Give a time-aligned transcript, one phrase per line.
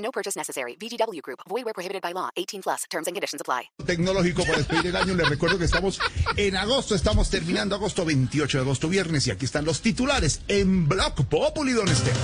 [0.00, 0.76] No purchase necessary.
[0.76, 1.40] VGW Group.
[1.48, 2.30] Void where prohibited by law.
[2.36, 2.84] 18 plus.
[2.90, 3.70] Terms and conditions apply.
[3.84, 5.14] Tecnológico para despedir el año.
[5.14, 6.00] Les recuerdo que estamos
[6.36, 6.94] en agosto.
[6.94, 9.26] Estamos terminando agosto, 28 de agosto, viernes.
[9.26, 12.18] Y aquí están los titulares en Block Populi, don Esteban.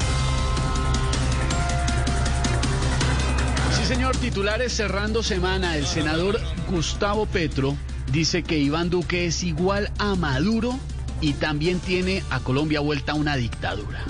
[3.77, 5.77] Sí, señor, titulares cerrando semana.
[5.77, 7.77] El senador Gustavo Petro
[8.11, 10.79] dice que Iván Duque es igual a Maduro
[11.21, 14.05] y también tiene a Colombia vuelta a una dictadura.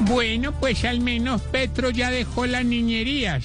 [0.00, 3.44] Bueno, pues al menos Petro ya dejó las niñerías.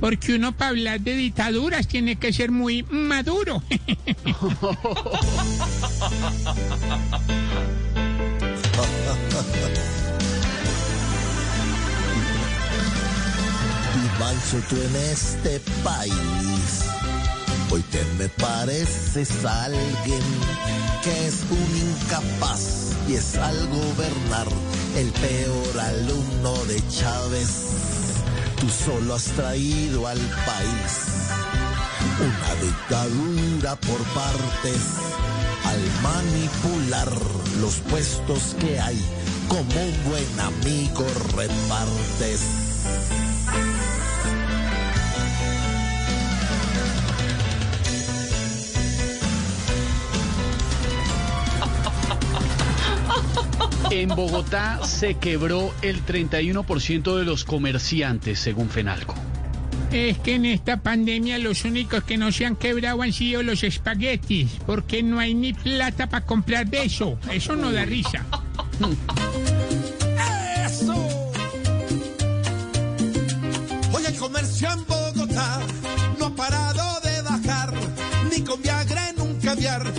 [0.00, 3.62] Porque uno para hablar de dictaduras tiene que ser muy maduro.
[14.18, 16.84] y tú en este país.
[17.70, 20.22] Hoy te me pareces alguien
[21.02, 24.48] que es un incapaz y es al gobernar
[24.96, 27.48] el peor alumno de Chávez.
[28.60, 31.08] Tú solo has traído al país
[32.20, 34.82] una dictadura por partes
[35.64, 37.12] al manipular
[37.60, 38.98] los puestos que hay
[39.48, 43.27] como un buen amigo repartes.
[53.90, 59.14] En Bogotá se quebró el 31% de los comerciantes, según Fenalco.
[59.90, 63.64] Es que en esta pandemia los únicos que no se han quebrado han sido los
[63.64, 67.18] espaguetis, porque no hay ni plata para comprar de eso.
[67.32, 68.26] Eso no da risa.
[73.92, 75.60] Hoy el comercio en Bogotá
[76.18, 77.72] no ha parado de bajar,
[78.30, 79.90] ni con Viagra en un caviar,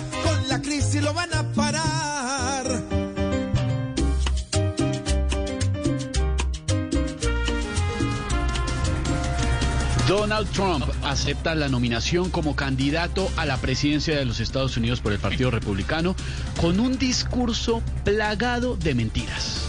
[10.10, 15.12] Donald Trump acepta la nominación como candidato a la presidencia de los Estados Unidos por
[15.12, 16.16] el Partido Republicano
[16.60, 19.68] con un discurso plagado de mentiras.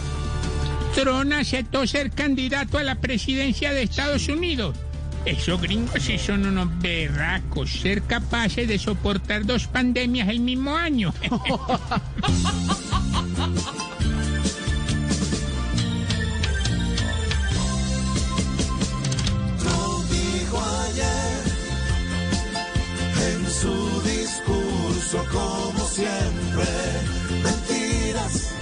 [0.96, 4.76] Trump aceptó ser candidato a la presidencia de Estados Unidos.
[5.26, 11.14] Esos gringos sí son unos berracos, ser capaces de soportar dos pandemias el mismo año.
[23.52, 26.66] su discurso, como siempre,
[27.44, 28.54] mentiras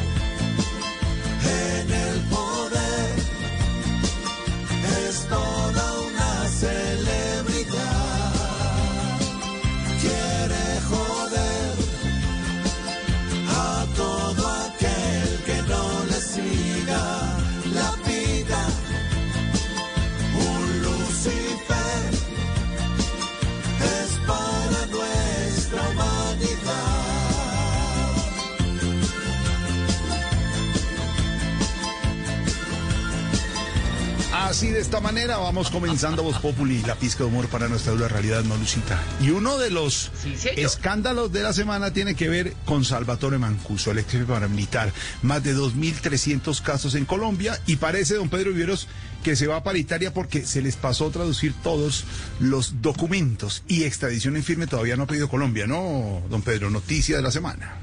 [34.59, 38.09] Así de esta manera vamos comenzando Voz Populi, la pizca de humor para nuestra dura
[38.09, 39.01] realidad, ¿no, Lucita?
[39.21, 40.11] Y uno de los
[40.57, 44.91] escándalos de la semana tiene que ver con Salvatore Mancuso, el ex jefe paramilitar.
[45.21, 48.89] Más de 2.300 casos en Colombia y parece, don Pedro Viveros,
[49.23, 52.03] que se va para Italia porque se les pasó a traducir todos
[52.41, 56.69] los documentos y extradición en firme todavía no ha pedido Colombia, ¿no, don Pedro?
[56.69, 57.77] Noticia de la semana.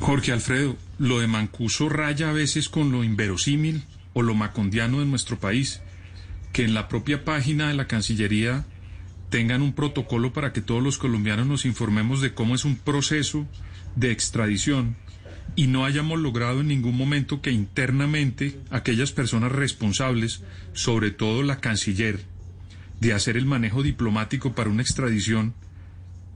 [0.00, 3.84] Jorge Alfredo, lo de Mancuso raya a veces con lo inverosímil
[4.14, 5.82] o lo macondiano de nuestro país,
[6.52, 8.64] que en la propia página de la Cancillería
[9.28, 13.46] tengan un protocolo para que todos los colombianos nos informemos de cómo es un proceso
[13.96, 14.96] de extradición
[15.56, 20.42] y no hayamos logrado en ningún momento que internamente aquellas personas responsables,
[20.72, 22.24] sobre todo la canciller,
[23.00, 25.54] de hacer el manejo diplomático para una extradición,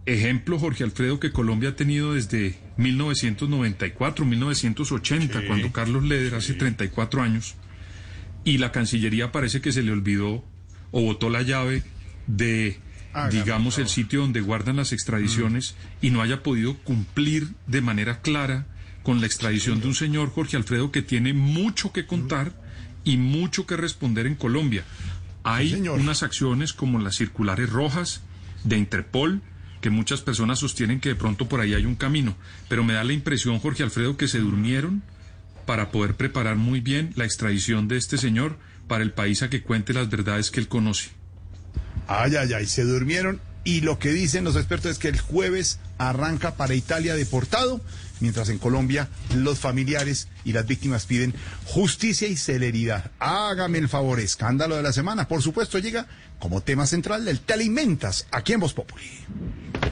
[0.06, 7.22] ejemplo Jorge Alfredo que Colombia ha tenido desde 1994, 1980, cuando Carlos Leder hace 34
[7.22, 7.56] años,
[8.48, 10.42] y la Cancillería parece que se le olvidó
[10.90, 11.82] o botó la llave
[12.26, 12.80] de,
[13.12, 18.22] Hágame, digamos, el sitio donde guardan las extradiciones y no haya podido cumplir de manera
[18.22, 18.66] clara
[19.02, 22.54] con la extradición de un señor Jorge Alfredo que tiene mucho que contar
[23.04, 24.82] y mucho que responder en Colombia.
[25.44, 28.22] Hay unas acciones como las circulares rojas
[28.64, 29.42] de Interpol,
[29.82, 32.34] que muchas personas sostienen que de pronto por ahí hay un camino,
[32.70, 35.02] pero me da la impresión, Jorge Alfredo, que se durmieron
[35.68, 38.56] para poder preparar muy bien la extradición de este señor
[38.86, 41.10] para el país a que cuente las verdades que él conoce.
[42.06, 45.78] Ay, ay, ay, se durmieron y lo que dicen los expertos es que el jueves
[45.98, 47.82] arranca para Italia deportado,
[48.20, 51.34] mientras en Colombia los familiares y las víctimas piden
[51.66, 53.10] justicia y celeridad.
[53.18, 56.06] Hágame el favor, escándalo de la semana, por supuesto llega
[56.38, 59.04] como tema central del Teleinventas, aquí en Voz Populi.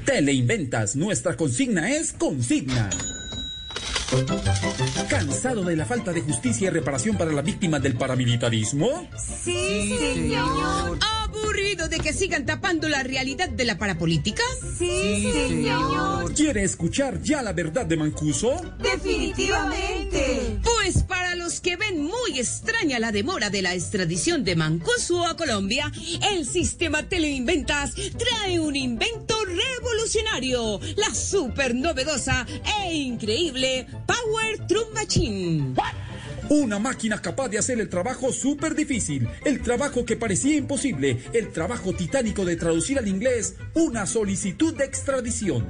[0.06, 2.88] Teleinventas, nuestra consigna es consigna.
[5.08, 9.08] ¿Cansado de la falta de justicia y reparación para las víctimas del paramilitarismo?
[9.42, 10.98] Sí, señor.
[11.24, 14.42] ¿Aburrido de que sigan tapando la realidad de la parapolítica?
[14.78, 16.32] Sí, señor.
[16.34, 18.60] ¿Quiere escuchar ya la verdad de Mancuso?
[18.78, 20.60] Definitivamente.
[20.62, 25.36] Pues para los que ven muy extraña la demora de la extradición de Mancuso a
[25.36, 25.90] Colombia,
[26.32, 32.46] el sistema Teleinventas trae un invento revolucionario, la super novedosa
[32.84, 35.74] e increíble Power True Machine.
[36.48, 41.52] Una máquina capaz de hacer el trabajo súper difícil, el trabajo que parecía imposible, el
[41.52, 45.66] trabajo titánico de traducir al inglés una solicitud de extradición.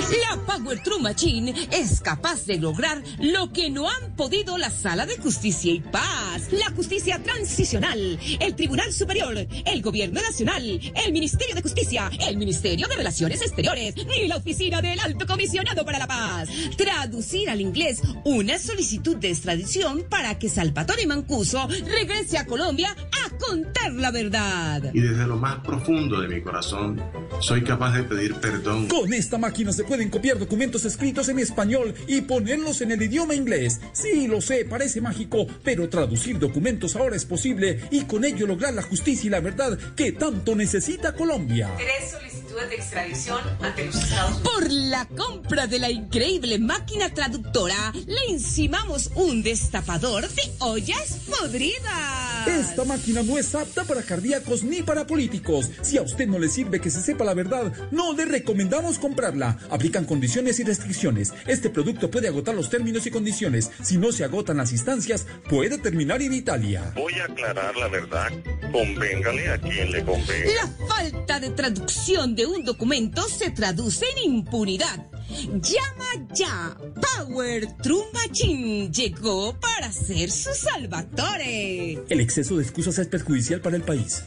[0.00, 5.04] La Power True Machine es capaz de lograr lo que no han podido la Sala
[5.04, 11.54] de Justicia y Paz, la Justicia Transicional, el Tribunal Superior, el Gobierno Nacional, el Ministerio
[11.54, 16.06] de Justicia, el Ministerio de Relaciones Exteriores ni la Oficina del Alto Comisionado para la
[16.06, 16.48] Paz.
[16.78, 22.96] Traducir al inglés una solicitud de extradición para que Salvatore Mancuso regrese a Colombia
[23.26, 24.90] a contar la verdad.
[24.94, 27.02] Y desde lo más profundo de mi corazón,
[27.40, 28.88] soy capaz de pedir perdón.
[28.88, 33.34] Con esta máquina se pueden copiar documentos escritos en español y ponerlos en el idioma
[33.34, 33.80] inglés.
[33.92, 38.72] Sí, lo sé, parece mágico, pero traducir documentos ahora es posible y con ello lograr
[38.72, 41.72] la justicia y la verdad que tanto necesita Colombia.
[41.76, 44.52] Tres solicitudes de extradición ante los Estados Unidos.
[44.52, 52.48] Por la compra de la increíble máquina traductora, le encimamos un destapador de ollas podridas.
[52.48, 55.70] Esta máquina no es apta para cardíacos ni para políticos.
[55.82, 59.58] Si a usted no le sirve que se sepa la verdad, no le recomendamos comprarla.
[59.70, 61.32] Aplican condiciones y restricciones.
[61.46, 63.70] Este producto puede agotar los términos y condiciones.
[63.82, 66.92] Si no se agotan las instancias, puede terminar en Italia.
[66.96, 68.32] Voy a aclarar la verdad.
[68.72, 70.50] Convéngale a quien le convenga.
[70.62, 75.10] La falta de traducción de un documento se traduce en impunidad.
[75.46, 76.76] Llama ya.
[77.16, 82.02] Power True Machine llegó para ser su salvatore.
[82.08, 84.24] El exceso de excusas es perjudicial para el país.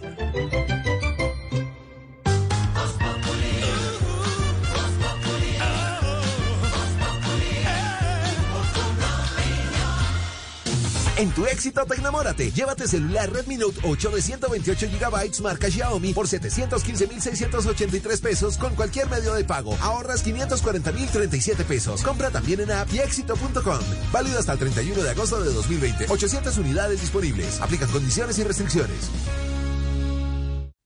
[11.24, 12.52] En tu éxito enamórate.
[12.52, 19.10] Llévate celular Redmi Note 8 de 128 GB marca Xiaomi por 715.683 pesos con cualquier
[19.10, 19.78] medio de pago.
[19.80, 22.02] Ahorras 540.037 pesos.
[22.02, 23.80] Compra también en app y éxito.com.
[24.12, 26.08] Válido hasta el 31 de agosto de 2020.
[26.10, 27.62] 800 unidades disponibles.
[27.62, 29.10] Aplican condiciones y restricciones.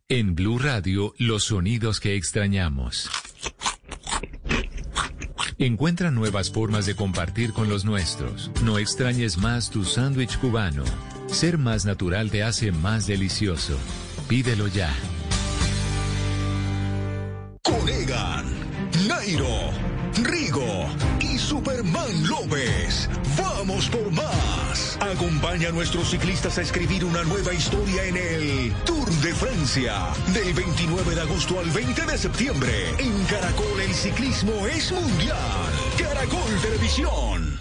[0.10, 3.10] En Blue Radio, los sonidos que extrañamos.
[5.60, 8.52] Encuentra nuevas formas de compartir con los nuestros.
[8.64, 10.84] No extrañes más tu sándwich cubano.
[11.26, 13.76] Ser más natural te hace más delicioso.
[14.28, 14.94] Pídelo ya.
[17.64, 18.46] Conegan,
[19.08, 19.72] Nairo,
[20.22, 20.86] Rigo
[21.22, 23.10] y Superman López.
[23.36, 24.67] Vamos por más.
[25.00, 29.94] Acompaña a nuestros ciclistas a escribir una nueva historia en el Tour de Francia.
[30.34, 32.90] Del 29 de agosto al 20 de septiembre.
[32.98, 35.38] En Caracol el ciclismo es mundial.
[35.98, 37.60] Caracol Televisión.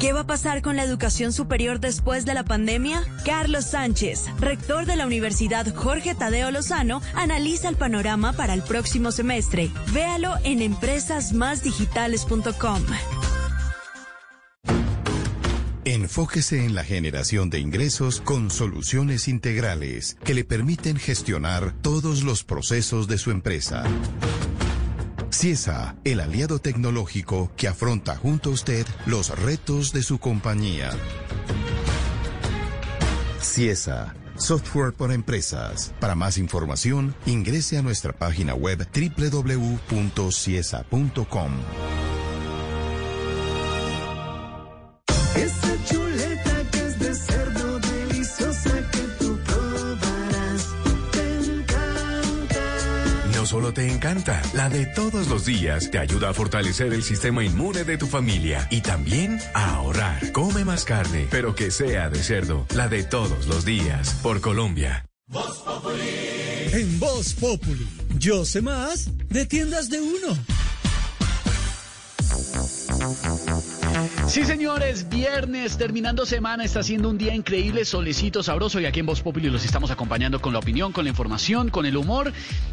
[0.00, 3.02] ¿Qué va a pasar con la educación superior después de la pandemia?
[3.24, 9.12] Carlos Sánchez, rector de la Universidad Jorge Tadeo Lozano, analiza el panorama para el próximo
[9.12, 9.70] semestre.
[9.92, 12.82] Véalo en empresasmásdigitales.com.
[15.86, 22.42] Enfóquese en la generación de ingresos con soluciones integrales que le permiten gestionar todos los
[22.42, 23.84] procesos de su empresa.
[25.30, 30.90] CIESA, el aliado tecnológico que afronta junto a usted los retos de su compañía.
[33.42, 35.92] CIESA, software para empresas.
[36.00, 39.90] Para más información, ingrese a nuestra página web www.ciesa.com.
[54.54, 58.66] la de todos los días te ayuda a fortalecer el sistema inmune de tu familia
[58.70, 60.32] y también a ahorrar.
[60.32, 65.04] Come más carne, pero que sea de cerdo, la de todos los días, por Colombia.
[66.72, 67.88] En Voz Populi,
[68.18, 70.36] yo sé más de tiendas de uno.
[74.26, 79.06] Sí, señores, viernes, terminando semana, está siendo un día increíble, solecito, sabroso, y aquí en
[79.06, 82.32] Voz Populi los estamos acompañando con la opinión, con la información, con el humor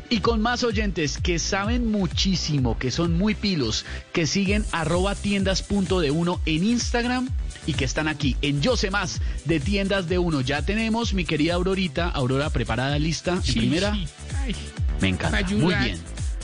[0.09, 5.61] y con más oyentes que saben muchísimo, que son muy pilos, que siguen arroba tiendas
[5.61, 7.29] punto de uno en Instagram
[7.67, 10.41] y que están aquí en Yo sé más de tiendas de uno.
[10.41, 13.93] Ya tenemos mi querida Aurorita, Aurora preparada, lista, en primera.
[13.93, 14.07] Sí.
[14.37, 14.55] Ay,
[14.99, 15.99] Me encanta, muy bien.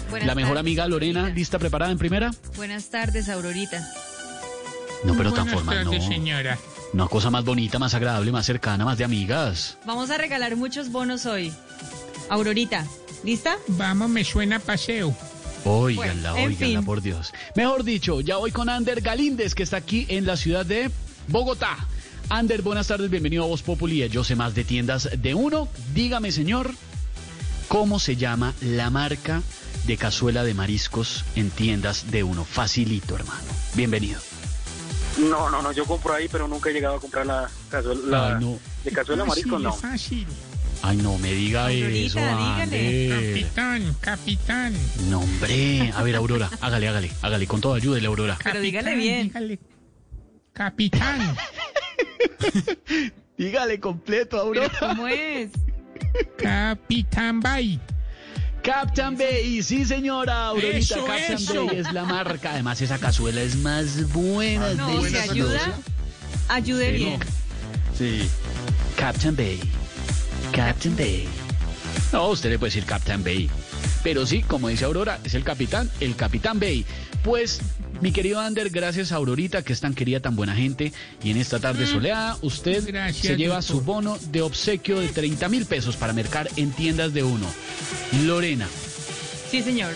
[0.10, 2.31] Buenas la mejor tardes, amiga Lorena, lista, preparada en primera.
[2.55, 3.86] Buenas tardes, Aurorita.
[5.04, 5.92] No, pero tan buenas formal, no.
[6.01, 6.58] señora.
[6.94, 9.77] Una cosa más bonita, más agradable, más cercana, más de amigas.
[9.86, 11.54] Vamos a regalar muchos bonos hoy.
[12.30, 12.86] Aurorita,
[13.24, 13.58] ¿lista?
[13.70, 15.16] Vamos, me suena paseo.
[15.66, 16.86] Óiganla, Bueno, en óiganla, fin.
[16.86, 17.34] por Dios.
[17.56, 20.89] Mejor dicho, ya voy con Ander Galíndez, que está aquí en la ciudad de
[21.27, 21.77] Bogotá.
[22.30, 24.08] Ander, buenas tardes, bienvenido a Voz Populi.
[24.10, 25.68] Yo sé más de tiendas de uno.
[25.94, 26.74] Dígame, señor,
[27.68, 29.42] ¿cómo se llama la marca
[29.86, 32.44] de cazuela de mariscos en tiendas de uno?
[32.46, 33.42] Facilito, hermano.
[33.75, 34.20] Bienvenido.
[35.19, 38.36] No, no, no, yo compro ahí, pero nunca he llegado a comprar la cazuela la-
[38.38, 38.59] Ay, no.
[38.83, 39.74] de cazuela de mariscos, no.
[39.74, 40.27] Fácil.
[40.83, 43.09] Ay, no me diga eso, Ander.
[43.09, 44.74] Capitán, capitán.
[45.09, 45.91] No, hombre.
[45.95, 48.38] A ver, Aurora, hágale, hágale, hágale, con toda ayuda, Aurora.
[48.43, 49.27] Pero dígale Capitán, bien.
[49.27, 49.59] dígale.
[50.53, 51.36] Capitán.
[53.38, 54.79] Dígale completo, ¿Pero Aurora.
[54.79, 55.51] cómo es?
[56.38, 57.79] Capitán Bay.
[58.67, 61.65] Captain Bay, sí señora, Aurorita, Eso, Captain eso.
[61.67, 62.51] Bay es la marca.
[62.51, 64.74] Además, esa cazuela es más buena.
[64.74, 65.74] No, de si ayuda,
[66.50, 67.19] ayude Sí, bien.
[67.97, 68.29] Sí.
[68.97, 69.57] Captain Bay.
[70.51, 71.29] Captain Bay.
[72.12, 73.50] No, usted le puede decir Captain Bay.
[74.03, 76.86] Pero sí, como dice Aurora, es el capitán, el Capitán Bay.
[77.24, 77.62] Pues,
[78.01, 80.94] mi querido Ander, gracias a Aurorita, que es tan querida, tan buena gente.
[81.24, 83.75] Y en esta tarde soleada, usted Gracias, se lleva doctor.
[83.77, 87.48] su bono de obsequio de 30 mil pesos para mercar en tiendas de uno.
[88.25, 88.68] Lorena.
[89.50, 89.94] Sí, señor.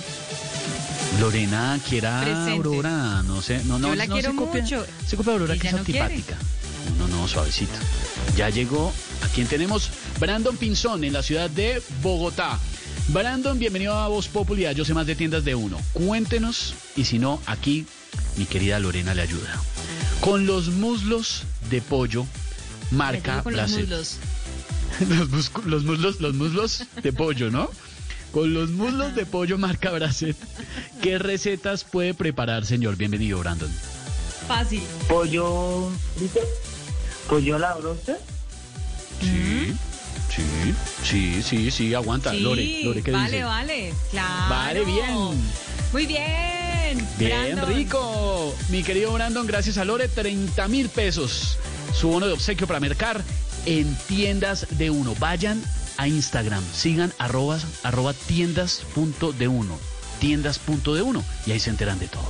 [1.20, 2.52] Lorena quiera Presente.
[2.52, 4.86] Aurora, no sé, no, no, Yo la no quiero se copia, mucho.
[5.06, 6.00] Se copia Aurora que es no quiere.
[6.02, 6.38] antipática.
[6.98, 7.74] No, no, no, suavecito.
[8.36, 8.92] Ya llegó,
[9.24, 9.90] a quien tenemos,
[10.20, 12.58] Brandon Pinzón en la ciudad de Bogotá.
[13.08, 15.78] Brandon, bienvenido a Voz Populi, a Yo sé más de tiendas de uno.
[15.94, 17.86] Cuéntenos, y si no, aquí
[18.38, 19.62] mi querida Lorena le ayuda.
[20.22, 22.26] Con los muslos de pollo,
[22.92, 24.18] marca con los muslos.
[25.66, 27.70] los muslos, los muslos de pollo, ¿no?
[28.32, 30.38] Con los muslos de pollo marca Bracet.
[31.02, 32.96] ¿Qué recetas puede preparar, señor?
[32.96, 33.72] Bienvenido, Brandon.
[34.48, 34.84] Fácil.
[35.10, 36.40] Pollo, ¿viste?
[37.28, 38.18] Pollo a la broster.
[39.20, 39.74] Sí,
[40.36, 40.74] sí,
[41.04, 42.32] sí, sí, sí, aguanta.
[42.32, 43.44] Sí, Lore, Lore, ¿qué vale, dice?
[43.44, 43.94] vale.
[44.12, 44.50] Claro.
[44.50, 45.16] Vale, bien.
[45.92, 47.08] Muy bien.
[47.18, 47.74] Bien, Brandon.
[47.76, 48.56] rico.
[48.70, 51.58] Mi querido Brandon, gracias a Lore, 30 mil pesos.
[51.94, 53.22] Su bono de obsequio para mercar
[53.66, 55.16] en tiendas de uno.
[55.20, 55.62] Vayan
[55.98, 59.78] a Instagram, sigan arroba, arroba tiendas punto de uno.
[60.20, 61.24] Tiendas punto de uno.
[61.46, 62.30] Y ahí se enteran de todo.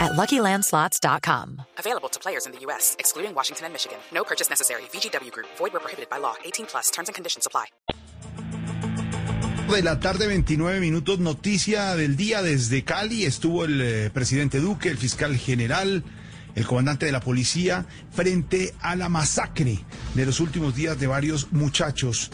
[0.00, 1.62] at luckylandslots.com.
[1.78, 3.98] Available to players in the U.S., excluding Washington and Michigan.
[4.12, 4.82] No purchase necessary.
[4.92, 6.34] VGW Group, void where prohibited by law.
[6.44, 7.66] 18 plus terms and conditions apply.
[9.76, 13.24] de la tarde, 29 minutos, noticia del día desde Cali.
[13.24, 16.02] Estuvo el eh, presidente Duque, el fiscal general,
[16.56, 19.78] el comandante de la policía, frente a la masacre
[20.14, 22.30] de los últimos días de varios muchachos.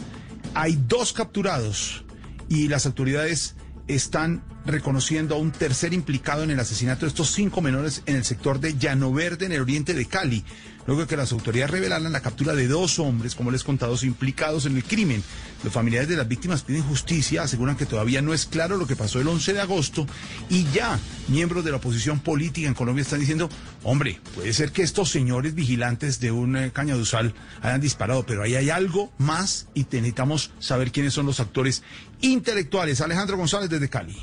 [0.55, 2.05] Hay dos capturados
[2.49, 3.55] y las autoridades
[3.87, 8.25] están reconociendo a un tercer implicado en el asesinato de estos cinco menores en el
[8.25, 10.43] sector de Llano Verde, en el oriente de Cali,
[10.85, 14.75] luego que las autoridades revelaran la captura de dos hombres, como les contados, implicados en
[14.75, 15.23] el crimen.
[15.63, 18.95] Los familiares de las víctimas piden justicia, aseguran que todavía no es claro lo que
[18.95, 20.05] pasó el 11 de agosto
[20.49, 23.49] y ya miembros de la oposición política en Colombia están diciendo,
[23.83, 28.55] hombre, puede ser que estos señores vigilantes de un eh, cañaduzal hayan disparado, pero ahí
[28.55, 31.83] hay algo más y necesitamos saber quiénes son los actores
[32.21, 33.01] intelectuales.
[33.01, 34.15] Alejandro González desde Cali.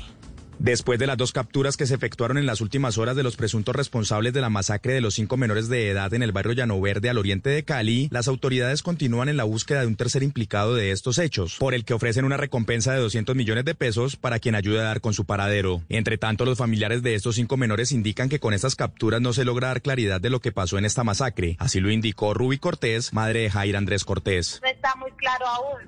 [0.59, 3.75] Después de las dos capturas que se efectuaron en las últimas horas de los presuntos
[3.75, 7.09] responsables de la masacre de los cinco menores de edad en el barrio Llano Verde
[7.09, 10.91] al oriente de Cali, las autoridades continúan en la búsqueda de un tercer implicado de
[10.91, 14.55] estos hechos, por el que ofrecen una recompensa de 200 millones de pesos para quien
[14.55, 15.81] ayude a dar con su paradero.
[15.89, 19.45] Entre tanto, los familiares de estos cinco menores indican que con estas capturas no se
[19.45, 21.57] logra dar claridad de lo que pasó en esta masacre.
[21.59, 24.59] Así lo indicó Ruby Cortés, madre de Jair Andrés Cortés.
[24.63, 25.79] No está muy claro aún.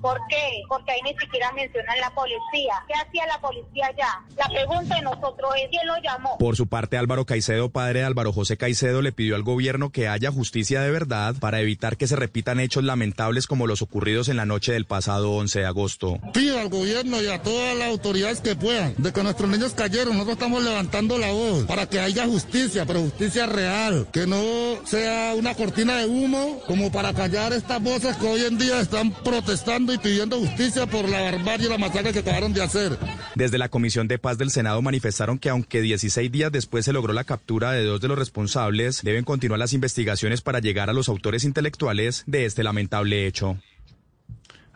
[0.00, 0.62] ¿Por qué?
[0.68, 2.84] Porque ahí ni siquiera mencionan la policía.
[2.86, 3.90] ¿Qué hacía la policía
[4.36, 6.38] La pregunta de nosotros es quién lo llamó.
[6.38, 10.08] Por su parte, Álvaro Caicedo, padre de Álvaro José Caicedo, le pidió al gobierno que
[10.08, 14.36] haya justicia de verdad para evitar que se repitan hechos lamentables como los ocurridos en
[14.36, 16.18] la noche del pasado 11 de agosto.
[16.32, 20.14] Pido al gobierno y a todas las autoridades que puedan, de que nuestros niños cayeron,
[20.14, 24.42] nosotros estamos levantando la voz para que haya justicia, pero justicia real, que no
[24.84, 29.10] sea una cortina de humo como para callar estas voces que hoy en día están
[29.10, 32.98] protestando y pidiendo justicia por la barbarie y la masacre que acabaron de hacer.
[33.34, 37.12] Desde la Comisión de Paz del Senado manifestaron que aunque 16 días después se logró
[37.12, 41.08] la captura de dos de los responsables, deben continuar las investigaciones para llegar a los
[41.08, 43.58] autores intelectuales de este lamentable hecho.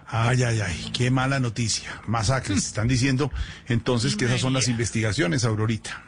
[0.06, 2.00] Ay, ay, ay, qué mala noticia.
[2.06, 2.58] Masacres.
[2.66, 3.30] Están diciendo
[3.66, 6.02] entonces que esas son las investigaciones, Aurorita.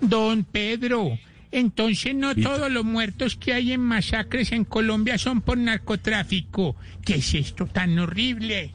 [0.00, 1.18] Don Pedro,
[1.52, 6.74] entonces no todos los muertos que hay en masacres en Colombia son por narcotráfico.
[7.04, 8.72] ¿Qué es esto tan horrible?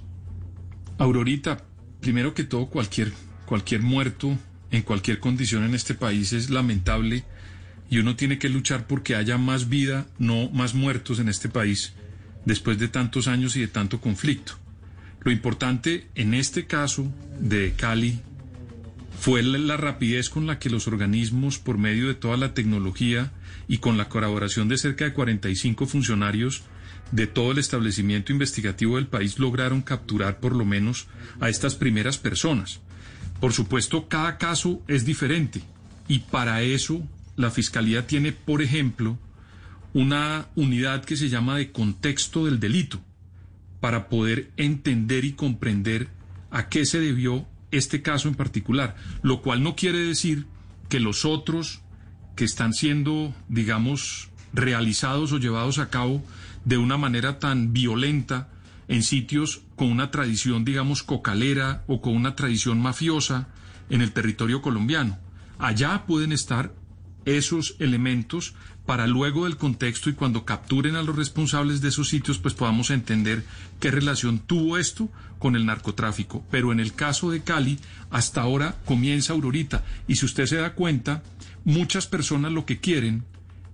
[1.00, 1.66] Aurorita,
[2.00, 3.12] primero que todo, cualquier,
[3.48, 4.38] cualquier muerto
[4.70, 7.24] en cualquier condición en este país es lamentable
[7.90, 11.94] y uno tiene que luchar porque haya más vida, no más muertos en este país
[12.46, 14.54] después de tantos años y de tanto conflicto.
[15.22, 18.20] Lo importante en este caso de Cali
[19.20, 23.32] fue la rapidez con la que los organismos, por medio de toda la tecnología
[23.68, 26.64] y con la colaboración de cerca de 45 funcionarios
[27.12, 31.08] de todo el establecimiento investigativo del país, lograron capturar por lo menos
[31.40, 32.82] a estas primeras personas.
[33.40, 35.62] Por supuesto, cada caso es diferente
[36.08, 37.02] y para eso
[37.36, 39.18] la Fiscalía tiene, por ejemplo,
[39.94, 43.00] una unidad que se llama de contexto del delito
[43.80, 46.10] para poder entender y comprender
[46.50, 50.48] a qué se debió este caso en particular, lo cual no quiere decir
[50.90, 51.82] que los otros
[52.36, 56.24] que están siendo, digamos, realizados o llevados a cabo
[56.66, 58.50] de una manera tan violenta
[58.88, 63.48] en sitios con una tradición, digamos, cocalera o con una tradición mafiosa
[63.90, 65.18] en el territorio colombiano.
[65.60, 66.74] Allá pueden estar
[67.26, 68.54] esos elementos
[68.86, 72.90] para luego del contexto y cuando capturen a los responsables de esos sitios, pues podamos
[72.90, 73.44] entender
[73.82, 76.46] qué relación tuvo esto con el narcotráfico.
[76.50, 79.84] Pero en el caso de Cali, hasta ahora comienza Aurorita.
[80.08, 81.22] Y si usted se da cuenta,
[81.66, 83.26] muchas personas lo que quieren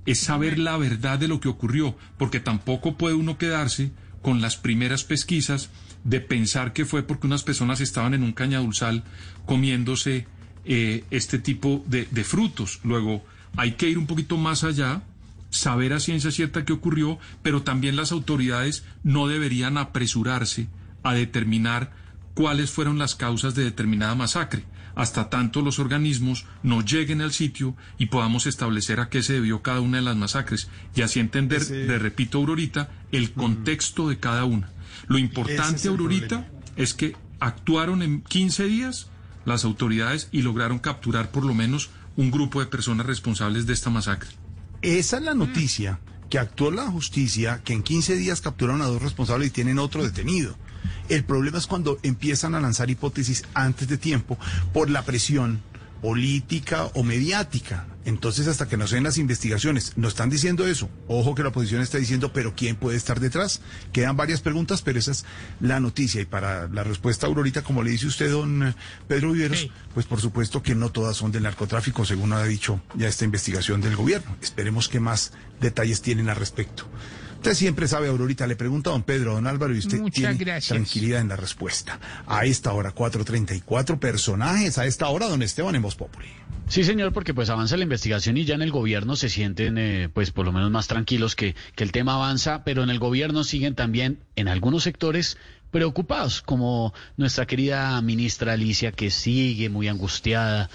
[0.07, 3.91] es saber la verdad de lo que ocurrió, porque tampoco puede uno quedarse
[4.23, 5.69] con las primeras pesquisas
[6.03, 9.03] de pensar que fue porque unas personas estaban en un cañadulzal
[9.45, 10.25] comiéndose
[10.65, 12.79] eh, este tipo de, de frutos.
[12.83, 13.23] Luego,
[13.55, 15.03] hay que ir un poquito más allá,
[15.51, 20.67] saber a ciencia cierta qué ocurrió, pero también las autoridades no deberían apresurarse
[21.03, 21.91] a determinar
[22.33, 24.63] cuáles fueron las causas de determinada masacre,
[24.95, 29.61] hasta tanto los organismos no lleguen al sitio y podamos establecer a qué se debió
[29.61, 34.45] cada una de las masacres y así entender, le repito, Aurorita, el contexto de cada
[34.45, 34.69] una.
[35.07, 39.07] Lo importante, es Aurorita, es que actuaron en 15 días
[39.45, 43.89] las autoridades y lograron capturar por lo menos un grupo de personas responsables de esta
[43.89, 44.29] masacre.
[44.81, 49.01] Esa es la noticia, que actuó la justicia, que en 15 días capturaron a dos
[49.01, 50.55] responsables y tienen otro detenido.
[51.09, 54.37] El problema es cuando empiezan a lanzar hipótesis antes de tiempo
[54.73, 55.61] por la presión
[56.03, 57.87] política o mediática.
[58.03, 60.89] Entonces, hasta que no se den las investigaciones, no están diciendo eso.
[61.07, 63.61] Ojo que la oposición está diciendo, pero ¿quién puede estar detrás?
[63.93, 65.23] Quedan varias preguntas, pero esa es
[65.61, 66.19] la noticia.
[66.19, 68.75] Y para la respuesta, Aurorita, como le dice usted, don
[69.07, 73.07] Pedro Viveros, pues por supuesto que no todas son del narcotráfico, según ha dicho ya
[73.07, 74.35] esta investigación del gobierno.
[74.41, 76.83] Esperemos que más detalles tienen al respecto.
[77.43, 80.15] Usted siempre sabe, Aurorita, le pregunta a don Pedro, a don Álvaro, y usted Muchas
[80.15, 80.69] tiene gracias.
[80.69, 81.99] tranquilidad en la respuesta.
[82.25, 86.29] A esta hora, 4.34 personajes, a esta hora, don Esteban en Voz Populi.
[86.69, 90.07] Sí, señor, porque pues avanza la investigación y ya en el gobierno se sienten, eh,
[90.07, 93.43] pues por lo menos más tranquilos que, que el tema avanza, pero en el gobierno
[93.43, 95.37] siguen también en algunos sectores
[95.69, 100.69] preocupados, como nuestra querida ministra Alicia, que sigue muy angustiada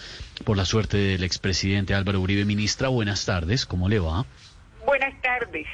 [0.45, 2.45] por la suerte del expresidente Álvaro Uribe.
[2.45, 4.27] Ministra, buenas tardes, ¿cómo le va?
[4.85, 5.67] Buenas tardes.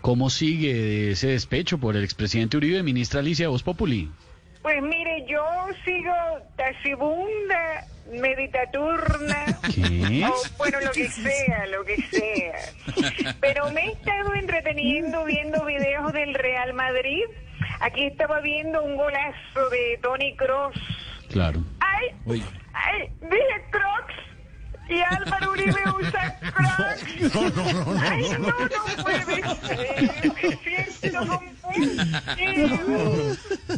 [0.00, 4.10] ¿Cómo sigue ese despecho por el expresidente Uribe, ministra Alicia Voz Populi?
[4.62, 5.42] Pues mire, yo
[5.84, 6.12] sigo
[6.56, 10.24] tacibunda, meditaturna, ¿Qué?
[10.26, 13.34] o bueno, lo que sea, lo que sea.
[13.40, 17.22] Pero me he estado entreteniendo viendo videos del Real Madrid.
[17.80, 20.76] Aquí estaba viendo un golazo de Tony Cross.
[21.30, 21.62] Claro.
[21.80, 22.42] ¡Ay!
[22.72, 24.29] Ay, dije Crocs.
[24.90, 27.34] Y Álvaro Uribe usa Crocs.
[27.34, 28.54] No, no, no, no, Ay, no, no, no
[29.04, 29.44] puede ser.
[30.82, 31.88] Es cierto, no puede.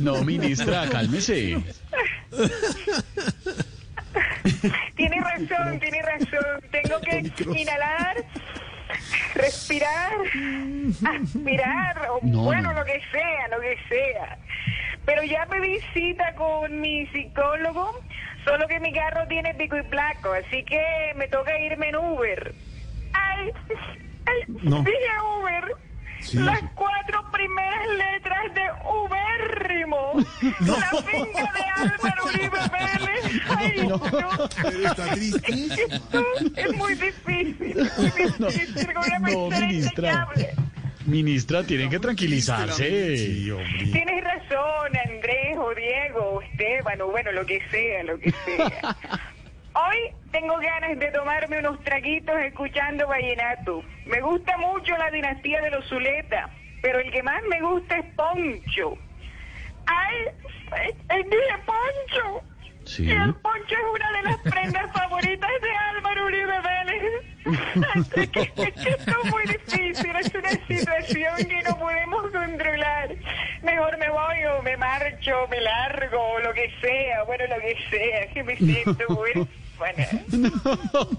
[0.00, 1.62] No, ministra, cálmese.
[4.96, 6.60] Tiene razón, tiene razón.
[6.70, 8.24] Tengo que inhalar,
[9.34, 10.12] respirar,
[11.22, 12.80] aspirar, o No, bueno, no.
[12.80, 14.38] lo que sea, lo que sea.
[15.04, 18.00] Pero ya pedí cita con mi psicólogo,
[18.44, 22.54] solo que mi carro tiene pico y placo, así que me toca irme en Uber.
[23.12, 23.50] Ay,
[24.26, 24.78] ay, No.
[24.82, 25.64] dije Uber.
[26.22, 26.38] Sí.
[26.38, 30.12] Las cuatro primeras letras de Ubérrimo.
[30.60, 33.42] La finca de Álvaro Uribe Vélez.
[33.48, 34.00] Ay, no.
[34.62, 35.14] Pero está.
[35.14, 36.24] Esto
[36.56, 37.74] es muy difícil.
[38.38, 40.28] Muy difícil No, persona ministra.
[41.06, 43.16] Ministra, tienen que tranquilizarse.
[43.16, 43.52] Sí.
[43.90, 48.96] Tienes razón, Andrés o Diego o Esteban o bueno, lo que sea, lo que sea.
[49.74, 53.82] Hoy tengo ganas de tomarme unos traguitos escuchando vallenato.
[54.06, 56.50] Me gusta mucho la dinastía de los Zuleta,
[56.82, 58.98] pero el que más me gusta es Poncho.
[59.86, 60.16] ¡Ay!
[61.08, 62.51] ay, dije Poncho!
[62.98, 67.22] El poncho es una de las prendas favoritas de Álvaro Uribe Vélez.
[67.94, 73.14] Así que esto es muy difícil, es una situación que no podemos controlar.
[73.62, 78.26] Mejor me voy o me marcho, me largo, lo que sea, bueno, lo que sea,
[78.28, 79.48] que me siento muy...
[79.78, 80.52] Bueno,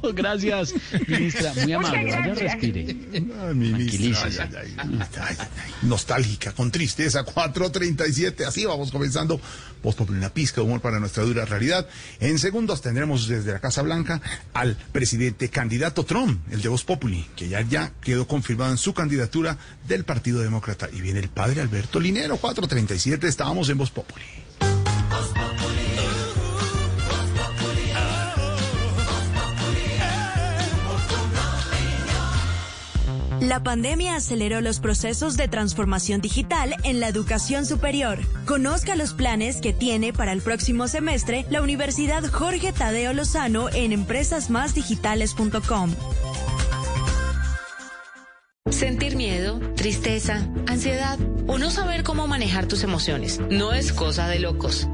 [0.03, 0.73] No, gracias,
[1.07, 1.53] ministra.
[1.63, 2.03] Muy amable.
[2.05, 2.51] Vaya, gracias.
[2.53, 2.79] respire.
[3.13, 4.41] Ay, ministra, Tranquilícese.
[4.41, 5.47] ay, ay, ay, ay, ay.
[5.81, 9.39] nostálgica, con tristeza, 4.37, así vamos comenzando.
[9.81, 11.85] Voz Populi, una pizca de humor para nuestra dura realidad.
[12.21, 14.21] En segundos tendremos desde la Casa Blanca
[14.53, 18.93] al presidente candidato Trump, el de Voz Populi, que ya, ya quedó confirmado en su
[18.93, 20.87] candidatura del Partido Demócrata.
[20.93, 24.23] Y viene el padre Alberto Linero, 4.37, estábamos en Voz Populi.
[33.43, 38.19] La pandemia aceleró los procesos de transformación digital en la educación superior.
[38.45, 43.91] Conozca los planes que tiene para el próximo semestre la Universidad Jorge Tadeo Lozano en
[43.91, 45.91] empresasmásdigitales.com.
[48.69, 54.39] Sentir miedo, tristeza, ansiedad o no saber cómo manejar tus emociones no es cosa de
[54.39, 54.87] locos.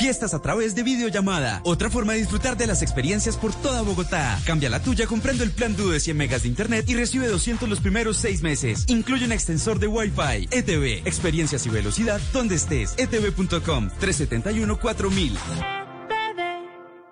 [0.07, 1.61] Fiestas a través de videollamada.
[1.65, 4.39] Otra forma de disfrutar de las experiencias por toda Bogotá.
[4.47, 7.69] Cambia la tuya comprando el plan Duo de 100 megas de internet y recibe 200
[7.69, 8.85] los primeros seis meses.
[8.87, 10.47] Incluye un extensor de Wi-Fi.
[10.53, 11.09] ETV.
[11.09, 12.95] Experiencias y velocidad donde estés.
[12.97, 15.86] Etv.com 371 4000.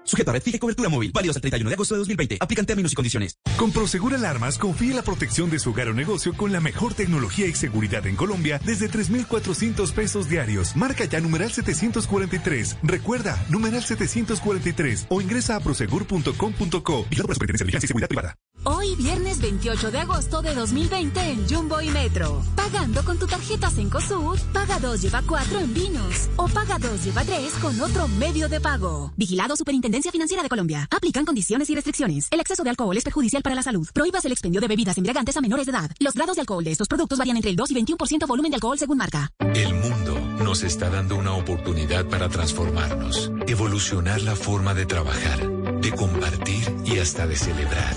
[0.05, 1.11] Sujeto a red fija y cobertura móvil.
[1.12, 2.37] Válidos al 31 de agosto de 2020.
[2.40, 3.38] Aplican términos y condiciones.
[3.57, 6.95] Con Prosegur Alarmas confíe en la protección de su hogar o negocio con la mejor
[6.95, 10.77] tecnología y seguridad en Colombia desde 3,400 pesos diarios.
[10.77, 12.79] Marca ya numeral 743.
[12.83, 17.07] Recuerda, numeral 743 o ingresa a prosegur.com.co.
[17.09, 18.35] Vigilado por la Superintendencia de y Seguridad Privada.
[18.67, 22.43] Hoy, viernes 28 de agosto de 2020 en Jumbo y Metro.
[22.57, 26.31] Pagando con tu tarjeta Cencosud, paga 2 lleva 4 en vinos.
[26.37, 29.12] O paga 2 lleva 3 con otro medio de pago.
[29.17, 30.88] Vigilado Superintendencia Financiera de Colombia.
[30.90, 32.26] Aplican condiciones y restricciones.
[32.30, 33.88] El exceso de alcohol es perjudicial para la salud.
[33.94, 35.90] Prohíbas el expendio de bebidas embriagantes a menores de edad.
[36.00, 38.57] Los grados de alcohol de estos productos varían entre el 2 y 21% volumen de
[38.57, 39.30] alcohol según marca.
[39.54, 45.48] El mundo nos está dando una oportunidad para transformarnos, evolucionar la forma de trabajar,
[45.80, 47.94] de compartir y hasta de celebrar.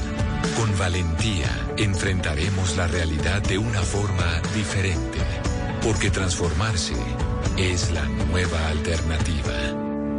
[0.55, 5.19] Con valentía enfrentaremos la realidad de una forma diferente,
[5.81, 6.95] porque transformarse
[7.57, 9.53] es la nueva alternativa.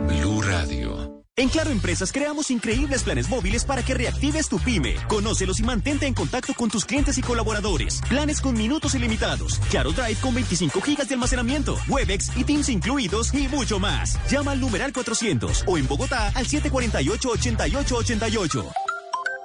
[0.08, 1.08] Blue Radio.
[1.38, 4.96] En Claro Empresas creamos increíbles planes móviles para que reactives tu pyme.
[5.07, 8.01] Conócelos y mantente en contacto con tus clientes y colaboradores.
[8.09, 9.61] Planes con minutos ilimitados.
[9.70, 11.77] Claro Drive con 25 gigas de almacenamiento.
[11.87, 14.18] Webex y Teams incluidos y mucho más.
[14.29, 18.72] Llama al numeral 400 o en Bogotá al 748-8888.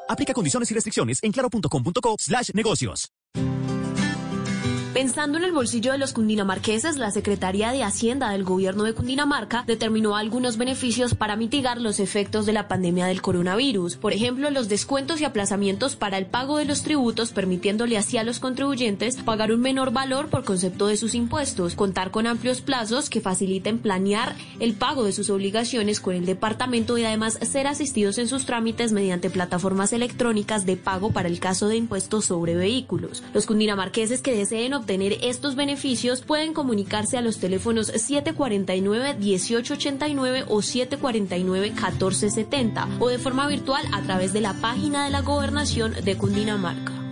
[0.10, 3.12] Aplica condiciones y restricciones en claro.com.co slash negocios.
[4.94, 9.64] Pensando en el bolsillo de los cundinamarqueses, la Secretaría de Hacienda del Gobierno de Cundinamarca
[9.66, 13.96] determinó algunos beneficios para mitigar los efectos de la pandemia del coronavirus.
[13.96, 18.24] Por ejemplo, los descuentos y aplazamientos para el pago de los tributos, permitiéndole así a
[18.24, 23.10] los contribuyentes pagar un menor valor por concepto de sus impuestos, contar con amplios plazos
[23.10, 28.20] que faciliten planear el pago de sus obligaciones con el departamento y además ser asistidos
[28.20, 33.24] en sus trámites mediante plataformas electrónicas de pago para el caso de impuestos sobre vehículos.
[33.34, 42.98] Los cundinamarqueses que deseen obtener estos beneficios pueden comunicarse a los teléfonos 749-1889 o 749-1470
[43.00, 47.03] o de forma virtual a través de la página de la gobernación de Cundinamarca.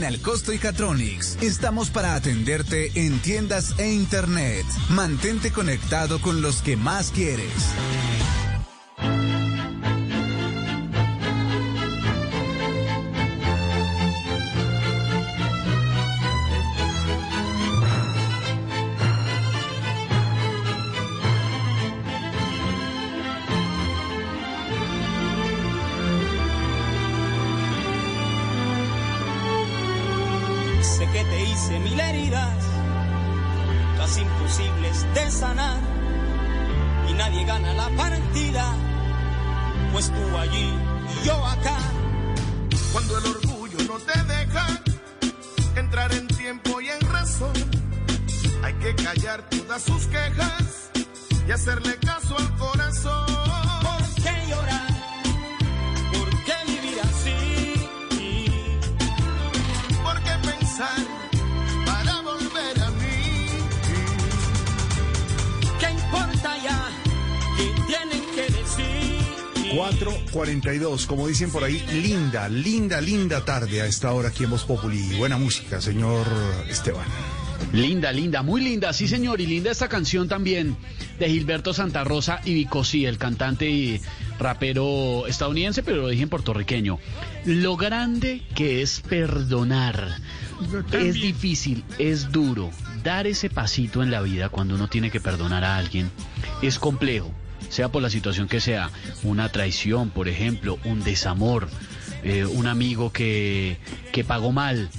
[0.00, 4.64] En Alcosto y Catronics estamos para atenderte en tiendas e internet.
[4.88, 7.52] Mantente conectado con los que más quieres.
[70.80, 74.64] 4.42, como dicen por ahí, linda, linda, linda tarde a esta hora aquí en Voz
[74.64, 75.16] Populi.
[75.16, 76.26] Buena música, señor
[76.68, 77.06] Esteban.
[77.72, 80.76] Linda, linda, muy linda, sí señor, y linda esta canción también
[81.18, 84.00] de Gilberto Santa Rosa y Vicosí, el cantante y
[84.38, 86.98] rapero estadounidense, pero lo dije en puertorriqueño.
[87.44, 90.16] Lo grande que es perdonar.
[90.92, 92.70] Es difícil, es duro.
[93.04, 96.10] Dar ese pasito en la vida cuando uno tiene que perdonar a alguien
[96.62, 97.32] es complejo,
[97.70, 98.90] sea por la situación que sea,
[99.22, 101.68] una traición, por ejemplo, un desamor,
[102.22, 103.78] eh, un amigo que,
[104.12, 104.90] que pagó mal,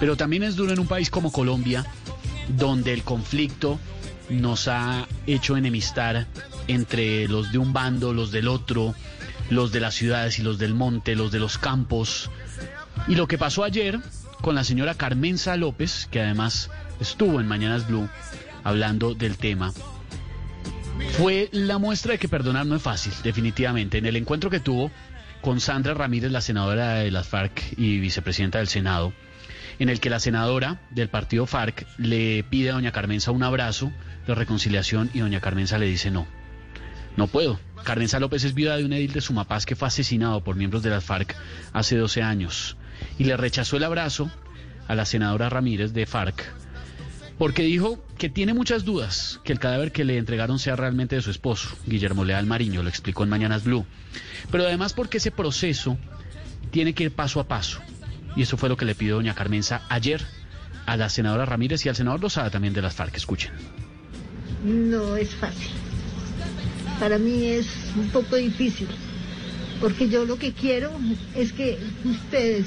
[0.00, 1.84] pero también es duro en un país como Colombia,
[2.48, 3.78] donde el conflicto
[4.30, 6.26] nos ha hecho enemistar
[6.68, 8.94] entre los de un bando, los del otro,
[9.50, 12.30] los de las ciudades y los del monte, los de los campos.
[13.06, 14.00] Y lo que pasó ayer
[14.40, 18.08] con la señora Carmenza López, que además estuvo en Mañanas Blue
[18.62, 19.72] hablando del tema,
[21.16, 23.98] fue la muestra de que perdonar no es fácil, definitivamente.
[23.98, 24.90] En el encuentro que tuvo
[25.40, 29.12] con Sandra Ramírez, la senadora de las FARC y vicepresidenta del Senado,
[29.78, 33.92] en el que la senadora del partido FARC le pide a doña Carmenza un abrazo
[34.26, 36.26] de reconciliación y doña Carmenza le dice no,
[37.16, 37.60] no puedo.
[37.84, 40.90] Carmenza López es viuda de un edil de Sumapaz que fue asesinado por miembros de
[40.90, 41.36] las FARC
[41.72, 42.76] hace 12 años
[43.18, 44.30] y le rechazó el abrazo
[44.88, 46.63] a la senadora Ramírez de FARC
[47.38, 51.22] porque dijo que tiene muchas dudas que el cadáver que le entregaron sea realmente de
[51.22, 53.84] su esposo, Guillermo Leal Mariño, lo explicó en Mañanas Blue.
[54.50, 55.98] Pero además porque ese proceso
[56.70, 57.80] tiene que ir paso a paso.
[58.36, 60.24] Y eso fue lo que le pidió doña Carmenza ayer
[60.86, 63.16] a la senadora Ramírez y al senador Lozada también de las FARC.
[63.16, 63.52] Escuchen.
[64.64, 65.70] No es fácil.
[66.98, 67.66] Para mí es
[67.96, 68.86] un poco difícil,
[69.80, 70.90] porque yo lo que quiero
[71.34, 72.66] es que ustedes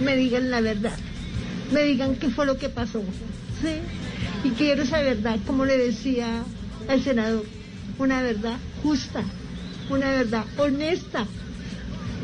[0.00, 0.96] me digan la verdad,
[1.72, 3.02] me digan qué fue lo que pasó,
[4.44, 6.44] Y quiero esa verdad, como le decía
[6.88, 7.44] al senador,
[7.98, 9.22] una verdad justa,
[9.90, 11.26] una verdad honesta,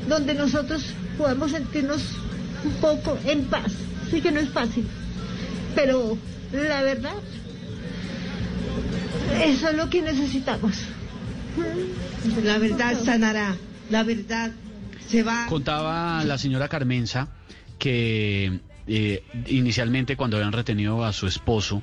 [0.09, 0.85] donde nosotros
[1.19, 2.03] podamos sentirnos
[2.65, 3.73] un poco en paz.
[4.11, 4.87] Sí que no es fácil,
[5.75, 6.17] pero
[6.53, 7.15] la verdad,
[9.45, 10.77] eso es lo que necesitamos.
[12.45, 13.57] La verdad sanará,
[13.91, 14.53] la verdad
[15.09, 15.47] se va.
[15.49, 17.29] Contaba la señora Carmenza
[17.79, 21.83] que eh, inicialmente cuando habían retenido a su esposo,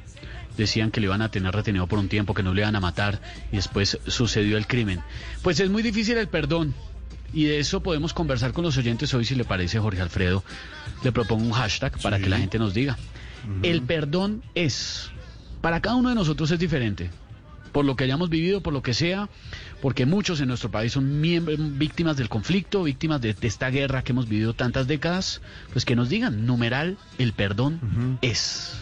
[0.57, 2.79] decían que le iban a tener retenido por un tiempo, que no le iban a
[2.79, 5.01] matar, y después sucedió el crimen.
[5.41, 6.73] Pues es muy difícil el perdón,
[7.33, 10.43] y de eso podemos conversar con los oyentes hoy, si le parece, Jorge Alfredo.
[11.03, 12.97] Le propongo un hashtag para que la gente nos diga.
[13.63, 15.09] El perdón es,
[15.61, 17.09] para cada uno de nosotros es diferente.
[17.71, 19.29] por lo que hayamos vivido, por lo que sea,
[19.81, 21.21] porque muchos en nuestro país son
[21.77, 25.41] víctimas del conflicto, víctimas de, esta guerra que hemos vivido tantas décadas,
[25.73, 28.73] pues que nos digan, numeral, el perdón es.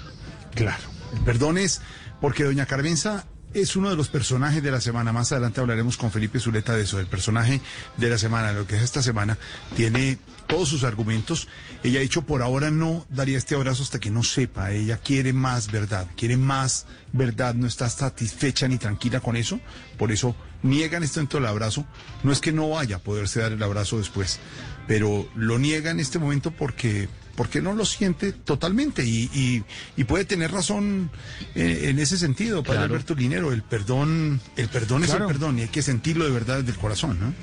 [0.56, 0.84] Claro,
[1.14, 1.82] el perdón es
[2.20, 5.12] porque doña Carmenza es uno de los personajes de la semana.
[5.12, 7.62] Más adelante hablaremos con Felipe Zuleta de eso, el personaje
[7.98, 9.38] de la semana, lo que es esta semana.
[9.76, 11.48] Tiene todos sus argumentos.
[11.84, 14.72] Ella ha dicho, por ahora no daría este abrazo hasta que no sepa.
[14.72, 19.60] Ella quiere más verdad, quiere más verdad, no está satisfecha ni tranquila con eso.
[19.98, 21.86] Por eso niega en este momento el abrazo.
[22.24, 24.40] No es que no vaya a poderse dar el abrazo después,
[24.88, 29.64] pero lo niega en este momento porque porque no lo siente totalmente y,
[30.06, 31.10] puede tener razón
[31.56, 35.62] eh, en ese sentido, para Alberto Linero, el perdón, el perdón es el perdón y
[35.62, 37.34] hay que sentirlo de verdad desde el corazón, ¿no?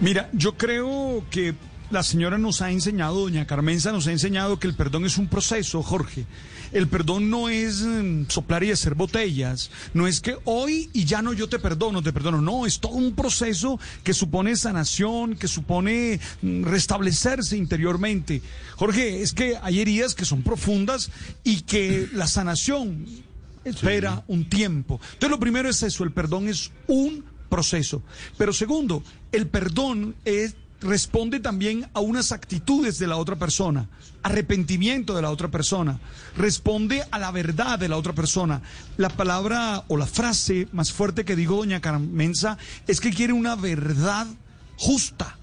[0.00, 1.54] Mira, yo creo que
[1.92, 5.28] la señora nos ha enseñado, doña Carmenza nos ha enseñado que el perdón es un
[5.28, 6.26] proceso, Jorge.
[6.72, 11.22] El perdón no es mm, soplar y hacer botellas, no es que hoy y ya
[11.22, 15.48] no yo te perdono, te perdono, no, es todo un proceso que supone sanación, que
[15.48, 18.42] supone mm, restablecerse interiormente.
[18.76, 21.10] Jorge, es que hay heridas que son profundas
[21.44, 23.06] y que la sanación
[23.64, 25.00] espera un tiempo.
[25.12, 28.02] Entonces lo primero es eso, el perdón es un proceso.
[28.38, 33.88] Pero segundo, el perdón es responde también a unas actitudes de la otra persona,
[34.22, 35.98] arrepentimiento de la otra persona,
[36.36, 38.62] responde a la verdad de la otra persona.
[38.96, 43.56] La palabra o la frase más fuerte que digo doña Carmenza es que quiere una
[43.56, 44.26] verdad
[44.76, 45.36] justa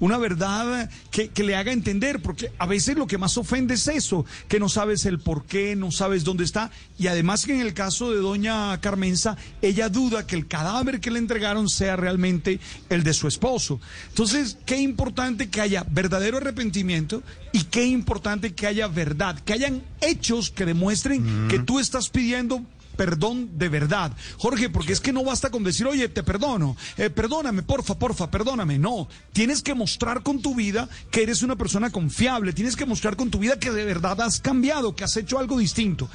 [0.00, 4.24] una verdad que, le haga entender, porque a veces lo que más ofende es eso,
[4.48, 7.74] que no sabes el por qué, no sabes dónde está, y además que en el
[7.74, 13.02] caso de doña Carmenza, ella duda que el cadáver que le entregaron sea realmente el
[13.04, 13.80] de su esposo.
[14.08, 19.82] Entonces, qué importante que haya verdadero arrepentimiento y qué importante que haya verdad, que hayan
[20.00, 22.62] hechos que demuestren que tú estás pidiendo
[22.96, 24.12] perdón de verdad.
[24.38, 28.30] Jorge, porque es que no basta con decir, oye, te perdono, eh, perdóname, porfa, porfa,
[28.30, 28.78] perdóname.
[28.78, 33.16] No, tienes que mostrar con tu vida que eres una persona confiable, tienes que mostrar
[33.16, 36.08] con tu vida que de verdad has cambiado, que has hecho algo distinto.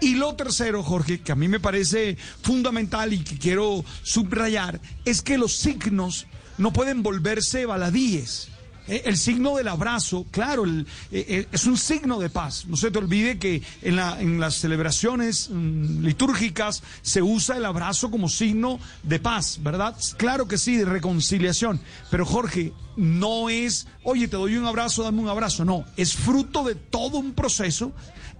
[0.00, 5.22] Y lo tercero, Jorge, que a mí me parece fundamental y que quiero subrayar, es
[5.22, 6.26] que los signos
[6.58, 8.48] no pueden volverse baladíes.
[8.86, 12.66] Eh, el signo del abrazo, claro, eh, eh, es un signo de paz.
[12.66, 18.10] No se te olvide que en, la, las celebraciones mm, litúrgicas se usa el abrazo
[18.10, 19.96] como signo de paz, ¿verdad?
[20.18, 21.80] Claro que sí, de reconciliación.
[22.10, 25.64] Pero Jorge, no es, oye, te doy un abrazo, dame un abrazo.
[25.64, 27.92] No, es fruto de todo un proceso.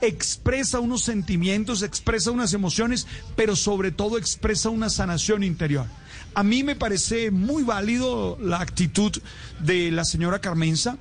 [0.02, 5.86] Expresa unos sentimientos, expresa unas emociones, pero sobre todo expresa una sanación interior.
[6.34, 9.12] A mí me parece muy válido la actitud
[9.60, 10.96] de la señora Carmenza.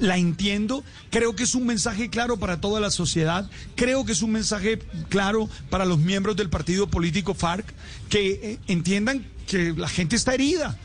[0.00, 4.22] La entiendo, creo que es un mensaje claro para toda la sociedad, creo que es
[4.22, 7.66] un mensaje claro para los miembros del partido político FARC,
[8.08, 10.78] que eh, entiendan que la gente está herida,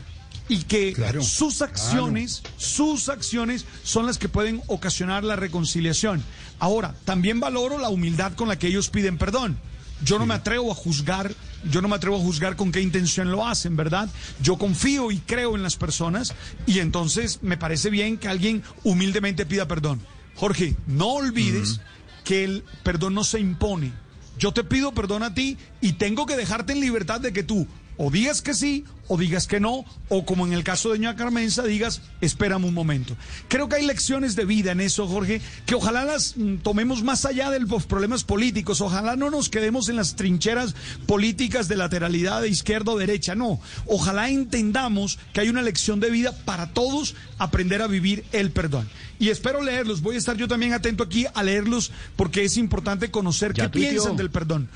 [0.48, 6.22] y que sus acciones, sus acciones son las que pueden ocasionar la reconciliación.
[6.58, 9.58] Ahora, también valoro la humildad con la que ellos piden perdón.
[10.02, 11.32] Yo no me atrevo a juzgar,
[11.70, 14.08] yo no me atrevo a juzgar con qué intención lo hacen, ¿verdad?
[14.42, 16.34] Yo confío y creo en las personas
[16.66, 20.00] y entonces me parece bien que alguien humildemente pida perdón.
[20.34, 21.80] Jorge, no olvides
[22.24, 23.92] que el perdón no se impone.
[24.38, 27.66] Yo te pido perdón a ti y tengo que dejarte en libertad de que tú
[27.96, 31.16] o digas que sí o digas que no, o como en el caso de Doña
[31.16, 33.16] Carmenza, digas, espérame un momento.
[33.48, 37.24] Creo que hay lecciones de vida en eso, Jorge, que ojalá las mm, tomemos más
[37.24, 40.74] allá de los problemas políticos, ojalá no nos quedemos en las trincheras
[41.06, 46.10] políticas de lateralidad de izquierda o derecha, no, ojalá entendamos que hay una lección de
[46.10, 48.88] vida para todos aprender a vivir el perdón.
[49.18, 53.10] Y espero leerlos, voy a estar yo también atento aquí a leerlos porque es importante
[53.10, 54.68] conocer qué piensan del perdón.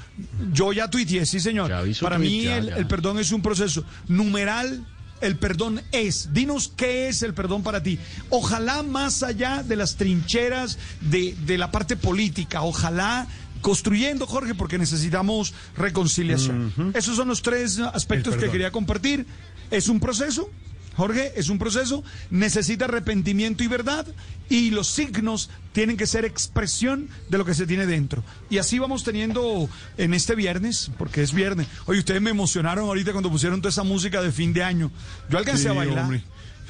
[0.53, 1.71] Yo ya tuiteé, sí señor.
[2.01, 3.85] Para mí el perdón es un proceso
[4.25, 4.87] numeral
[5.21, 6.33] el perdón es.
[6.33, 7.99] Dinos qué es el perdón para ti.
[8.29, 13.27] Ojalá más allá de las trincheras de, la parte política, ojalá
[13.61, 16.93] construyendo, Jorge, porque necesitamos reconciliación.
[16.95, 19.27] Esos son los tres aspectos que quería compartir.
[19.71, 20.51] Es un proceso,
[20.97, 24.07] Jorge, es un proceso, necesita arrepentimiento y verdad
[24.49, 28.23] y los signos tienen que ser expresión de lo que se tiene dentro.
[28.51, 31.69] Y así vamos teniendo en este viernes, porque es viernes.
[31.87, 34.91] Oye, ustedes me emocionaron ahorita cuando pusieron toda esa música de fin de año.
[35.31, 36.21] Yo alcancé a bailar.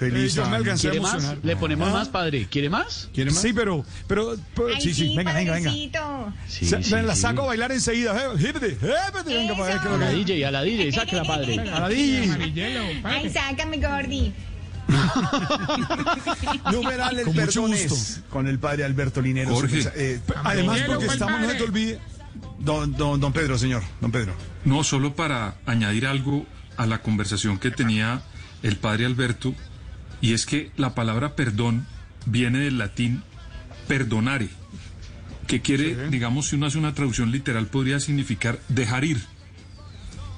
[0.00, 1.36] Feliz me ¿Quiere más?
[1.42, 1.92] ¿Le ponemos ¿Ah?
[1.92, 2.46] más, padre?
[2.50, 3.10] ¿Quiere más?
[3.12, 3.42] ¿Quiere más?
[3.42, 4.34] Sí, pero, pero,
[4.80, 5.70] sí, sí, venga, venga, venga.
[6.48, 8.32] Sí, sí, la saco a bailar enseguida.
[8.34, 8.78] Hípete,
[9.26, 11.60] venga para ver qué A la DJ, a la DJ, sácala, padre.
[11.60, 13.02] A la DJ.
[13.04, 14.32] Ay, sácame, Gordi.
[16.72, 17.72] Numeral el perdón
[18.30, 19.54] con el padre Alberto Linero.
[19.54, 19.86] Jorge.
[19.96, 21.98] Eh, además, porque estamos, no te olvides.
[22.58, 24.32] Don, don, don Pedro, señor, don Pedro.
[24.64, 26.46] No, solo para añadir algo
[26.78, 28.22] a la conversación que tenía
[28.62, 29.54] el padre Alberto,
[30.20, 31.86] y es que la palabra perdón
[32.26, 33.22] viene del latín
[33.88, 34.48] perdonare,
[35.46, 39.20] que quiere, digamos, si uno hace una traducción literal, podría significar dejar ir.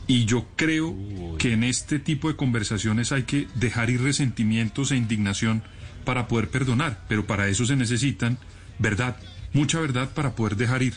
[0.06, 0.96] Y yo creo
[1.38, 5.62] que en este tipo de conversaciones hay que dejar ir resentimientos e indignación
[6.04, 8.38] para poder perdonar, pero para eso se necesitan
[8.78, 9.16] verdad,
[9.52, 10.94] mucha verdad para poder dejar ir.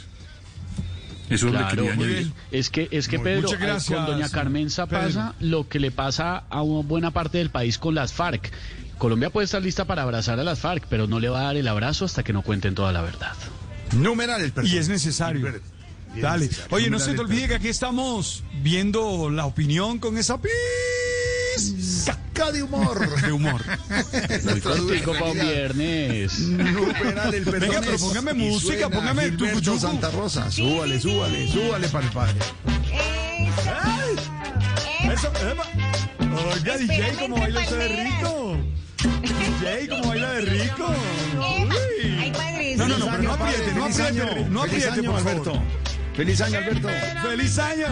[1.29, 2.07] Eso Claro, muy añadir.
[2.17, 2.33] bien.
[2.51, 5.01] Es que, es que Muy- Pedro, eh, gracias, con doña Carmenza Pedro.
[5.03, 8.51] pasa lo que le pasa a una buena parte del país con las FARC.
[8.97, 11.57] Colombia puede estar lista para abrazar a las FARC, pero no le va a dar
[11.57, 13.33] el abrazo hasta que no cuenten toda la verdad.
[13.93, 14.71] Numeral el perdón.
[14.71, 15.47] Y es necesario.
[16.13, 16.45] Y es Dale.
[16.45, 16.75] necesario.
[16.75, 20.39] Oye, no se te olvide que aquí estamos viendo la opinión con esa
[22.35, 23.21] pizca de humor.
[23.21, 23.61] de humor.
[24.43, 24.61] Muy
[25.13, 26.39] para un viernes.
[26.39, 27.59] Numeral el perdón.
[27.61, 29.79] Venga, pero póngame y música, suena póngame Gilberto tucuyucu.
[29.79, 30.51] Santa Rosa.
[30.51, 32.39] Súbale, súbale, súbale para el padre.
[35.11, 35.65] Eso, epa.
[36.53, 38.57] Oiga, DJ, ¿cómo baila usted de rico?
[39.21, 40.87] DJ, ¿cómo baila de rico?
[41.37, 42.33] Uy.
[42.77, 45.53] No, no, no, pero no apriete, no apriete, no apriete, por Alberto.
[45.53, 45.94] favor.
[46.15, 46.87] Feliz año, Alberto.
[47.21, 47.87] Feliz año.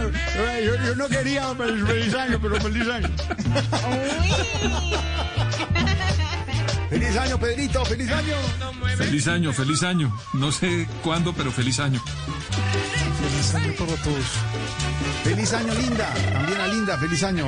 [0.63, 3.09] Yo, yo no quería feliz, feliz año, pero feliz año.
[6.93, 7.83] Feliz año, Pedrito.
[7.85, 8.35] Feliz año.
[8.97, 10.15] Feliz año, feliz año.
[10.33, 11.99] No sé cuándo, pero feliz año.
[13.19, 14.25] Feliz año para todos.
[15.23, 16.13] Feliz año, Linda.
[16.31, 16.95] También a Linda.
[16.99, 17.47] Feliz año.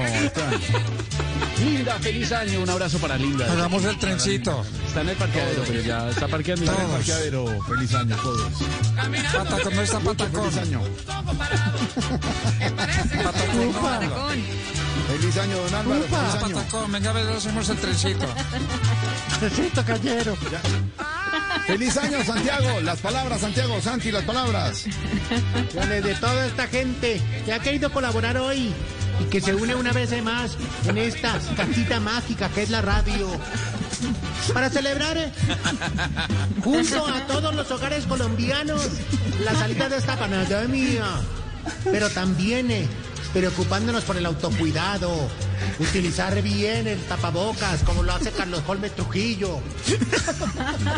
[1.64, 2.64] Linda, feliz año.
[2.64, 3.46] Un abrazo para Linda.
[3.52, 4.66] Hagamos el trencito.
[4.88, 6.66] Está en el parqueadero, pero ya está parqueando.
[6.66, 7.64] Está en el parqueadero.
[7.66, 8.52] Feliz año a todos.
[9.32, 10.52] Patacón, no está patacón.
[10.52, 10.82] Feliz año.
[13.24, 14.75] Patacón.
[15.08, 16.02] Feliz año, don Álvaro.
[16.02, 16.56] Feliz año.
[16.56, 18.26] Patacón, venga a ver, hacemos el trencito.
[19.42, 20.36] Necesito callero.
[21.68, 22.82] Feliz año, Santiago.
[22.82, 23.82] Las palabras, Santiago.
[23.82, 24.86] Santi, las palabras.
[25.74, 28.74] Dale, de toda esta gente que ha querido colaborar hoy
[29.20, 33.30] y que se une una vez más en esta cajita mágica que es la radio.
[34.54, 35.32] Para celebrar eh,
[36.64, 38.82] junto a todos los hogares colombianos
[39.44, 41.06] la salida de esta pandemia,
[41.86, 42.88] pero también eh,
[43.36, 45.12] preocupándonos por el autocuidado,
[45.78, 49.60] utilizar bien el tapabocas como lo hace Carlos Holmes Trujillo.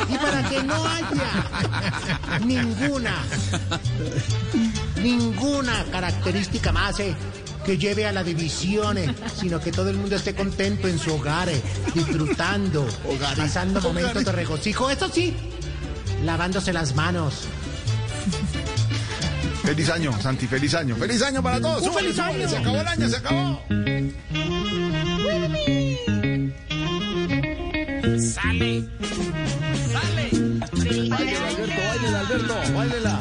[0.08, 3.16] Y para que no haya ninguna
[5.02, 7.16] ninguna característica más eh,
[7.66, 11.16] que lleve a la división, eh, sino que todo el mundo esté contento en su
[11.16, 11.60] hogar, eh,
[11.96, 12.88] disfrutando,
[13.36, 14.92] pasando momentos de regocijo.
[14.92, 15.36] Eso sí,
[16.24, 17.48] lavándose las manos.
[19.68, 20.48] Feliz año, Santi.
[20.48, 20.96] Feliz año.
[20.96, 21.84] Feliz año para todos.
[21.84, 22.48] Un feliz año.
[22.48, 23.62] Se acabó el año, se acabó.
[28.18, 28.88] Sale.
[29.92, 30.30] Sale.
[31.10, 33.20] Báilele, Alberto, báilele, Alberto, báilela.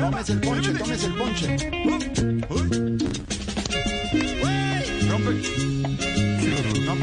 [0.00, 1.56] Tómese el ponche, tómese el ponche.
[5.06, 5.77] No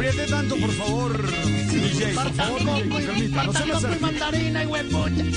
[0.08, 1.32] apriete tanto, por favor,
[1.72, 2.14] DJ.
[2.14, 4.00] Por favor, no, no se me acerque.
[4.00, 5.32] mandarina y.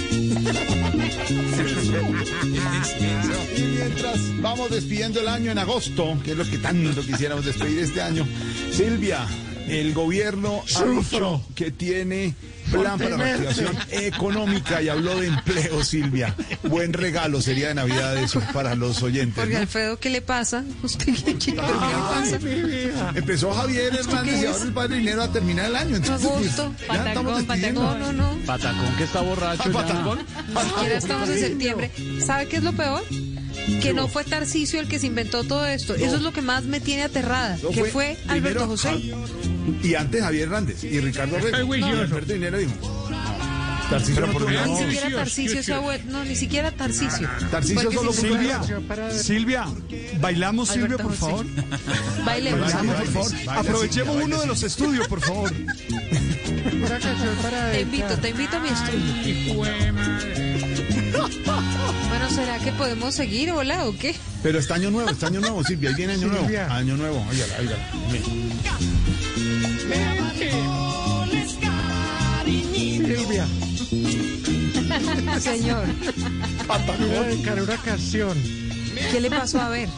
[3.57, 7.79] Y mientras vamos despidiendo el año en agosto, que es lo que tanto quisiéramos despedir
[7.81, 8.27] este año,
[8.73, 9.27] Silvia,
[9.69, 12.35] el gobierno ha dicho que tiene
[12.71, 16.35] plan para la activación económica y habló de empleo, Silvia.
[16.65, 19.35] Buen regalo sería de Navidad eso para los oyentes.
[19.37, 19.61] Porque ¿no?
[19.61, 20.65] Alfredo, ¿qué le pasa?
[20.83, 22.39] ¿Usted qué, qué- pasa?
[23.15, 25.97] Empezó Javier Hernández y ahora el padre dinero a terminar el año.
[25.97, 27.83] Entonces, pues, Agosto, ya estamos despidiendo.
[27.83, 28.39] No, no, no.
[28.47, 29.73] Patacón que está borracho ya.
[29.73, 30.19] ¿Patacón?
[30.55, 31.91] Ni siquiera estamos en septiembre.
[32.25, 33.03] ¿Sabe qué es lo peor?
[33.83, 35.95] Que no fue Tarcisio el que se inventó todo esto.
[35.95, 37.59] Eso es lo que más me tiene aterrada.
[37.63, 38.89] No, que fue Alberto primero José.
[39.83, 41.55] Y antes Javier Hernández y Ricardo Reyes.
[41.55, 42.73] Alberto Dinero dijo.
[43.91, 46.13] Tarcisio no tuvo Ni siquiera vuelto.
[46.13, 46.71] No, ni siquiera.
[46.73, 47.29] Tarcisio
[47.75, 48.61] Fue que solo Silvia.
[49.11, 49.67] Silvia,
[50.21, 51.47] bailamos, Silvia, por favor.
[52.25, 52.73] Bailemos.
[52.73, 53.33] Bailamos, por favor.
[53.59, 55.51] Aprovechemos uno de los estudios, por favor.
[57.73, 59.55] Te invito, te invito a mi estudio.
[62.09, 64.15] Bueno, ¿será que podemos seguir, hola, o qué?
[64.43, 65.91] Pero está año nuevo, está año nuevo, Silvia.
[65.91, 66.47] Ahí viene año nuevo.
[66.71, 67.27] Año nuevo.
[67.31, 67.91] Óigala, óigala.
[75.41, 75.85] Señor,
[76.97, 78.37] Quiero dedicar una canción.
[79.11, 79.61] ¿qué le pasó?
[79.61, 79.89] A ver.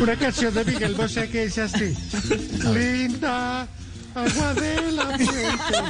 [0.00, 1.94] Una canción de Miguel Bosé que dice así.
[2.74, 3.68] Linda,
[4.14, 5.82] agua de la fuente.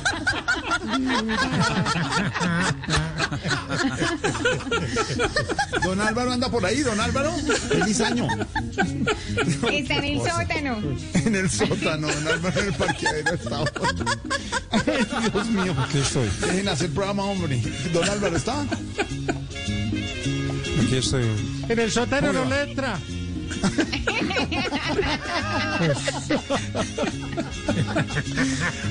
[5.83, 7.33] Don Álvaro anda por ahí, don Álvaro.
[7.69, 8.29] Feliz año.
[9.71, 10.79] Está en el sótano.
[11.15, 13.65] En el sótano, don Álvaro en el parqueadero está.
[14.71, 15.75] Ay, Dios mío.
[15.79, 16.29] Aquí estoy.
[16.41, 17.61] Dejen hacer programa, hombre.
[17.93, 18.63] Don Álvaro está.
[20.83, 21.25] Aquí estoy.
[21.69, 22.99] En el sótano no le entra.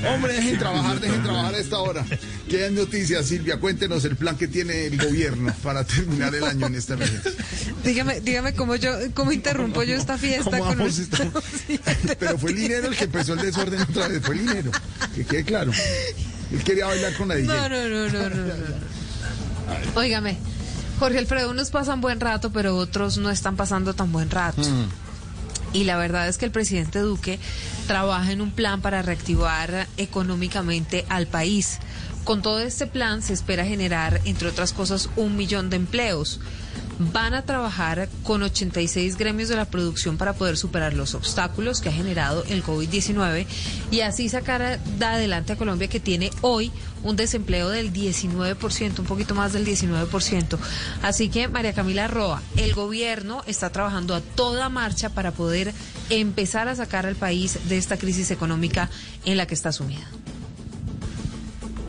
[0.07, 2.05] Hombre, dejen trabajar, dejen trabajar a esta hora.
[2.49, 3.57] ¿Qué hay noticias, Silvia?
[3.59, 7.31] Cuéntenos el plan que tiene el gobierno para terminar el año en esta emergencia.
[7.83, 11.31] Dígame, dígame cómo yo, cómo interrumpo yo esta fiesta ¿Cómo con vamos un- esta-
[12.19, 14.71] Pero fue el dinero el que empezó el desorden otra vez, fue el dinero.
[15.15, 15.71] Que quede claro.
[16.51, 17.47] Él quería bailar con la DJ.
[17.47, 18.91] No, no, no, no, no, no.
[21.01, 24.61] Jorge Alfredo, unos pasan buen rato, pero otros no están pasando tan buen rato.
[25.73, 27.39] Y la verdad es que el presidente Duque
[27.87, 31.79] trabaja en un plan para reactivar económicamente al país.
[32.23, 36.39] Con todo este plan se espera generar, entre otras cosas, un millón de empleos.
[37.11, 41.89] Van a trabajar con 86 gremios de la producción para poder superar los obstáculos que
[41.89, 43.47] ha generado el COVID-19
[43.89, 46.71] y así sacar adelante a Colombia que tiene hoy
[47.01, 50.59] un desempleo del 19%, un poquito más del 19%.
[51.01, 55.73] Así que, María Camila Roa, el gobierno está trabajando a toda marcha para poder
[56.11, 58.91] empezar a sacar al país de esta crisis económica
[59.25, 60.07] en la que está sumida.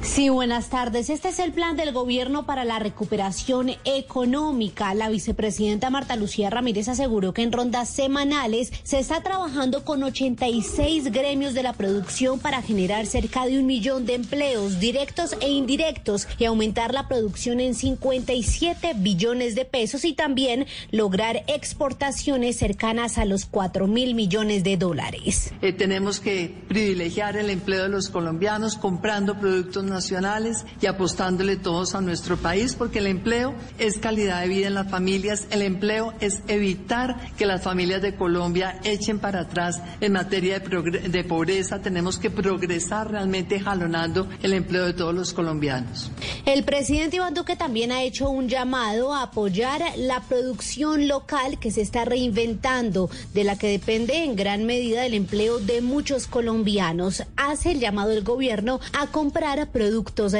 [0.02, 1.10] Sí, buenas tardes.
[1.10, 4.92] Este es el plan del gobierno para la recuperación económica.
[4.94, 11.12] La vicepresidenta Marta Lucía Ramírez aseguró que en rondas semanales se está trabajando con 86
[11.12, 16.26] gremios de la producción para generar cerca de un millón de empleos directos e indirectos
[16.36, 23.24] y aumentar la producción en 57 billones de pesos y también lograr exportaciones cercanas a
[23.24, 25.54] los 4 mil millones de dólares.
[25.62, 31.94] Eh, tenemos que privilegiar el empleo de los colombianos comprando productos nacionales y apostándole todos
[31.94, 36.14] a nuestro país, porque el empleo es calidad de vida en las familias, el empleo
[36.20, 41.80] es evitar que las familias de Colombia echen para atrás en materia de, pobreza.
[41.80, 46.10] Tenemos que progresar realmente jalonando el empleo de todos los colombianos.
[46.44, 51.70] El presidente Iván Duque también ha hecho un llamado a apoyar la producción local que
[51.70, 57.24] se está reinventando, de la que depende en gran medida el empleo de muchos colombianos.
[57.36, 59.81] Hace el llamado del gobierno a comprar productos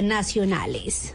[0.02, 1.14] nacionales.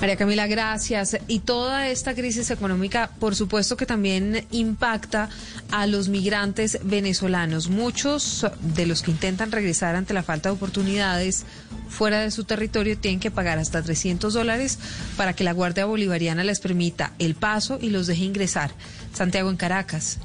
[0.00, 1.16] María Camila, gracias.
[1.28, 5.30] Y toda esta crisis económica, por supuesto que también impacta
[5.70, 7.70] a los migrantes venezolanos.
[7.70, 11.46] Muchos de los que intentan regresar ante la falta de oportunidades
[11.88, 14.78] fuera de su territorio tienen que pagar hasta 300 dólares
[15.16, 18.72] para que la Guardia Bolivariana les permita el paso y los deje ingresar.
[19.14, 20.18] Santiago en Caracas.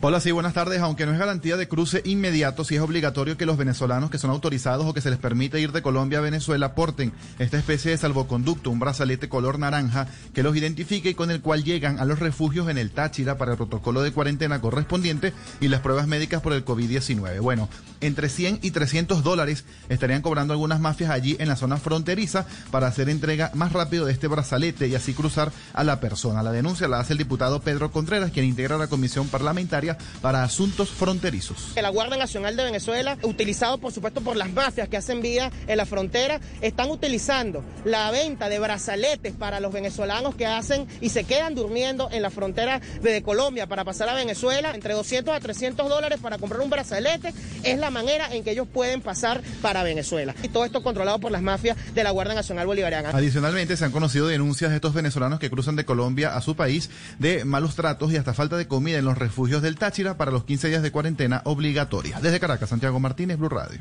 [0.00, 0.80] Hola, sí, buenas tardes.
[0.80, 4.30] Aunque no es garantía de cruce inmediato, sí es obligatorio que los venezolanos que son
[4.30, 7.98] autorizados o que se les permite ir de Colombia a Venezuela porten esta especie de
[7.98, 12.20] salvoconducto, un brazalete color naranja que los identifique y con el cual llegan a los
[12.20, 16.52] refugios en el Táchira para el protocolo de cuarentena correspondiente y las pruebas médicas por
[16.52, 17.40] el COVID-19.
[17.40, 17.68] Bueno,
[18.00, 22.86] entre 100 y 300 dólares estarían cobrando algunas mafias allí en la zona fronteriza para
[22.86, 26.44] hacer entrega más rápido de este brazalete y así cruzar a la persona.
[26.44, 29.87] La denuncia la hace el diputado Pedro Contreras, quien integra la Comisión Parlamentaria
[30.20, 31.72] para Asuntos Fronterizos.
[31.76, 35.76] La Guardia Nacional de Venezuela, utilizado por supuesto por las mafias que hacen vía en
[35.76, 41.24] la frontera, están utilizando la venta de brazaletes para los venezolanos que hacen y se
[41.24, 45.88] quedan durmiendo en la frontera de Colombia para pasar a Venezuela, entre 200 a 300
[45.88, 47.32] dólares para comprar un brazalete,
[47.62, 50.34] es la manera en que ellos pueden pasar para Venezuela.
[50.42, 53.10] Y todo esto controlado por las mafias de la Guardia Nacional Bolivariana.
[53.10, 56.90] Adicionalmente, se han conocido denuncias de estos venezolanos que cruzan de Colombia a su país
[57.18, 60.44] de malos tratos y hasta falta de comida en los refugios del Táchira para los
[60.44, 62.20] 15 días de cuarentena obligatoria.
[62.20, 63.80] Desde Caracas, Santiago Martínez, Blue Radio.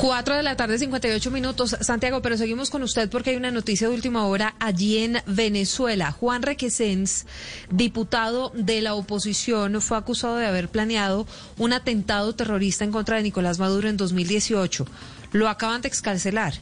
[0.00, 1.76] 4 de la tarde, 58 minutos.
[1.80, 6.12] Santiago, pero seguimos con usted porque hay una noticia de última hora allí en Venezuela.
[6.12, 7.26] Juan Requesens,
[7.68, 13.24] diputado de la oposición, fue acusado de haber planeado un atentado terrorista en contra de
[13.24, 14.86] Nicolás Maduro en 2018.
[15.32, 16.54] Lo acaban de excarcelar.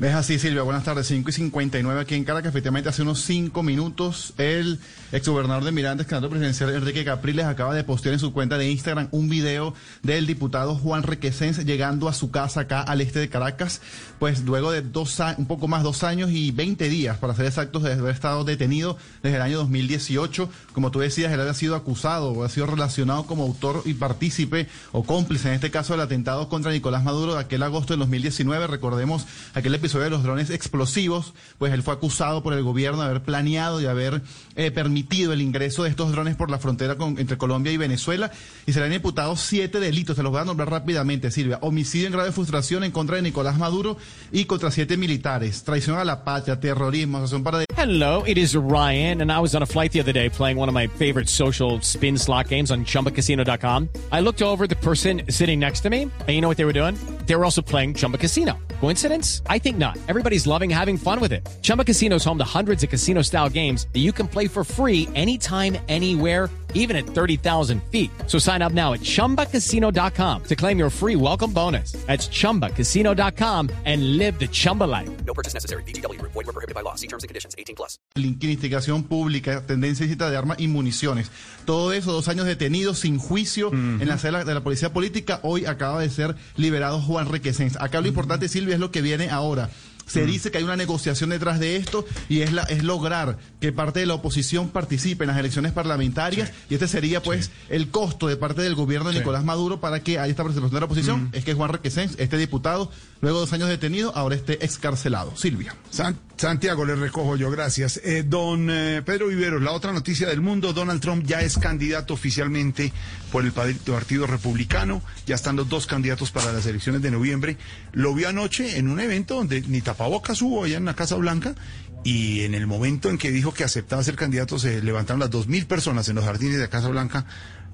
[0.00, 0.62] Es así, Silvia.
[0.62, 1.08] Buenas tardes.
[1.08, 2.50] 5 y 59 aquí en Caracas.
[2.50, 4.78] Efectivamente, hace unos 5 minutos, el
[5.10, 9.08] exgobernador de Miranda, candidato presidencial Enrique Capriles, acaba de postear en su cuenta de Instagram
[9.10, 9.74] un video
[10.04, 13.80] del diputado Juan Requesens llegando a su casa acá al este de Caracas,
[14.20, 17.82] pues luego de dos un poco más, dos años y 20 días, para ser exactos,
[17.82, 20.48] de haber estado detenido desde el año 2018.
[20.74, 24.68] Como tú decías, él había sido acusado o ha sido relacionado como autor y partícipe
[24.92, 28.68] o cómplice, en este caso, del atentado contra Nicolás Maduro de aquel agosto del 2019.
[28.68, 33.06] Recordemos aquel episodio de los drones explosivos, pues él fue acusado por el gobierno de
[33.08, 34.20] haber planeado y haber
[34.56, 38.30] eh, permitido el ingreso de estos drones por la frontera con- entre Colombia y Venezuela
[38.66, 41.58] y se le han imputado siete delitos, se los voy a nombrar rápidamente, Silvia.
[41.62, 43.96] Homicidio en grave frustración en contra de Nicolás Maduro
[44.32, 47.64] y contra siete militares, traición a la patria, terrorismo, asociación para...
[47.76, 50.68] Hello, it is Ryan, and I was on a flight the other day playing one
[50.68, 53.88] of my favorite social spin slot games on chumbacasino.com.
[54.10, 56.72] I looked over the person sitting next to me, and you know what they were
[56.72, 56.96] doing?
[57.26, 58.58] They were also playing Chumba Casino.
[58.80, 59.42] Coincidence?
[59.48, 59.96] I think not.
[60.08, 61.48] Everybody's loving having fun with it.
[61.62, 64.64] Chumba Casino is home to hundreds of casino style games that you can play for
[64.64, 68.10] free anytime, anywhere, even at 30,000 feet.
[68.26, 71.92] So sign up now at chumbacasino.com to claim your free welcome bonus.
[72.06, 75.08] That's chumbacasino.com and live the Chumba life.
[75.24, 75.82] No purchase necessary.
[75.84, 76.20] BGW.
[76.22, 76.94] Void were prohibited by law.
[76.96, 77.54] See terms and conditions.
[77.56, 77.98] 18 plus.
[78.14, 81.30] instigación pública, tendencia ilícita de armas y municiones.
[81.64, 85.40] Todo eso, dos años detenidos sin juicio en la celda de la policía política.
[85.42, 87.76] Hoy acaba de ser liberado Juan Requesens.
[87.76, 89.67] Acá lo importante, Silvia, es lo que viene ahora.
[90.08, 93.72] Se dice que hay una negociación detrás de esto y es, la, es lograr que
[93.72, 98.26] parte de la oposición participe en las elecciones parlamentarias y este sería pues el costo
[98.26, 99.18] de parte del gobierno de Sí.
[99.20, 101.28] Nicolás Maduro para que haya esta participación de la oposición.
[101.32, 102.90] Es que Juan Requesens, este diputado,
[103.20, 105.36] luego de dos años detenido, ahora esté excarcelado.
[105.36, 105.74] Silvia.
[105.90, 108.00] San- Santiago, le recojo yo, gracias.
[108.04, 112.14] Eh, don eh, Pedro Viveros, la otra noticia del mundo, Donald Trump ya es candidato
[112.14, 112.92] oficialmente
[113.32, 117.56] por el pa- Partido Republicano, ya están los dos candidatos para las elecciones de noviembre.
[117.92, 121.56] Lo vio anoche en un evento donde ni tapabocas hubo allá en la Casa Blanca
[122.04, 125.48] y en el momento en que dijo que aceptaba ser candidato se levantaron las dos
[125.48, 127.26] mil personas en los jardines de la Casa Blanca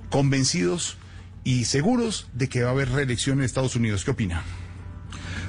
[0.09, 0.97] convencidos
[1.45, 4.07] y seguros de que va a haber reelección en Estados Unidos.
[4.07, 4.43] ¿Qué opina?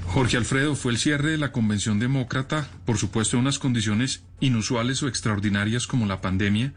[0.07, 5.01] Jorge Alfredo, fue el cierre de la convención demócrata, por supuesto en unas condiciones inusuales
[5.01, 6.73] o extraordinarias como la pandemia.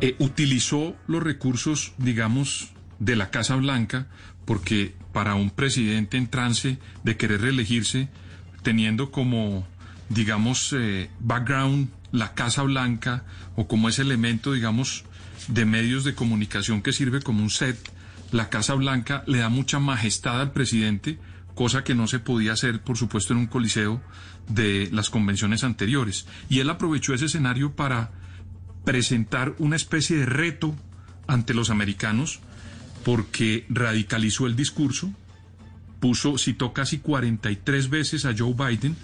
[0.00, 4.06] Eh, utilizó los recursos, digamos, de la Casa Blanca,
[4.46, 8.08] porque para un presidente en trance de querer reelegirse,
[8.62, 9.66] teniendo como,
[10.08, 13.24] digamos, eh, background la Casa Blanca
[13.56, 15.04] o como ese elemento, digamos,
[15.48, 17.78] de medios de comunicación que sirve como un set,
[18.32, 21.18] la Casa Blanca le da mucha majestad al presidente,
[21.54, 24.00] cosa que no se podía hacer, por supuesto, en un coliseo
[24.48, 26.26] de las convenciones anteriores.
[26.48, 28.10] Y él aprovechó ese escenario para
[28.84, 30.74] presentar una especie de reto
[31.26, 32.40] ante los americanos
[33.04, 35.12] porque radicalizó el discurso,
[36.00, 38.96] puso, citó casi 43 veces a Joe Biden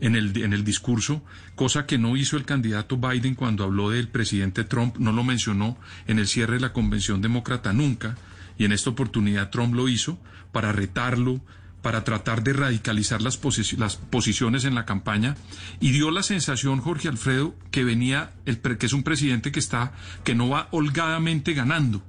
[0.00, 1.22] en el, en el discurso,
[1.54, 5.78] cosa que no hizo el candidato Biden cuando habló del presidente Trump, no lo mencionó
[6.06, 8.16] en el cierre de la convención demócrata nunca,
[8.58, 10.18] y en esta oportunidad Trump lo hizo
[10.52, 11.40] para retarlo,
[11.82, 13.38] para tratar de radicalizar las,
[13.78, 15.36] las posiciones en la campaña
[15.80, 19.60] y dio la sensación Jorge Alfredo que venía el pre- que es un presidente que
[19.60, 19.92] está
[20.24, 22.02] que no va holgadamente ganando.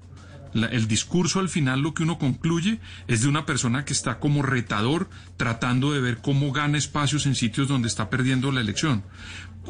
[0.54, 4.42] El discurso al final lo que uno concluye es de una persona que está como
[4.42, 9.04] retador tratando de ver cómo gana espacios en sitios donde está perdiendo la elección.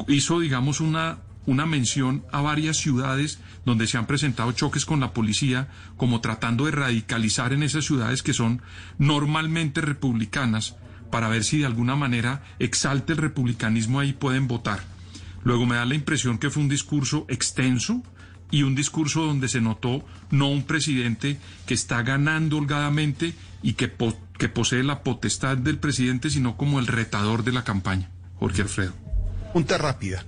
[0.06, 1.18] Hizo digamos una
[1.48, 6.66] una mención a varias ciudades donde se han presentado choques con la policía, como tratando
[6.66, 8.60] de radicalizar en esas ciudades que son
[8.98, 10.76] normalmente republicanas,
[11.10, 14.84] para ver si de alguna manera exalta el republicanismo ahí pueden votar.
[15.42, 18.02] Luego me da la impresión que fue un discurso extenso
[18.50, 23.88] y un discurso donde se notó no un presidente que está ganando holgadamente y que,
[23.88, 28.10] po- que posee la potestad del presidente, sino como el retador de la campaña.
[28.38, 28.92] Jorge Alfredo.
[29.44, 30.24] Pregunta rápida.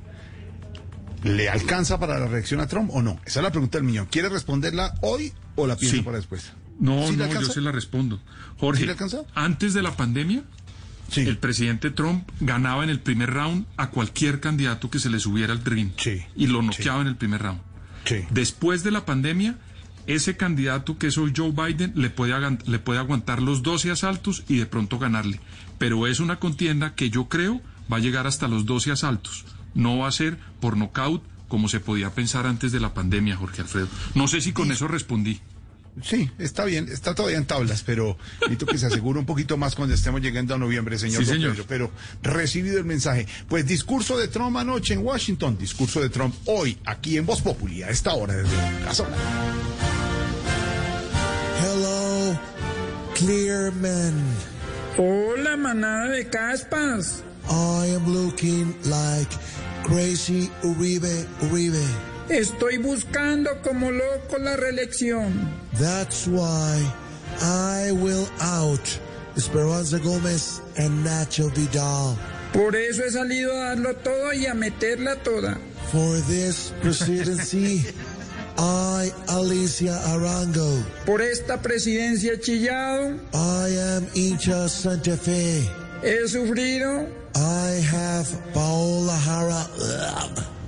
[1.22, 3.20] ¿Le alcanza para la reacción a Trump o no?
[3.26, 4.06] Esa es la pregunta del millón.
[4.06, 6.02] ¿Quiere responderla hoy o la piensa Sí.
[6.02, 6.52] para después?
[6.78, 8.16] No, ¿Sí no, yo se la respondo.
[8.16, 8.22] ¿Sí
[8.58, 9.18] Jorge, le alcanza?
[9.34, 10.42] antes de la pandemia,
[11.14, 15.52] el presidente Trump ganaba en el primer round a cualquier candidato que se le subiera
[15.52, 15.90] al ring
[16.36, 17.60] y lo noqueaba en el primer round.
[18.30, 19.56] Después de la pandemia,
[20.06, 24.44] ese candidato que es hoy Joe Biden le puede, le puede aguantar los 12 asaltos
[24.48, 25.40] y de pronto ganarle.
[25.78, 27.60] Pero es una contienda que yo creo
[27.92, 29.44] va a llegar hasta los 12 asaltos.
[29.74, 33.62] No va a ser por nocaut como se podía pensar antes de la pandemia, Jorge
[33.62, 33.88] Alfredo.
[34.14, 35.40] No sé si con eso respondí.
[36.02, 39.74] Sí, está bien, está todavía en tablas, pero necesito que se asegure un poquito más
[39.74, 41.24] cuando estemos llegando a noviembre, señor.
[41.24, 41.66] Sí, Don señor.
[41.66, 41.90] Pedro,
[42.22, 43.26] pero recibido el mensaje.
[43.48, 47.82] Pues discurso de Trump anoche en Washington, discurso de Trump hoy, aquí en Voz Populi,
[47.82, 49.04] a esta hora desde Casa.
[51.62, 52.38] Hello,
[53.14, 54.14] Clearman.
[54.96, 57.22] Hola, manada de caspas.
[57.48, 59.28] I am looking like
[59.84, 61.84] crazy Uribe Uribe.
[62.30, 65.32] Estoy buscando como loco la reelección.
[65.78, 66.80] That's why
[67.42, 68.80] I will out
[69.36, 72.16] Esperanza Gómez and Nacho Vidal.
[72.52, 75.58] Por eso he salido a darlo todo y a meterla toda.
[75.90, 77.84] For this presidency,
[78.58, 80.84] I, Alicia Arango.
[81.06, 85.68] Por esta presidencia he chillado, I am hincha Santa Fe.
[86.02, 89.66] he sufrido I have Paola Jara.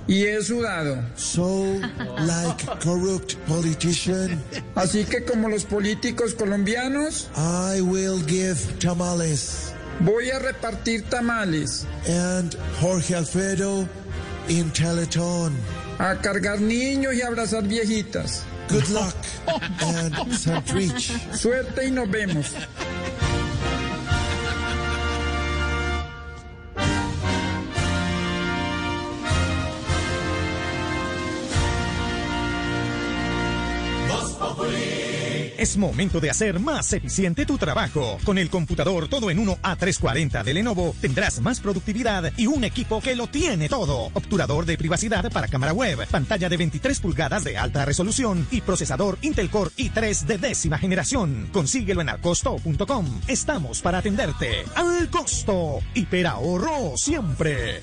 [0.07, 1.01] Y he sudado.
[1.15, 1.79] So,
[2.19, 4.41] like corrupt politician,
[4.75, 9.73] Así que como los políticos colombianos, I will give tamales.
[10.01, 11.85] voy a repartir tamales.
[12.07, 13.87] And Jorge Alfredo
[14.49, 15.53] in Teleton.
[15.99, 18.43] A cargar niños y abrazar viejitas.
[18.69, 19.15] Good luck
[19.81, 21.11] and Santrich.
[21.35, 22.53] Suerte y nos vemos.
[35.63, 38.17] Es momento de hacer más eficiente tu trabajo.
[38.25, 42.99] Con el computador todo en uno A340 de Lenovo tendrás más productividad y un equipo
[42.99, 44.11] que lo tiene todo.
[44.13, 49.17] Obturador de privacidad para cámara web, pantalla de 23 pulgadas de alta resolución y procesador
[49.21, 51.47] Intel Core i3 de décima generación.
[51.53, 53.21] Consíguelo en alcosto.com.
[53.29, 54.65] Estamos para atenderte.
[54.75, 55.79] Al costo.
[55.93, 57.79] Hiperahorro siempre.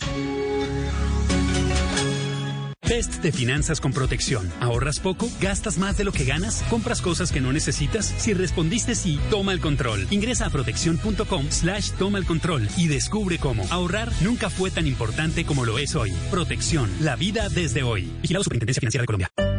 [2.90, 4.50] Test de finanzas con protección.
[4.58, 5.30] ¿Ahorras poco?
[5.40, 6.64] ¿Gastas más de lo que ganas?
[6.68, 8.04] ¿Compras cosas que no necesitas?
[8.04, 10.08] Si respondiste sí, toma el control.
[10.10, 13.64] Ingresa a protección.com slash toma el control y descubre cómo.
[13.70, 16.12] Ahorrar nunca fue tan importante como lo es hoy.
[16.32, 16.90] Protección.
[17.00, 18.10] La vida desde hoy.
[18.22, 19.49] Vigilado Superintendencia Financiera de Colombia.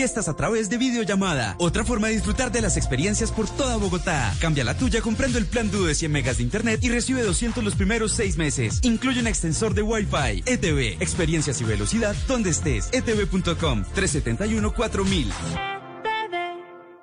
[0.00, 1.56] Fiestas a través de videollamada.
[1.58, 4.34] Otra forma de disfrutar de las experiencias por toda Bogotá.
[4.40, 7.62] Cambia la tuya comprando el plan Duo de 100 megas de internet y recibe 200
[7.62, 8.80] los primeros seis meses.
[8.82, 10.44] Incluye un extensor de Wi-Fi.
[10.46, 11.02] ETV.
[11.02, 12.88] Experiencias y velocidad donde estés.
[12.92, 15.79] etv.com 371 4000.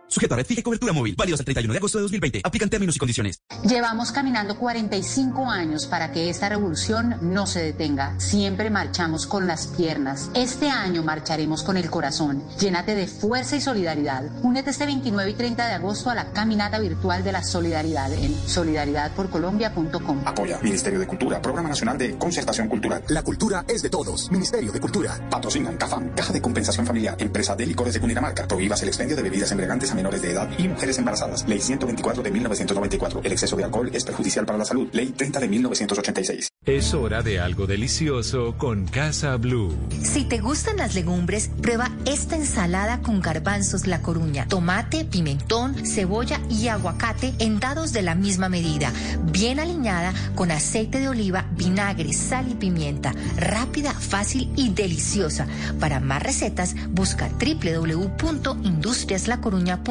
[0.07, 1.15] Sujeto a red fija y cobertura móvil.
[1.17, 2.41] Válidos al 31 de agosto de 2020.
[2.43, 3.41] Aplican términos y condiciones.
[3.63, 8.19] Llevamos caminando 45 años para que esta revolución no se detenga.
[8.19, 10.29] Siempre marchamos con las piernas.
[10.33, 12.43] Este año marcharemos con el corazón.
[12.59, 14.23] Llénate de fuerza y solidaridad.
[14.43, 18.33] Únete este 29 y 30 de agosto a la caminata virtual de la solidaridad en
[18.47, 20.21] solidaridadporcolombia.com.
[20.25, 23.03] Apoya Ministerio de Cultura, Programa Nacional de Concertación Cultural.
[23.09, 24.31] La cultura es de todos.
[24.31, 25.19] Ministerio de Cultura.
[25.29, 28.47] Patrocinan CAFAM, Caja de Compensación Familiar, Empresa de Licores de Cundinamarca.
[28.47, 31.45] Prohíbas el expendio de bebidas embriagantes a menores de edad y mujeres embarazadas.
[31.47, 33.19] Ley 124 de 1994.
[33.23, 34.87] El exceso de alcohol es perjudicial para la salud.
[34.93, 36.47] Ley 30 de 1986.
[36.65, 39.73] Es hora de algo delicioso con Casa Blue.
[40.03, 46.41] Si te gustan las legumbres, prueba esta ensalada con garbanzos La Coruña, tomate, pimentón, cebolla
[46.49, 48.91] y aguacate en dados de la misma medida,
[49.31, 53.13] bien aliñada con aceite de oliva, vinagre, sal y pimienta.
[53.37, 55.47] Rápida, fácil y deliciosa.
[55.79, 59.86] Para más recetas, busca www.industriaslacoruña.com.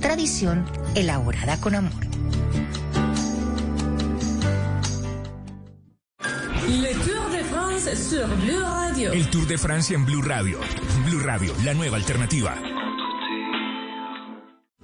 [0.00, 0.64] Tradición
[0.94, 2.04] elaborada con amor.
[6.68, 9.12] Le Tour de France sur Blue Radio.
[9.12, 10.60] El Tour de Francia en Blue Radio.
[11.04, 12.77] Blue Radio, la nueva alternativa.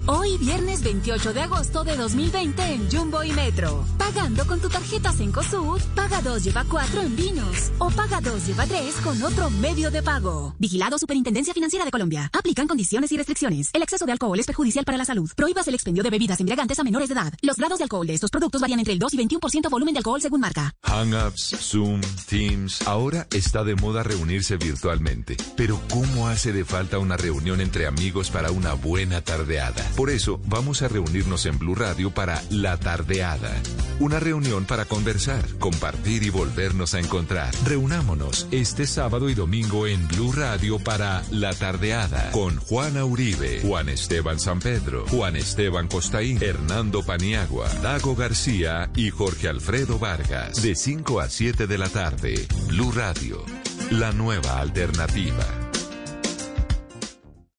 [0.06, 3.86] Hoy, viernes 28 de agosto de 2020 en Jumbo y Metro.
[3.96, 7.72] Pagando con tu tarjeta Cencosud, paga 2 lleva 4 en vinos.
[7.78, 10.54] O paga 2 lleva 3 con otro medio de pago.
[10.58, 12.30] Vigilado Superintendencia Financiera de Colombia.
[12.34, 13.70] Aplican condiciones y restricciones.
[13.72, 15.30] El exceso de alcohol es perjudicial para la salud.
[15.34, 17.32] Prohíbas el expendio de bebidas embriagantes a menores de edad.
[17.40, 19.98] Los grados de alcohol de estos productos varían entre el 2 y 21% volumen de
[19.98, 20.74] alcohol según marca.
[20.82, 22.86] Hangouts, Zoom, Teams.
[22.86, 25.38] Ahora está de moda reunirse virtualmente.
[25.56, 29.93] Pero ¿cómo hace de falta una reunión entre amigos para una buena tardeada?
[29.96, 33.52] Por eso, vamos a reunirnos en Blue Radio para La Tardeada.
[34.00, 37.54] Una reunión para conversar, compartir y volvernos a encontrar.
[37.64, 43.88] Reunámonos este sábado y domingo en Blue Radio para La Tardeada con Juana Uribe, Juan
[43.88, 50.60] Esteban San Pedro, Juan Esteban Costaín, Hernando Paniagua, Dago García y Jorge Alfredo Vargas.
[50.60, 53.44] De 5 a 7 de la tarde, Blue Radio,
[53.92, 55.63] la nueva alternativa.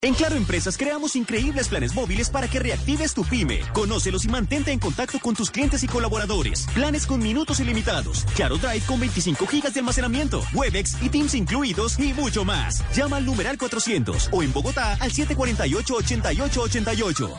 [0.06, 3.62] En Claro Empresas creamos increíbles planes móviles para que reactives tu pyme.
[3.74, 6.68] Conócelos y mantente en contacto con tus clientes y colaboradores.
[6.76, 8.24] Planes con minutos ilimitados.
[8.36, 10.44] Claro Drive con 25 gigas de almacenamiento.
[10.54, 12.84] Webex y Teams incluidos y mucho más.
[12.96, 17.36] Llama al numeral 400 o en Bogotá al 748-8888.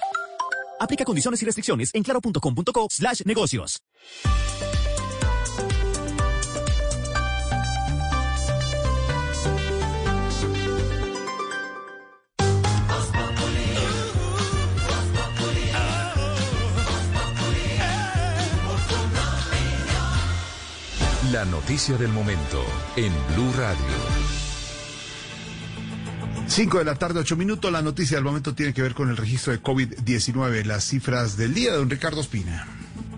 [0.80, 3.80] Aplica condiciones y restricciones en claro.com.co slash negocios.
[21.32, 22.62] La noticia del momento
[22.94, 23.80] en Blue Radio.
[26.46, 27.72] 5 de la tarde, 8 minutos.
[27.72, 30.64] La noticia del momento tiene que ver con el registro de COVID-19.
[30.64, 32.68] Las cifras del día de don Ricardo Espina.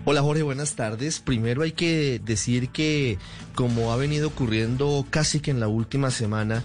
[0.05, 1.19] Hola Jorge, buenas tardes.
[1.19, 3.19] Primero hay que decir que
[3.53, 6.63] como ha venido ocurriendo casi que en la última semana,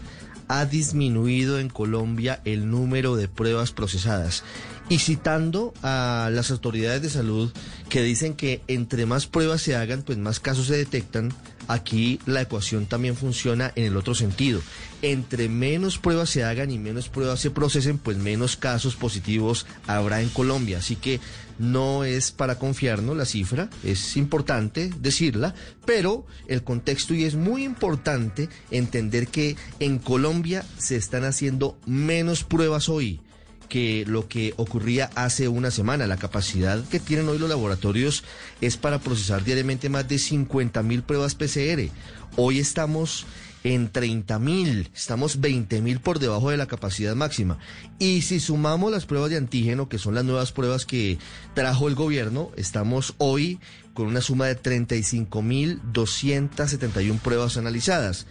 [0.48, 4.44] ha disminuido en Colombia el número de pruebas procesadas.
[4.88, 7.50] Y citando a las autoridades de salud
[7.88, 11.32] que dicen que entre más pruebas se hagan, pues más casos se detectan,
[11.68, 14.60] aquí la ecuación también funciona en el otro sentido.
[15.00, 20.20] Entre menos pruebas se hagan y menos pruebas se procesen, pues menos casos positivos habrá
[20.20, 20.78] en Colombia.
[20.78, 21.18] Así que
[21.58, 25.54] no es para confiarnos la cifra, es importante decirla,
[25.86, 32.44] pero el contexto y es muy importante entender que en Colombia se están haciendo menos
[32.44, 33.20] pruebas hoy
[33.68, 36.06] que lo que ocurría hace una semana.
[36.06, 38.24] La capacidad que tienen hoy los laboratorios
[38.60, 41.88] es para procesar diariamente más de 50 mil pruebas PCR.
[42.36, 43.26] Hoy estamos
[43.64, 44.90] en 30 mil.
[44.94, 47.58] Estamos 20 mil por debajo de la capacidad máxima.
[47.98, 51.18] Y si sumamos las pruebas de antígeno, que son las nuevas pruebas que
[51.54, 53.58] trajo el gobierno, estamos hoy
[53.94, 58.26] con una suma de 35 mil 271 pruebas analizadas.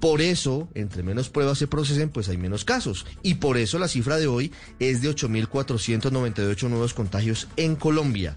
[0.00, 3.04] Por eso, entre menos pruebas se procesen, pues hay menos casos.
[3.22, 8.36] Y por eso la cifra de hoy es de 8.498 nuevos contagios en Colombia.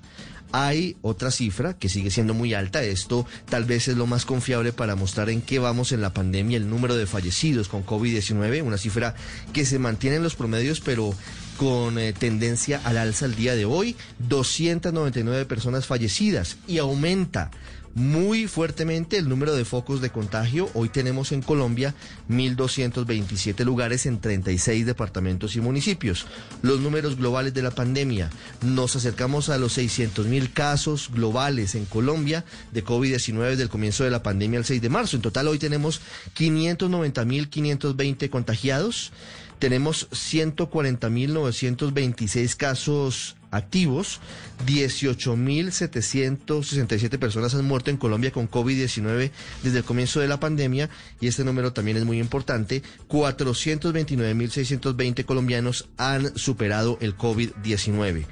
[0.54, 2.84] Hay otra cifra que sigue siendo muy alta.
[2.84, 6.58] Esto tal vez es lo más confiable para mostrar en qué vamos en la pandemia,
[6.58, 9.16] el número de fallecidos con COVID-19, una cifra
[9.54, 11.14] que se mantiene en los promedios, pero
[11.58, 13.96] con eh, tendencia al alza el día de hoy.
[14.28, 17.52] 299 personas fallecidas y aumenta
[17.96, 20.70] muy fuertemente el número de focos de contagio.
[20.74, 21.96] Hoy tenemos en Colombia
[22.30, 26.26] 1.227 lugares en 36 departamentos y municipios.
[26.62, 28.30] Los números globales de la pandemia.
[28.62, 34.12] Nos acercamos a los 600.000 casos globales en Colombia de COVID-19 desde el comienzo de
[34.12, 35.16] la pandemia el 6 de marzo.
[35.16, 36.02] En total hoy tenemos
[36.38, 39.12] 590.520 contagiados.
[39.60, 44.20] Tenemos 140.926 casos activos,
[44.66, 49.30] 18.767 personas han muerto en Colombia con COVID-19
[49.62, 50.90] desde el comienzo de la pandemia
[51.20, 58.26] y este número también es muy importante, 429.620 colombianos han superado el COVID-19.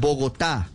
[0.00, 0.68] Bogotá,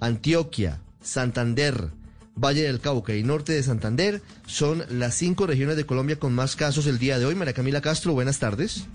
[0.00, 1.90] Antioquia, Santander,
[2.36, 6.56] Valle del Cauca y norte de Santander son las cinco regiones de Colombia con más
[6.56, 7.36] casos el día de hoy.
[7.36, 8.86] María Camila Castro, buenas tardes.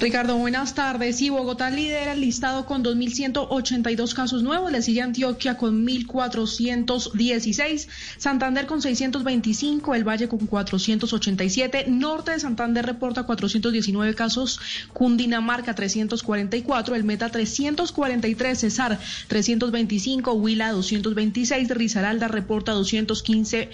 [0.00, 1.20] Ricardo, buenas tardes.
[1.20, 4.72] Y Bogotá lidera el listado con 2.182 casos nuevos.
[4.72, 7.86] Le sigue Antioquia con 1.416.
[8.16, 9.94] Santander con 625.
[9.94, 11.84] El Valle con 487.
[11.88, 14.60] Norte de Santander reporta 419 casos.
[14.92, 16.94] Cundinamarca 344.
[16.94, 18.58] El Meta 343.
[18.58, 18.98] Cesar
[19.28, 20.32] 325.
[20.32, 21.68] Huila 226.
[21.70, 23.68] Risaralda reporta 215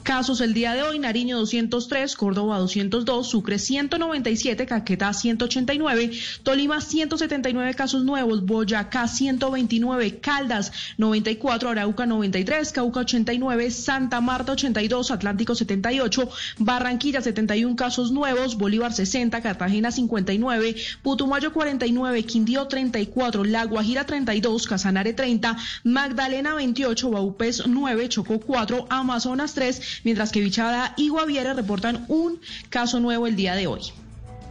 [0.00, 6.10] casos el día de hoy, Nariño 203, Córdoba 202, Sucre 197, Caquetá 189,
[6.42, 15.10] Tolima 179 casos nuevos, Boyacá 129, Caldas 94, Arauca 93, Cauca 89, Santa Marta 82,
[15.10, 16.28] Atlántico 78,
[16.58, 24.66] Barranquilla 71 casos nuevos, Bolívar 60, Cartagena 59, Putumayo 49, Quindío 34, La Guajira 32,
[24.66, 31.54] Casanare 30, Magdalena 28, Baupés 9, Chocó 4, Amazonas 3, mientras que Bichada y Guaviare
[31.54, 33.80] reportan un caso nuevo el día de hoy.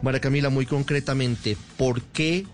[0.02, 2.46] María Camila, muy concretamente, ¿por qué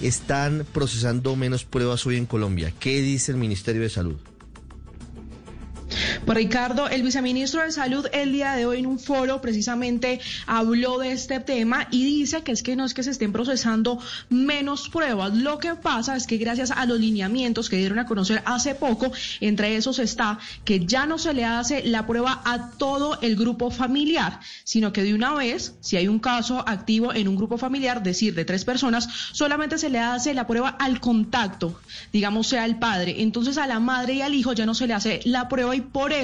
[0.00, 2.72] están procesando menos pruebas hoy en Colombia?
[2.78, 4.16] ¿Qué dice el Ministerio de Salud?
[6.32, 10.98] Pues Ricardo, el viceministro de Salud el día de hoy en un foro precisamente habló
[10.98, 13.98] de este tema y dice que es que no es que se estén procesando
[14.30, 15.34] menos pruebas.
[15.34, 19.12] Lo que pasa es que gracias a los lineamientos que dieron a conocer hace poco,
[19.40, 23.70] entre esos está que ya no se le hace la prueba a todo el grupo
[23.70, 28.02] familiar, sino que de una vez, si hay un caso activo en un grupo familiar,
[28.02, 31.78] decir de tres personas, solamente se le hace la prueba al contacto,
[32.10, 33.20] digamos sea el padre.
[33.20, 35.82] Entonces a la madre y al hijo ya no se le hace la prueba y
[35.82, 36.21] por eso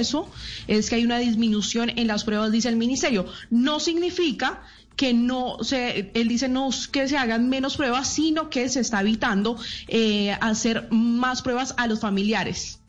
[0.67, 3.27] es que hay una disminución en las pruebas, dice el ministerio.
[3.51, 4.63] No significa
[4.97, 9.01] que no se, él dice no que se hagan menos pruebas, sino que se está
[9.01, 12.81] evitando eh, hacer más pruebas a los familiares.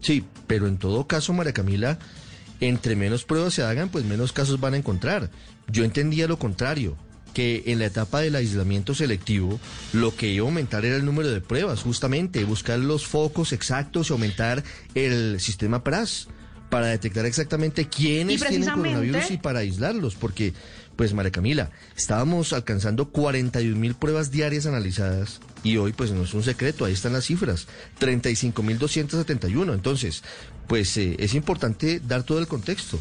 [0.00, 1.98] Sí, pero en todo caso, María Camila,
[2.60, 5.30] entre menos pruebas se hagan, pues menos casos van a encontrar.
[5.68, 6.96] Yo entendía lo contrario
[7.36, 9.60] que en la etapa del aislamiento selectivo
[9.92, 14.08] lo que iba a aumentar era el número de pruebas, justamente buscar los focos exactos
[14.08, 14.64] y aumentar
[14.94, 16.28] el sistema PRAS
[16.70, 20.54] para detectar exactamente quiénes tienen coronavirus y para aislarlos, porque,
[20.96, 26.32] pues María Camila, estábamos alcanzando 41 mil pruebas diarias analizadas y hoy pues no es
[26.32, 27.66] un secreto, ahí están las cifras,
[27.98, 30.24] 35 mil 271, entonces,
[30.68, 32.98] pues eh, es importante dar todo el contexto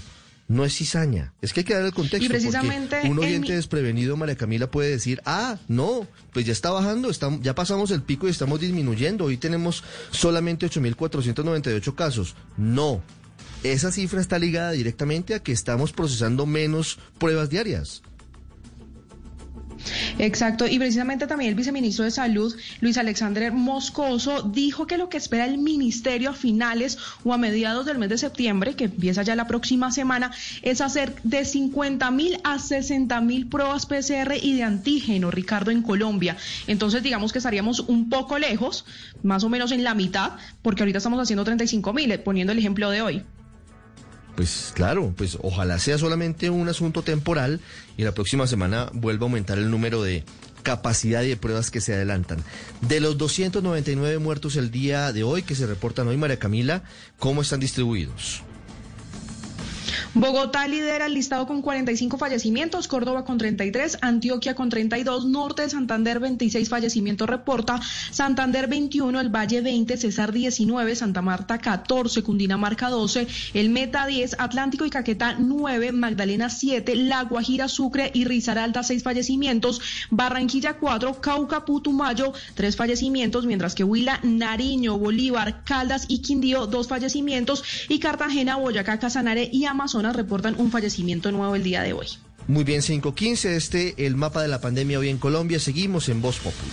[0.48, 1.34] no es cizaña.
[1.42, 2.26] Es que hay que dar el contexto.
[2.26, 7.10] Y precisamente un oyente desprevenido, María Camila, puede decir, ah, no, pues ya está bajando,
[7.10, 9.26] estamos, ya pasamos el pico y estamos disminuyendo.
[9.26, 12.36] Hoy tenemos solamente 8.498 casos.
[12.58, 13.02] No,
[13.64, 18.04] esa cifra está ligada directamente a que estamos procesando menos pruebas diarias.
[20.18, 25.18] Exacto, y precisamente también el viceministro de Salud, Luis Alexander Moscoso, dijo que lo que
[25.18, 29.36] espera el ministerio a finales o a mediados del mes de septiembre, que empieza ya
[29.36, 30.32] la próxima semana,
[30.62, 35.82] es hacer de 50 mil a 60 mil pruebas PCR y de antígeno, Ricardo, en
[35.82, 36.38] Colombia.
[36.68, 38.86] Entonces, digamos que estaríamos un poco lejos,
[39.24, 42.90] más o menos en la mitad, porque ahorita estamos haciendo 35 mil, poniendo el ejemplo
[42.90, 43.24] de hoy.
[44.36, 47.62] Pues claro, pues ojalá sea solamente un asunto temporal
[47.98, 50.24] y la próxima semana vuelva a aumentar el número de
[50.64, 52.40] capacidad y de pruebas que se adelantan.
[52.82, 56.84] De los 299 muertos el día de hoy que se reportan hoy, María Camila,
[57.20, 58.44] ¿cómo están distribuidos?
[60.18, 65.70] Bogotá lidera el listado con 45 fallecimientos, Córdoba con 33, Antioquia con 32, Norte de
[65.70, 72.90] Santander 26 fallecimientos reporta, Santander 21, el Valle 20, Cesar 19, Santa Marta 14, Cundinamarca
[72.90, 78.84] 12, el Meta 10, Atlántico y Caquetá 9, Magdalena 7, La Guajira, Sucre y Risaralda
[78.84, 86.20] 6 fallecimientos, Barranquilla 4, Cauca, Putumayo 3 fallecimientos, mientras que Huila, Nariño, Bolívar, Caldas y
[86.20, 91.84] Quindío 2 fallecimientos y Cartagena, Boyacá, Casanare y Amazonas reportan un fallecimiento nuevo el día
[91.84, 92.08] de hoy.
[92.48, 95.60] Muy bien, 5.15, este el mapa de la pandemia hoy en Colombia.
[95.60, 96.72] Seguimos en Voz Populi.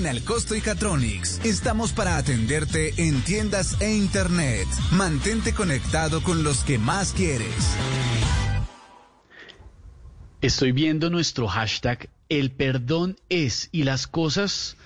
[0.00, 4.66] En Alcosto y Catronics estamos para atenderte en tiendas e internet.
[4.92, 7.76] Mantente conectado con los que más quieres.
[10.40, 14.76] Estoy viendo nuestro hashtag El perdón es y las cosas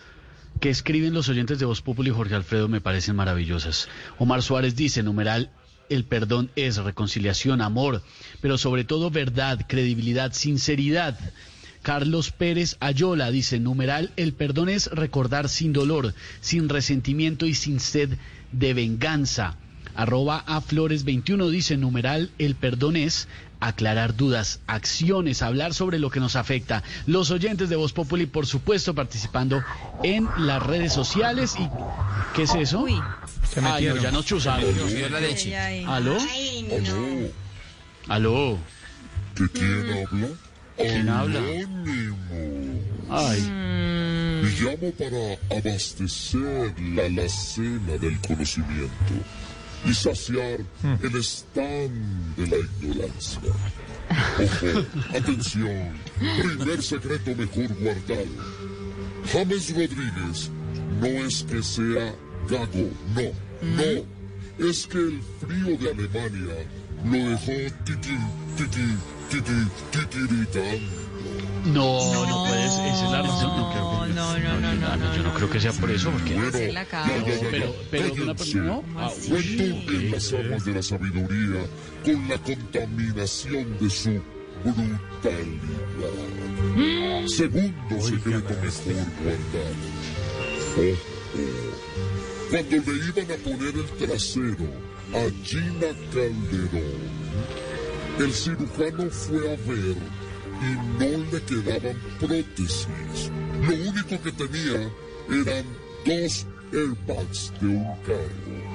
[0.61, 3.87] que escriben los oyentes de Voz Populi y Jorge Alfredo me parecen maravillosas.
[4.19, 5.51] Omar Suárez dice, numeral,
[5.91, 8.03] el perdón es reconciliación, amor,
[8.41, 11.19] pero sobre todo verdad, credibilidad, sinceridad.
[11.83, 17.79] Carlos Pérez Ayola dice, numeral, el perdón es recordar sin dolor, sin resentimiento y sin
[17.79, 18.17] sed
[18.53, 19.59] de venganza.
[19.95, 23.29] Arroba a Flores 21 dice, numeral, el perdón es
[23.67, 26.83] aclarar dudas, acciones, hablar sobre lo que nos afecta.
[27.07, 29.65] Los oyentes de Voz Populi, por supuesto, participando
[30.03, 31.55] en las redes sociales.
[31.59, 31.69] y
[32.35, 32.81] ¿Qué es eso?
[32.81, 33.01] Uy.
[33.49, 34.65] Se Ay, no, ya nos chuzaron.
[35.87, 36.19] ¿Aló?
[36.21, 37.33] Ay,
[38.09, 38.59] ¿Aló?
[39.37, 40.29] ¿De quién habla?
[40.77, 41.41] ¿Quién habla?
[43.11, 43.41] Ay.
[44.43, 49.15] Me llamo para abastecer la alacena del conocimiento
[49.85, 50.61] y saciar
[51.03, 53.41] el stand de la ignorancia.
[54.39, 58.27] Ojo, atención, primer secreto mejor guardado.
[59.33, 60.51] James Rodríguez
[61.01, 62.15] no es que sea
[62.49, 63.23] gago, no,
[63.77, 64.69] no.
[64.69, 66.67] Es que el frío de Alemania
[67.05, 68.17] lo dejó titi,
[68.57, 68.97] titi,
[69.29, 71.04] titi, titiritando.
[71.67, 73.57] No, no, puedes, esa es la razón.
[73.57, 76.11] No, creo que, no, no, no, no, no, yo no creo que sea por eso,
[76.11, 76.37] porque.
[77.51, 78.65] Pero, pero una persona.
[78.65, 78.83] No,
[79.29, 81.67] Cuento en las aguas de la sabiduría
[82.05, 84.21] con la contaminación de su
[84.63, 85.01] brutalidad.
[87.27, 89.75] Segundo secreto mejor guardado.
[92.51, 94.69] Cuando le iban a poner el trasero
[95.13, 97.25] a Gina Calderón,
[98.19, 99.97] el cirujano fue a ver
[100.65, 102.89] y no le quedaban prótesis.
[103.63, 104.91] Lo único que tenía
[105.31, 105.65] eran
[106.05, 108.75] dos airbags de un carro.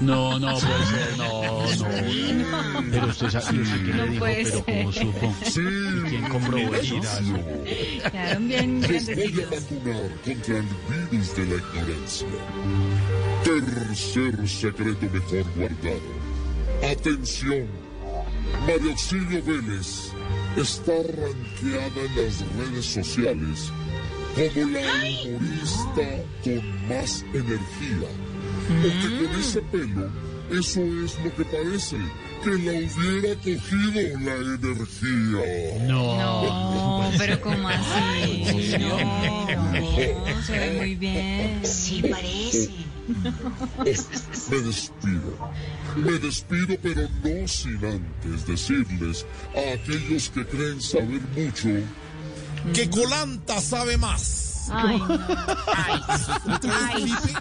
[0.00, 1.42] No, no puede ser, no,
[1.76, 2.90] no.
[2.90, 5.34] Pero usted sabe, yo sé que le dijo, pero ¿cómo supo?
[5.44, 7.00] Sí, ¿Y quién comprobó eso?
[8.10, 10.66] Quedaron bien Les voy a vacunar contra el
[11.10, 12.28] virus de la ignorancia.
[13.44, 16.90] Tercer secreto mejor guardado.
[16.90, 17.66] Atención.
[18.66, 20.12] María Auxilio Vélez
[20.56, 23.72] está rankeada en las redes sociales
[24.34, 24.80] como la
[25.26, 28.08] humorista con más energía.
[28.82, 30.10] Porque con ese pelo,
[30.52, 31.96] eso es lo que parece,
[32.42, 35.86] que la hubiera cogido la energía.
[35.86, 38.76] No, pero ¿cómo así?
[38.78, 41.60] No, se ve muy bien.
[41.64, 42.70] Sí, parece.
[44.50, 45.52] Me despido.
[45.96, 51.68] Me despido, pero no sin antes decirles a aquellos que creen saber mucho
[52.72, 54.49] Que Colanta sabe más.
[54.70, 55.08] Ay, no.
[56.92, 57.32] Felipe,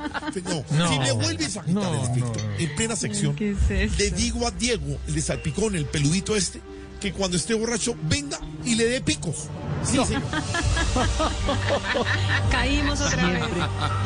[0.43, 0.89] no, No.
[0.91, 4.51] si me vuelves a quitar el efecto en plena sección, ¿Qué es le digo a
[4.51, 6.61] Diego, el de Salpicón, el peludito este,
[6.99, 9.47] que cuando esté borracho venga y le dé picos.
[9.83, 10.21] Sí, señor.
[12.51, 13.43] Caímos otra vez.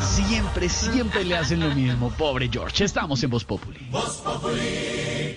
[0.00, 2.10] siempre, siempre le hacen lo mismo.
[2.10, 2.84] Pobre George.
[2.84, 3.80] Estamos en Voz Populi.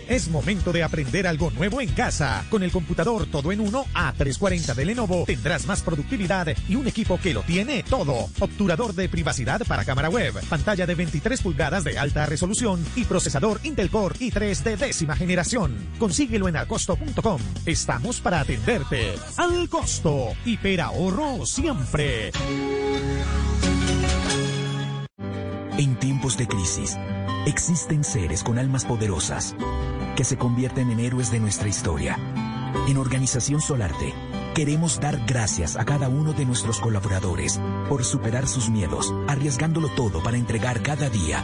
[0.08, 2.46] Es momento de aprender algo nuevo en casa.
[2.50, 7.20] Con el computador todo en uno A340 de Lenovo tendrás más productividad y un equipo
[7.20, 8.30] que lo tiene todo.
[8.40, 13.60] Obturador de privacidad para cámara web, pantalla de 23 pulgadas de alta resolución y procesador
[13.64, 15.76] Intel Core i3 de décima generación.
[16.00, 17.42] Consíguelo en alcosto.com.
[17.66, 19.16] Estamos para atenderte.
[19.38, 20.30] Al costo.
[20.46, 22.32] Hiperahorro siempre.
[25.78, 26.98] En tiempos de crisis,
[27.46, 29.56] existen seres con almas poderosas
[30.16, 32.18] que se convierten en héroes de nuestra historia.
[32.88, 34.14] En Organización Solarte,
[34.56, 40.24] queremos dar gracias a cada uno de nuestros colaboradores por superar sus miedos, arriesgándolo todo
[40.24, 41.44] para entregar cada día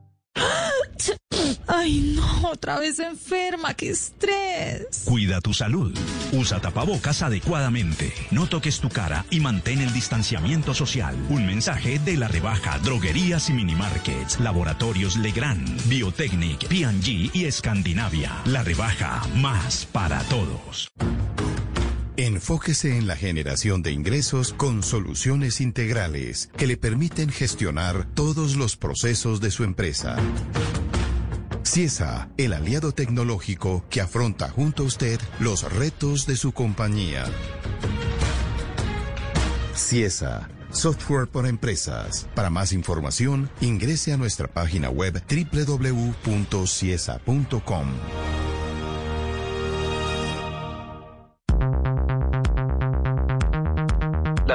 [1.67, 5.03] Ay, no, otra vez enferma, qué estrés.
[5.05, 5.97] Cuida tu salud.
[6.31, 8.13] Usa tapabocas adecuadamente.
[8.31, 11.15] No toques tu cara y mantén el distanciamiento social.
[11.29, 18.41] Un mensaje de la rebaja Droguerías y Minimarkets, Laboratorios Legrand, Biotechnic, P&G y Escandinavia.
[18.45, 20.89] La rebaja más para todos.
[22.21, 28.77] Enfóquese en la generación de ingresos con soluciones integrales que le permiten gestionar todos los
[28.77, 30.17] procesos de su empresa.
[31.63, 37.25] CIESA, el aliado tecnológico que afronta junto a usted los retos de su compañía.
[39.75, 42.27] CIESA, software para empresas.
[42.35, 46.21] Para más información, ingrese a nuestra página web www.ciesa.com.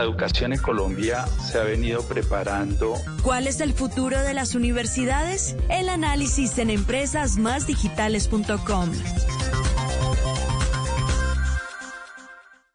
[0.07, 2.95] educación en Colombia se ha venido preparando.
[3.23, 5.57] ¿Cuál es el futuro de las universidades?
[5.69, 8.91] El análisis en empresasmásdigitales.com.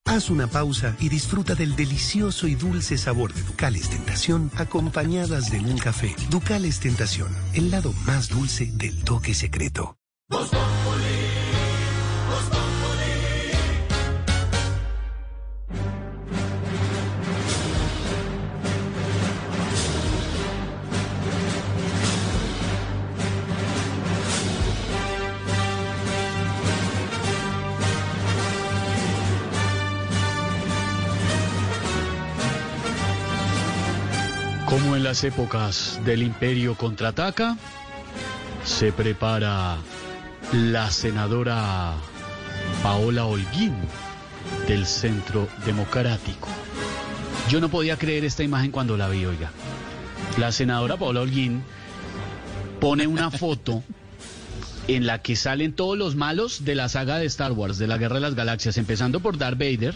[0.06, 5.62] Haz una pausa y disfruta del delicioso y dulce sabor de Ducales Tentación acompañadas de
[5.62, 6.14] un café.
[6.30, 9.96] Ducales Tentación, el lado más dulce del toque secreto.
[35.12, 37.58] Las épocas del imperio contraataca,
[38.64, 39.76] se prepara
[40.54, 41.96] la senadora
[42.82, 43.76] Paola Holguín
[44.70, 46.48] del Centro Democrático.
[47.50, 49.52] Yo no podía creer esta imagen cuando la vi, oiga.
[50.38, 51.62] La senadora Paola Holguín
[52.80, 53.84] pone una foto
[54.88, 57.98] en la que salen todos los malos de la saga de Star Wars, de la
[57.98, 59.94] Guerra de las Galaxias, empezando por Darth Vader,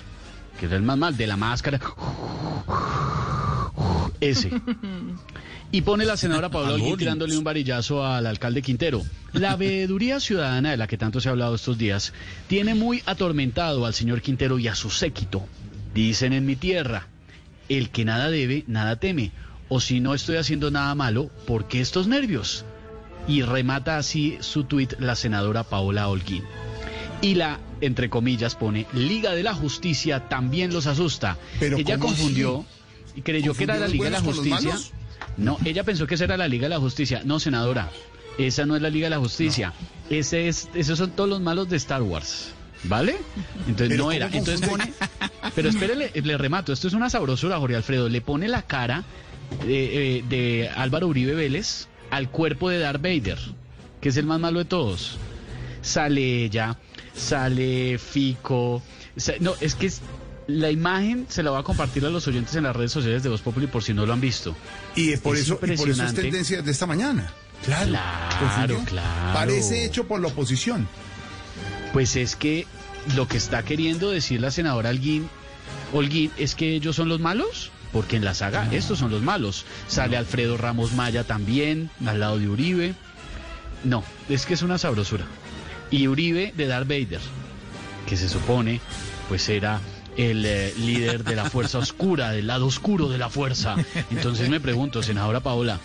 [0.60, 1.80] que es el más mal, de la máscara.
[4.20, 4.52] Ese.
[5.72, 9.04] Y pone la senadora Paola Holguín tirándole un varillazo al alcalde Quintero.
[9.34, 12.14] La veeduría ciudadana de la que tanto se ha hablado estos días
[12.48, 15.46] tiene muy atormentado al señor Quintero y a su séquito.
[15.94, 17.08] Dicen en mi tierra,
[17.68, 19.32] el que nada debe, nada teme.
[19.68, 22.64] O si no estoy haciendo nada malo, ¿por qué estos nervios?
[23.28, 26.44] Y remata así su tuit la senadora Paola Holguín.
[27.22, 31.38] Y la, entre comillas, pone, Liga de la Justicia también los asusta.
[31.60, 33.14] Pero Ella ¿cómo confundió así?
[33.16, 34.78] y creyó que era la ¿Confundió Liga de la Justicia.
[35.38, 37.22] No, ella pensó que esa era la Liga de la Justicia.
[37.26, 37.90] No, senadora,
[38.38, 39.74] esa no es la Liga de la Justicia.
[40.10, 42.54] Ese es, esos son todos los malos de Star Wars.
[42.84, 43.16] ¿Vale?
[43.68, 44.28] Entonces Pero no era.
[44.28, 44.94] ¿cómo Entonces pone.
[45.56, 46.72] Pero espérele, le remato.
[46.72, 48.10] Esto es una sabrosura, Jorge Alfredo.
[48.10, 49.04] Le pone la cara
[49.66, 53.40] de, eh, de Álvaro Uribe Vélez al cuerpo de Darth Vader,
[54.02, 55.18] que es el más malo de todos.
[55.82, 56.78] Sale ella,
[57.16, 58.84] sale Fico.
[59.40, 60.02] no, es que es-
[60.48, 63.30] la imagen se la voy a compartir a los oyentes en las redes sociales de
[63.30, 64.56] Voz Populi por si no lo han visto.
[64.96, 67.32] Y es por, Es eso, y por eso es tendencia de esta mañana.
[67.64, 67.92] Claro.
[67.92, 69.34] Claro, claro.
[69.34, 70.88] Parece hecho por la oposición.
[71.94, 72.68] Pues es que
[73.16, 75.30] lo que está queriendo decir la senadora Holguín,
[75.94, 79.66] Holguín es que ellos son los malos, porque en la saga estos son los malos.
[79.88, 82.94] Sale Alfredo Ramos Maya también, al lado de Uribe.
[83.84, 85.26] No, es que es una sabrosura.
[85.90, 87.22] Y Uribe de Darth Vader,
[88.08, 88.82] que se supone
[89.30, 89.80] pues era
[90.18, 93.76] el eh, líder de la fuerza oscura, del lado oscuro de la fuerza.
[94.12, 95.80] Entonces me pregunto, senadora Paola,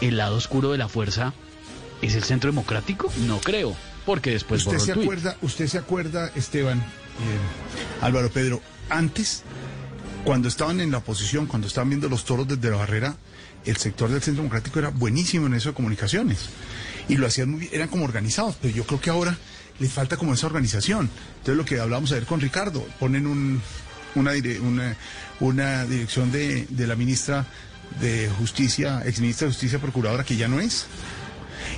[0.00, 1.32] ¿el lado oscuro de la fuerza
[2.02, 3.12] es el centro democrático?
[3.26, 9.42] No creo, porque después ¿Usted se acuerda, usted se acuerda, Esteban, eh, Álvaro Pedro, antes,
[10.24, 13.16] cuando estaban en la oposición, cuando estaban viendo los toros desde la barrera,
[13.64, 16.48] el sector del Centro Democrático era buenísimo en eso de comunicaciones.
[17.08, 19.36] Y lo hacían muy bien, eran como organizados, pero yo creo que ahora
[19.78, 21.10] les falta como esa organización.
[21.38, 23.60] Entonces lo que hablábamos ayer con Ricardo, ponen un,
[24.16, 24.60] una, dire-
[25.40, 27.46] una, dirección de, de la ministra
[28.00, 30.86] de Justicia, exministra de Justicia Procuradora, que ya no es.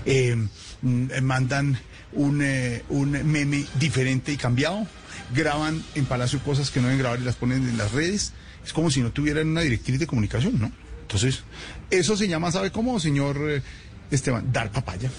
[0.07, 0.35] Eh,
[0.83, 1.79] mm, mandan
[2.13, 4.87] un, eh, un meme diferente y cambiado,
[5.35, 8.33] graban en Palacio cosas que no deben grabar y las ponen en las redes.
[8.65, 10.73] Es como si no tuvieran una directriz de comunicación, ¿no?
[11.03, 11.43] Entonces,
[11.91, 13.63] eso se llama, ¿sabe cómo, señor eh,
[14.11, 14.53] Esteban?
[14.53, 15.11] Dar papaya.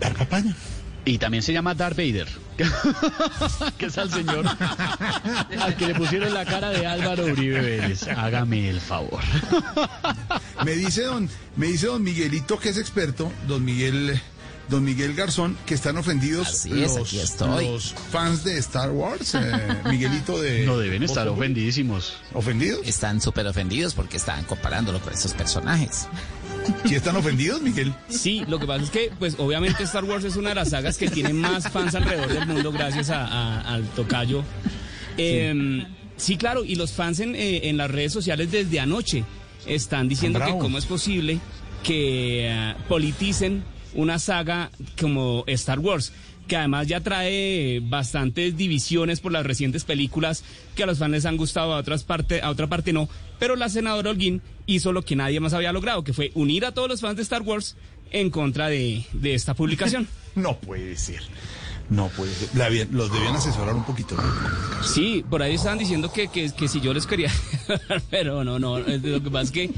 [0.00, 0.54] Dar papaya.
[1.04, 2.28] Y también se llama Darth Vader,
[3.78, 4.44] que es al señor
[5.60, 8.08] al que le pusieron la cara de Álvaro Uribe Vélez.
[8.08, 9.20] Hágame el favor.
[10.64, 14.20] Me dice don, me dice don Miguelito, que es experto, don Miguel
[14.68, 17.64] don Miguel Garzón, que están ofendidos Así es, los, aquí estoy.
[17.66, 19.34] los fans de Star Wars.
[19.34, 19.40] eh,
[19.90, 20.66] Miguelito de...
[20.66, 22.14] No deben estar ofendidísimos.
[22.34, 22.80] ¿Ofendidos?
[22.86, 26.06] Están súper ofendidos porque estaban comparándolo con esos personajes.
[26.84, 27.94] ¿Sí están ofendidos, Miguel?
[28.10, 30.98] Sí, lo que pasa es que, pues obviamente Star Wars es una de las sagas
[30.98, 34.44] que tiene más fans alrededor del mundo gracias a- a- al tocayo.
[35.16, 35.84] Eh,
[36.16, 36.36] sí.
[36.36, 39.24] claro, y los fans en, eh, en las redes sociales desde anoche
[39.66, 41.40] están diciendo que cómo es posible
[41.82, 44.70] que eh, politicen una saga
[45.00, 46.12] como Star Wars
[46.48, 50.42] que además ya trae bastantes divisiones por las recientes películas
[50.74, 53.08] que a los fans les han gustado, a otras parte, a otra parte no,
[53.38, 56.72] pero la senadora Holguín hizo lo que nadie más había logrado, que fue unir a
[56.72, 57.76] todos los fans de Star Wars
[58.10, 60.08] en contra de, de esta publicación.
[60.34, 61.22] No puede ser.
[61.90, 62.50] No puede ser.
[62.54, 64.14] La los debían asesorar un poquito.
[64.14, 64.22] ¿no?
[64.86, 67.32] Sí, por ahí estaban diciendo que, que, que si yo les quería,
[68.10, 69.70] pero no, no, lo que pasa es que,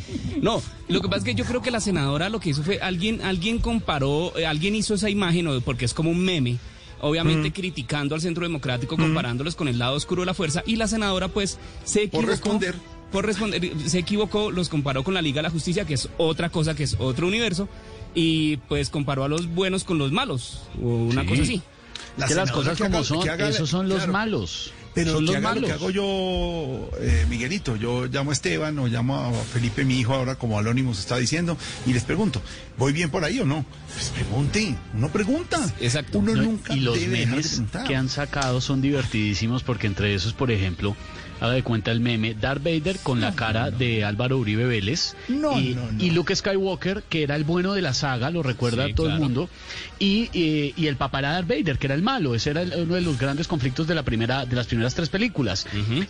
[0.42, 2.80] no, lo que pasa es que yo creo que la senadora lo que hizo fue,
[2.80, 6.56] alguien, alguien comparó, eh, alguien hizo esa imagen, o- porque es como un meme,
[7.00, 7.52] obviamente Mm.
[7.52, 11.28] criticando al Centro Democrático, comparándolos con el lado oscuro de la fuerza, y la senadora
[11.28, 12.22] pues se equivocó.
[12.22, 12.74] Por responder.
[13.12, 16.48] Por responder, se equivocó, los comparó con la Liga de la Justicia, que es otra
[16.50, 17.68] cosa, que es otro universo,
[18.14, 21.28] y pues comparó a los buenos con los malos, o una Sí.
[21.28, 21.62] cosa así.
[22.16, 24.72] La que las cosas que como haga- son, que haga- esos son los malos.
[24.92, 25.70] Pero son los haga lo malos.
[25.70, 30.14] que hago yo, eh, Miguelito, yo llamo a Esteban o llamo a Felipe, mi hijo,
[30.14, 31.56] ahora como Alónimos está diciendo,
[31.86, 32.42] y les pregunto,
[32.76, 33.64] ¿voy bien por ahí o no?
[33.94, 35.60] Pues pregunte, uno pregunta.
[35.80, 36.18] Exacto.
[36.18, 40.12] Uno No, nunca y los debe de memes que han sacado son divertidísimos porque entre
[40.12, 40.96] esos, por ejemplo,
[41.40, 45.58] haga de cuenta el meme Darth Vader con la cara de Álvaro Uribe Vélez No,
[45.58, 46.02] y, no, no.
[46.04, 49.16] y Luke Skywalker, que era el bueno de la saga, lo recuerda Sí, todo claro.
[49.16, 49.48] el mundo,
[49.98, 52.72] y, eh, y el papá era Darth Vader, que era el malo, ese era el-
[52.74, 55.66] uno de los grandes conflictos de la primera de las primeras tres películas.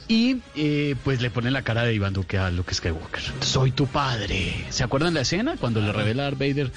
[0.08, 3.22] Y eh, pues le ponen la cara de Iván Duque a Luke Skywalker.
[3.40, 4.66] Soy tu padre.
[4.70, 6.70] ¿Se acuerdan la escena cuando le revela Darth Vader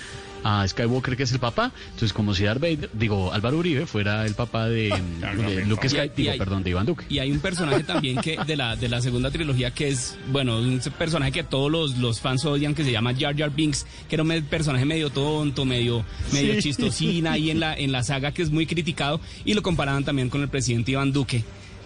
[0.44, 1.72] a Skywalker que es el papá?
[1.86, 4.90] Entonces como si Darth Vader, digo, Álvaro Uribe fuera el papá de,
[5.48, 7.06] de Luke Sky, digo, hay- perdón, de Iván Duque.
[7.10, 10.60] Y hay un personaje también que de la de la segunda trilogía que es, bueno,
[10.60, 14.16] un personaje que todos los, los fans odian que se llama Jar Jar Binks, que
[14.16, 16.62] era un personaje medio tonto, medio medio Sí.
[16.62, 20.30] chistosina ahí en la en la saga que es muy criticado y lo comparaban también
[20.30, 21.44] con el presidente Iván Duque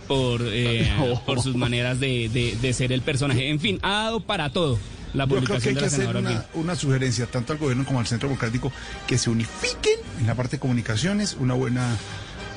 [0.08, 1.22] por eh, No.
[1.26, 3.50] por sus maneras de, de, de ser el personaje.
[3.50, 4.80] En fin, ha dado para todo
[5.14, 8.00] la Yo creo que publicación hay que hacer una, una sugerencia tanto al gobierno como
[8.00, 8.72] al Centro Democrático
[9.08, 11.98] que se unifiquen en la parte de comunicaciones, una buena,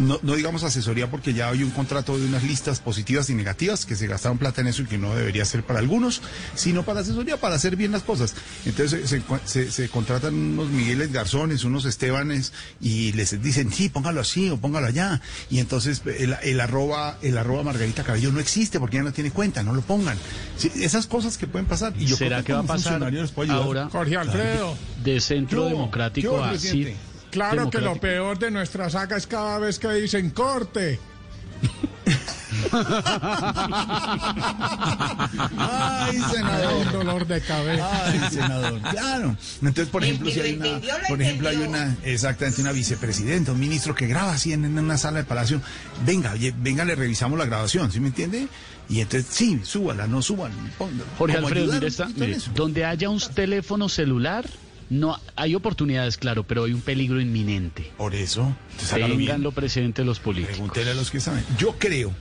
[0.01, 3.87] no, no digamos asesoría porque ya hay un contrato de unas listas positivas y negativas
[3.87, 6.23] que se gastaron plata en eso y que no debería ser para algunos,
[6.55, 8.35] sino para asesoría, para hacer bien las cosas.
[8.67, 14.21] Entonces se, se- se contratan unos Migueles Garzones, unos Estebanes y les dicen, sí, póngalo
[14.21, 15.21] así o póngalo allá.
[15.51, 19.31] Y entonces el, el arroba, el arroba Margarita Cabello no existe porque ya no tiene
[19.31, 20.17] cuenta, no lo pongan.
[20.57, 21.93] Sí, esas cosas que pueden pasar.
[21.99, 23.67] Y yo ¿Será creo que va a pasar funcionario les puede ayudar.
[23.67, 24.77] ahora Jorge Alfredo.
[25.05, 26.93] de Centro Yo, Democrático yo, a presidente.
[26.93, 26.97] sí,
[27.31, 30.99] Claro que lo peor de nuestra saga es cada vez que dicen corte.
[35.59, 36.93] Ay, Un senador.
[36.93, 37.89] dolor de cabeza.
[38.05, 38.81] Ay, senador.
[38.91, 39.37] Claro.
[39.63, 43.95] Entonces, por ejemplo, si hay una, por ejemplo, hay una, exactamente una vicepresidenta, un ministro
[43.95, 45.61] que graba así en, en una sala de palacio,
[46.05, 48.49] venga, oye, venga, le revisamos la grabación, ¿sí me entiende?
[48.89, 50.55] Y entonces, sí, súbala, no súbala.
[51.19, 54.45] Jorge Alfredo, mire esta, mire, donde haya un teléfono celular,
[54.91, 57.91] no hay oportunidades, claro, pero hay un peligro inminente.
[57.97, 58.55] Por eso.
[58.93, 60.57] Ténganlo presente los políticos.
[60.57, 61.45] Pregúntele a los que saben.
[61.59, 62.13] Yo creo,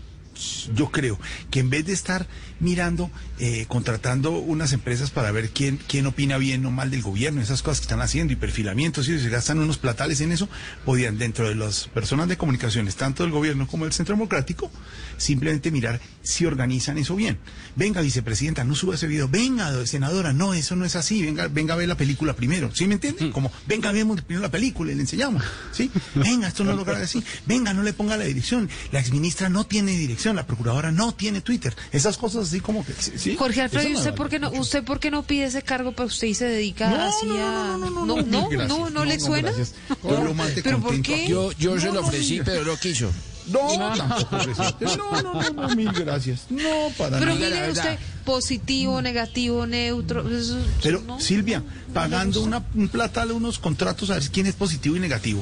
[0.73, 1.19] yo creo
[1.49, 2.27] que en vez de estar
[2.59, 3.09] mirando,
[3.39, 7.61] eh, contratando unas empresas para ver quién, quién opina bien o mal del gobierno, esas
[7.61, 10.49] cosas que están haciendo y perfilamientos y se gastan unos platales en eso,
[10.85, 14.71] podían dentro de las personas de comunicaciones, tanto del gobierno como del Centro Democrático,
[15.17, 17.39] simplemente mirar si organizan eso bien.
[17.75, 19.27] Venga, vicepresidenta, no suba ese video.
[19.27, 21.21] Venga, senadora, no, eso no es así.
[21.21, 22.71] Venga, venga a ver la película primero.
[22.73, 23.31] ¿Sí me entiende?
[23.31, 25.43] Como, venga, vemos primero la película y le enseñamos.
[25.71, 25.91] ¿Sí?
[26.15, 27.23] Venga, esto no lo grabe así.
[27.45, 28.69] Venga, no le ponga la dirección.
[28.91, 31.75] La exministra no tiene dirección, la procuradora no tiene Twitter.
[31.91, 32.93] Esas cosas así como que.
[32.93, 33.35] ¿sí?
[33.37, 35.61] Jorge Alfredo, Eso ¿y me usted por qué no, usted por qué no pide ese
[35.61, 38.49] cargo para usted y se dedica No, así no, a no, no, no no, no
[38.49, 38.67] gracias.
[38.69, 39.51] no, no le suena?
[39.51, 41.27] Yo ¿Pero por qué?
[41.27, 43.11] Yo, yo se No, lo no, ofrecí, pero no quiso.
[43.47, 43.67] No,
[43.97, 44.85] tampoco, presidente.
[44.97, 46.45] No, no, no, no, mil gracias.
[46.49, 47.49] No, para Pero nada.
[47.49, 50.29] mire usted, positivo, negativo, neutro.
[50.29, 51.19] eso- Pero, no.
[51.19, 51.63] Silvia,
[51.93, 55.41] pagando una, un platal, unos contratos, a ver quién es positivo y negativo.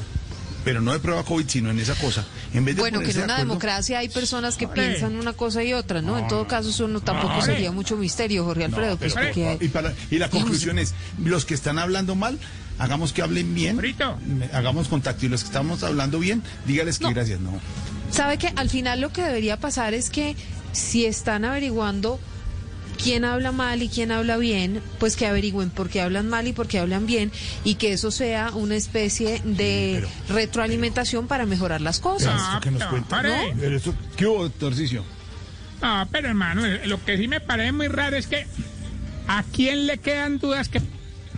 [0.68, 2.26] Pero no de prueba COVID, sino en esa cosa.
[2.54, 5.32] En vez de Bueno, que en de una acuerdo- democracia hay personas que piensan una
[5.32, 6.18] cosa y otra, ¿no?
[6.18, 8.92] En todo caso, eso no tampoco sería mucho misterio, Jorge Alfredo.
[8.92, 12.38] No, pues, pero, y, para- y la conclusión es, los que están hablando mal,
[12.80, 13.80] hagamos que hablen bien,
[14.54, 17.12] hagamos contacto, y los que estamos hablando bien, dígales que No.
[17.14, 17.54] gracias, no.
[18.12, 20.36] ¿Sabe que al final lo que debería pasar es que
[20.74, 22.20] si están averiguando
[23.02, 26.54] quién habla mal y quién habla bien, pues que averigüen por qué hablan mal y
[26.54, 27.32] por qué hablan bien
[27.64, 32.42] y que eso sea una especie de retroalimentación para mejorar las cosas.
[32.42, 33.22] ¿Esto que nos no, cuenta?
[33.76, 35.04] esto- ¿Qué hubo, Tarcicio?
[35.82, 38.48] No, pero hermano, lo que sí me parece muy raro es que
[39.28, 40.82] a quién le quedan dudas que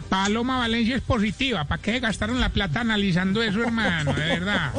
[0.09, 1.65] Paloma Valencia es positiva.
[1.65, 4.13] ¿Para qué gastaron la plata analizando eso, hermano?
[4.13, 4.73] De verdad.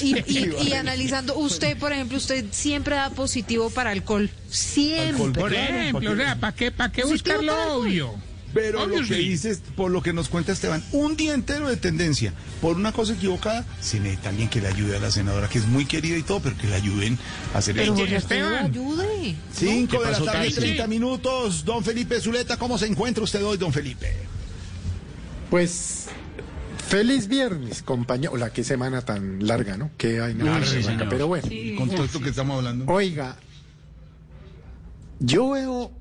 [0.00, 4.30] Y, y- y analizando, usted, por ejemplo, usted siempre da positivo para alcohol.
[4.48, 5.40] Siempre.
[5.40, 8.14] Por ejemplo, o sea, ¿para qué, para qué buscar lo obvio?
[8.56, 9.14] Pero lo que sí.
[9.14, 13.12] dices, por lo que nos cuenta Esteban, un día entero de tendencia, por una cosa
[13.12, 16.22] equivocada, se necesita alguien que le ayude a la senadora, que es muy querida y
[16.22, 17.18] todo, pero que le ayuden
[17.54, 17.94] a hacer Pero.
[17.94, 19.36] Jorge Alfredo, ayude.
[19.52, 20.54] Cinco ¿Qué de la tarde, Tarsi?
[20.54, 21.64] 30 minutos.
[21.64, 24.12] Don Felipe Zuleta, ¿cómo se encuentra usted hoy, don Felipe?
[25.50, 26.06] Pues
[26.88, 28.32] feliz viernes, compañero.
[28.32, 29.90] Hola, qué semana tan larga, ¿no?
[29.98, 32.90] Qué hay nada vaca, Pero bueno, con todo esto que estamos hablando.
[32.92, 33.36] oiga,
[35.20, 35.92] yo veo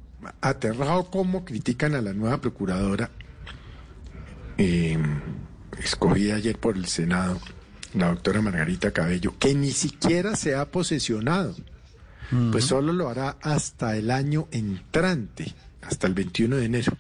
[0.41, 3.09] aterrado cómo critican a la nueva procuradora
[4.57, 4.97] eh,
[5.79, 7.39] escogida ayer por el Senado,
[7.93, 11.55] la doctora Margarita Cabello, que ni siquiera se ha posesionado.
[12.51, 16.97] Pues solo lo hará hasta el año entrante, hasta el 21 de enero.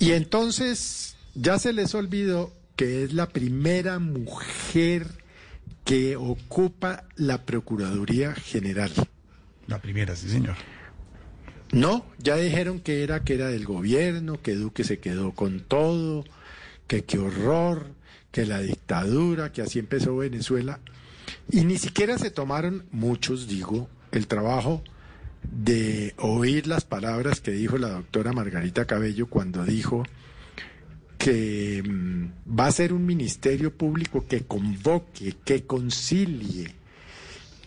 [0.00, 5.06] Y entonces ya se les olvidó que es la primera mujer
[5.84, 8.90] que ocupa la Procuraduría General.
[9.66, 10.56] La primera, sí, señor.
[11.72, 16.24] No, ya dijeron que era que era del gobierno, que Duque se quedó con todo,
[16.86, 17.86] que qué horror,
[18.32, 20.80] que la dictadura, que así empezó Venezuela.
[21.50, 24.82] Y ni siquiera se tomaron, muchos digo, el trabajo
[25.42, 30.04] de oír las palabras que dijo la doctora Margarita Cabello cuando dijo
[31.18, 36.74] que mm, va a ser un ministerio público que convoque, que concilie,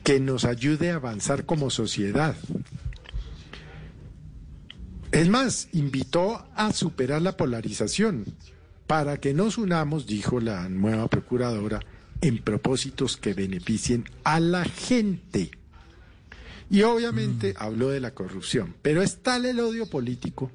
[0.03, 2.35] que nos ayude a avanzar como sociedad.
[5.13, 8.25] Es más, invitó a superar la polarización.
[8.87, 11.79] Para que nos unamos, dijo la nueva procuradora,
[12.21, 15.51] en propósitos que beneficien a la gente.
[16.71, 20.51] Y obviamente habló de la corrupción, pero es tal el odio político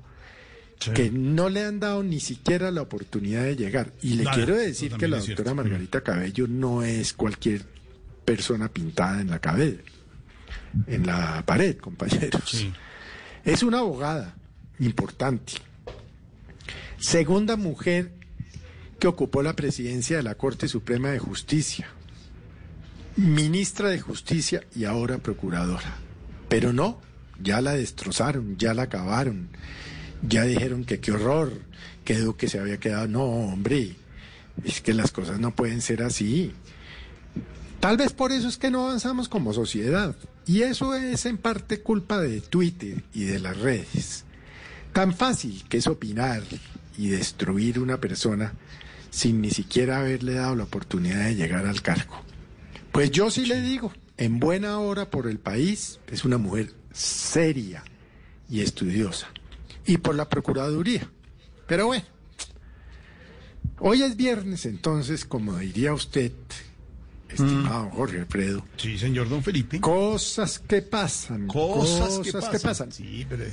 [0.93, 3.93] que no le han dado ni siquiera la oportunidad de llegar.
[4.03, 7.65] Y le quiero decir que la doctora Margarita Cabello no es cualquier
[8.25, 9.83] persona pintada en la cabeza,
[10.89, 12.67] en la pared, compañeros.
[13.45, 14.35] Es una abogada
[14.79, 15.55] importante.
[16.99, 18.13] Segunda mujer
[18.99, 21.89] que ocupó la presidencia de la Corte Suprema de Justicia.
[23.17, 25.97] Ministra de Justicia y ahora procuradora.
[26.49, 27.01] Pero no,
[27.43, 29.49] ya la destrozaron, ya la acabaron.
[30.29, 31.53] Ya dijeron que qué horror,
[32.05, 33.07] que Duque se había quedado.
[33.07, 33.95] No, hombre,
[34.65, 36.53] es que las cosas no pueden ser así.
[37.81, 40.17] Tal vez por eso es que no avanzamos como sociedad.
[40.47, 44.25] Y eso es en parte culpa de Twitter y de las redes.
[44.99, 46.43] Tan fácil que es opinar
[46.97, 48.55] y destruir una persona
[49.11, 52.21] sin ni siquiera haberle dado la oportunidad de llegar al cargo.
[52.91, 57.85] Pues yo sí le digo, en buena hora por el país, es una mujer seria
[58.51, 59.29] y estudiosa.
[59.87, 61.09] Y por la Procuraduría.
[61.69, 62.05] Pero bueno,
[63.79, 66.33] hoy es viernes, entonces, como diría usted,
[67.29, 68.65] estimado Jorge Alfredo.
[68.77, 69.81] Sí, señor Don Felipe.
[69.81, 71.47] Cosas que pasan.
[71.47, 72.93] Cosas, que, pasan.
[72.93, 73.45] Sí, pero...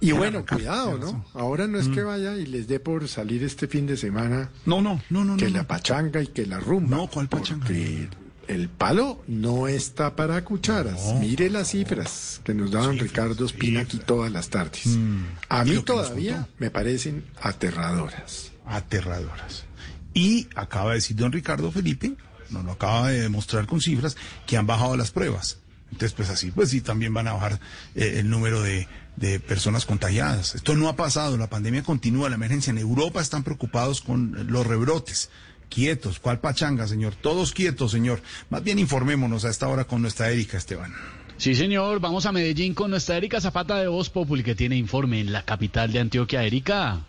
[0.00, 1.24] Y bueno, cuidado, ¿no?
[1.34, 4.50] Ahora no es que vaya y les dé por salir este fin de semana.
[4.66, 5.36] No, no, no, no.
[5.36, 5.68] Que no, la no.
[5.68, 6.96] pachanga y que la rumba.
[6.96, 7.66] No, ¿cuál pachanga?
[7.66, 8.08] Porque
[8.50, 11.14] el palo no está para cucharas.
[11.20, 14.86] Mire las cifras que nos daban Ricardo Espina aquí todas las tardes.
[14.86, 15.24] Mm.
[15.48, 18.50] A mí todavía me parecen aterradoras.
[18.66, 19.66] Aterradoras.
[20.14, 22.16] Y acaba de decir don Ricardo Felipe,
[22.50, 24.16] nos lo acaba de demostrar con cifras,
[24.46, 25.58] que han bajado las pruebas.
[25.92, 27.60] Entonces, pues así, pues sí, también van a bajar
[27.94, 28.86] eh, el número de,
[29.16, 30.54] de personas contagiadas.
[30.54, 34.66] Esto no ha pasado, la pandemia continúa, la emergencia en Europa están preocupados con los
[34.66, 35.30] rebrotes.
[35.68, 37.14] Quietos, ¿cuál pachanga, señor?
[37.14, 38.22] Todos quietos, señor.
[38.50, 40.92] Más bien informémonos a esta hora con nuestra Erika Esteban.
[41.36, 45.20] Sí, señor, vamos a Medellín con nuestra Erika Zapata de Voz Populi, que tiene informe
[45.20, 46.42] en la capital de Antioquia.
[46.42, 47.00] Erika.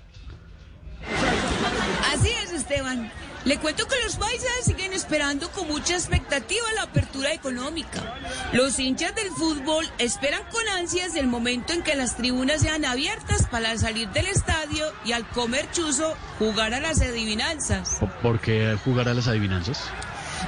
[2.13, 3.11] Así es, Esteban.
[3.43, 8.15] Le cuento que los paisas siguen esperando con mucha expectativa la apertura económica.
[8.53, 13.47] Los hinchas del fútbol esperan con ansias el momento en que las tribunas sean abiertas
[13.47, 17.97] para salir del estadio y al comer chuzo jugar a las adivinanzas.
[18.21, 19.85] ¿Por qué jugar a las adivinanzas?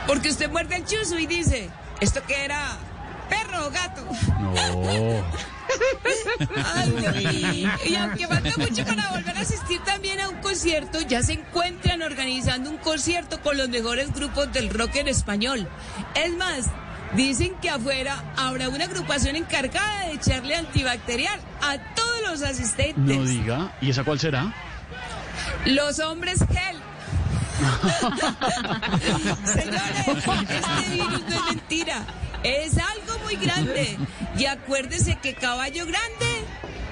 [0.05, 2.77] Porque usted muerde el chuzo y dice, ¿esto qué era?
[3.33, 4.05] ¿Perro o gato?
[4.39, 5.23] No.
[6.75, 7.67] Ay.
[7.85, 12.01] Y aunque falta mucho para volver a asistir también a un concierto, ya se encuentran
[12.01, 15.67] organizando un concierto con los mejores grupos del rock en español.
[16.15, 16.65] Es más,
[17.15, 23.17] Dicen que afuera habrá una agrupación encargada de echarle antibacterial a todos los asistentes.
[23.17, 23.71] No diga.
[23.81, 24.51] ¿Y esa cuál será?
[25.65, 26.77] Los hombres gel.
[29.45, 32.03] Señores, este virus no es mentira.
[32.43, 33.97] Es algo muy grande.
[34.37, 36.45] Y acuérdese que caballo grande.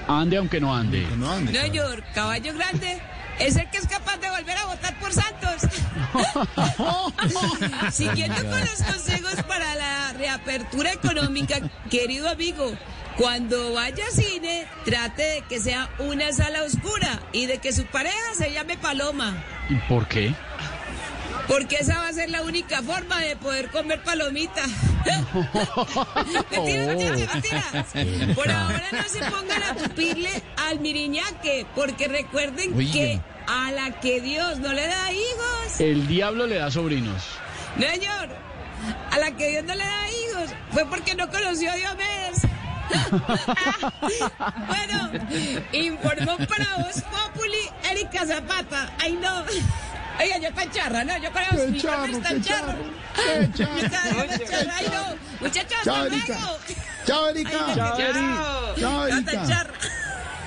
[0.08, 1.06] Ande aunque no ande.
[1.16, 1.52] No ande.
[1.52, 3.00] No, señor, caballo grande.
[3.38, 5.62] Es el que es capaz de volver a votar por Santos.
[7.92, 11.60] Siguiendo con los consejos para la reapertura económica,
[11.90, 12.72] querido amigo,
[13.16, 17.84] cuando vaya a cine, trate de que sea una sala oscura y de que su
[17.86, 19.42] pareja se llame Paloma.
[19.68, 20.34] ¿Y por qué?
[21.48, 24.62] Porque esa va a ser la única forma de poder comer palomita.
[26.50, 28.34] mentira, mentira, mentira.
[28.34, 34.20] Por ahora no se pongan a tupirle al miriñaque, porque recuerden que a la que
[34.20, 37.22] Dios no le da hijos, El diablo le da sobrinos.
[37.76, 38.28] no señor,
[39.10, 42.42] a la que Dios no le da hijos, fue porque no conoció a Diomedes.
[44.68, 45.10] bueno,
[45.72, 48.92] informó para Voz Populi Erika Zapata.
[49.00, 49.44] Ay, no.
[50.20, 51.18] Oiga, yo tan charra, ¿no?
[51.18, 52.72] Yo Qué uniformes charro, tan qué charro.
[52.72, 54.50] charro, qué Yo cada charro.
[54.50, 54.74] charra.
[54.76, 55.16] Ay, no.
[55.40, 56.26] Muchachos, Chao, hasta Erika.
[56.38, 56.58] luego.
[57.06, 57.50] Chao, Erika.
[57.74, 59.06] Chao,
[59.46, 59.72] tan.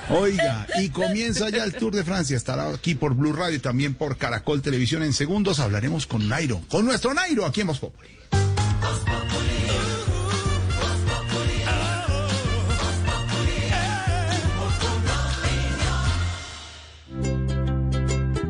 [0.09, 2.37] Oiga, y comienza ya el Tour de Francia.
[2.37, 5.01] Estará aquí por Blue Radio y también por Caracol Televisión.
[5.03, 8.09] En segundos hablaremos con Nairo, con nuestro Nairo aquí en Voz Populi.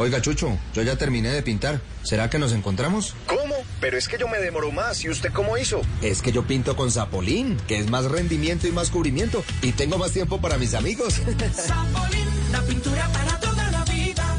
[0.00, 1.78] Oiga, Chucho, yo ya terminé de pintar.
[2.04, 3.14] ¿Será que nos encontramos?
[3.26, 3.54] ¿Cómo?
[3.82, 5.04] Pero es que yo me demoro más.
[5.04, 5.82] ¿Y usted cómo hizo?
[6.00, 9.44] Es que yo pinto con Zapolín, que es más rendimiento y más cubrimiento.
[9.60, 11.20] Y tengo más tiempo para mis amigos.
[12.50, 14.38] La pintura para toda la vida.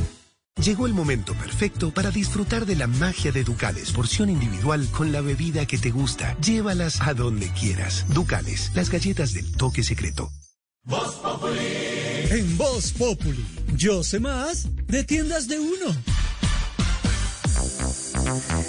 [0.64, 5.22] Llegó el momento perfecto para disfrutar de la magia de Ducales, porción individual con la
[5.22, 6.36] bebida que te gusta.
[6.40, 8.08] Llévalas a donde quieras.
[8.10, 10.32] Ducales, las galletas del toque secreto.
[12.32, 15.96] En Voz Populi, yo sé más de tiendas de uno.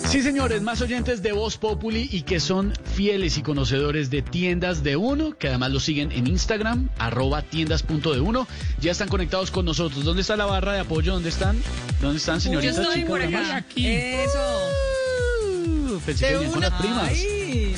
[0.08, 4.82] Sí, señores, más oyentes de Voz Populi y que son fieles y conocedores de tiendas
[4.82, 8.46] de uno, que además lo siguen en Instagram, arroba tiendas.de uno.
[8.80, 10.04] Ya están conectados con nosotros.
[10.04, 11.14] ¿Dónde está la barra de apoyo?
[11.14, 11.62] ¿Dónde están?
[12.00, 12.76] ¿Dónde están, señoritas?
[12.76, 13.50] Yo estoy chicas, por damas?
[13.50, 13.66] acá.
[13.76, 14.58] Eso.
[15.94, 16.68] Uh, Pensé que De venían con una.
[16.68, 17.08] las primas.
[17.08, 17.76] Ay,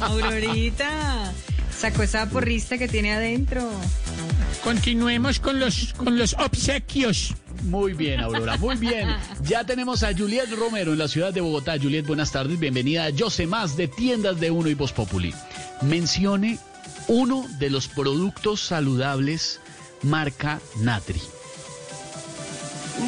[0.00, 1.32] Aurorita.
[1.78, 3.68] Sacó esa porrista que tiene adentro.
[4.64, 7.34] Continuemos con los, con los obsequios.
[7.64, 9.08] Muy bien, Aurora, muy bien.
[9.42, 11.76] Ya tenemos a Juliet Romero en la ciudad de Bogotá.
[11.80, 15.34] Juliet, buenas tardes, bienvenida a Yo sé más de Tiendas de Uno y Voz Populi.
[15.82, 16.58] Mencione
[17.08, 19.60] uno de los productos saludables
[20.02, 21.20] marca Natri.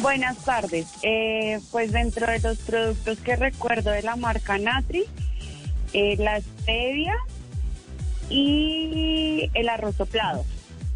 [0.01, 0.87] Buenas tardes.
[1.01, 5.05] Eh, pues dentro de los productos que recuerdo de la marca Natri,
[5.93, 7.15] eh, la stevia
[8.29, 10.45] y el arroz soplado.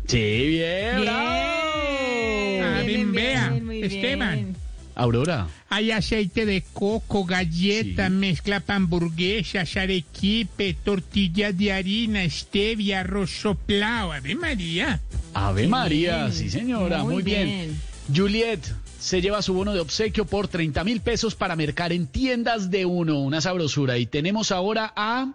[0.08, 4.56] Sí, bien, Ah, bien, vea, Esteban.
[4.96, 5.48] Aurora.
[5.70, 14.12] Hay aceite de coco, galletas, mezcla pa' hamburguesas, arequipe, tortillas de harina, stevia, arroz soplado.
[14.12, 15.02] Ave María.
[15.34, 16.34] Ave María, bien.
[16.34, 17.48] sí señora, muy, Muy bien.
[17.48, 17.82] bien.
[18.16, 18.60] Juliet
[19.00, 22.86] se lleva su bono de obsequio por 30 mil pesos para mercar en tiendas de
[22.86, 23.98] uno, una sabrosura.
[23.98, 25.34] Y tenemos ahora a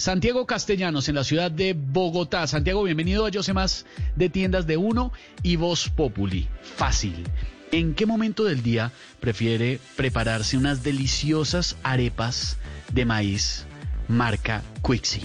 [0.00, 2.46] Santiago Castellanos en la ciudad de Bogotá.
[2.46, 3.84] Santiago, bienvenido a Yo sé más
[4.16, 5.12] de tiendas de uno
[5.42, 6.48] y Voz Populi.
[6.62, 7.28] Fácil.
[7.70, 12.56] ¿En qué momento del día prefiere prepararse unas deliciosas arepas
[12.94, 13.66] de maíz
[14.08, 15.20] marca Quixi?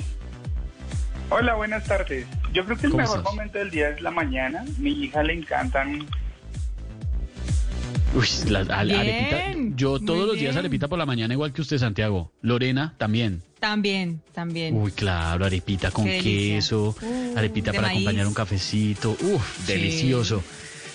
[1.30, 2.28] Hola, buenas tardes.
[2.52, 3.34] Yo creo que el ¿Cómo mejor estás?
[3.34, 4.66] momento del día es la mañana.
[4.78, 6.06] Mi hija le encantan.
[8.16, 9.54] Uy, la, a- arepita.
[9.76, 10.60] Yo muy todos los días bien.
[10.60, 12.32] arepita por la mañana, igual que usted, Santiago.
[12.42, 13.42] Lorena también.
[13.60, 14.76] También, también.
[14.76, 17.98] Uy, claro, arepita con Qué queso, Uh, arepita para maíz.
[18.02, 19.12] acompañar un cafecito.
[19.12, 19.74] Uf, Sí.
[19.74, 20.44] delicioso.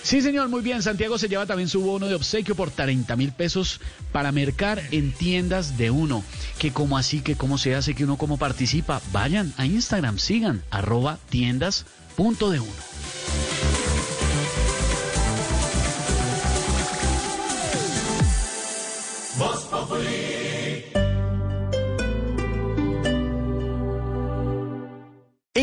[0.03, 0.81] Sí, señor, muy bien.
[0.81, 3.79] Santiago se lleva también su bono de obsequio por 30 mil pesos
[4.11, 6.23] para mercar en tiendas de uno.
[6.57, 8.99] Que como así, que cómo se hace, que uno cómo participa.
[9.11, 11.85] Vayan a Instagram, sigan, arroba tiendas
[12.15, 12.71] punto de uno.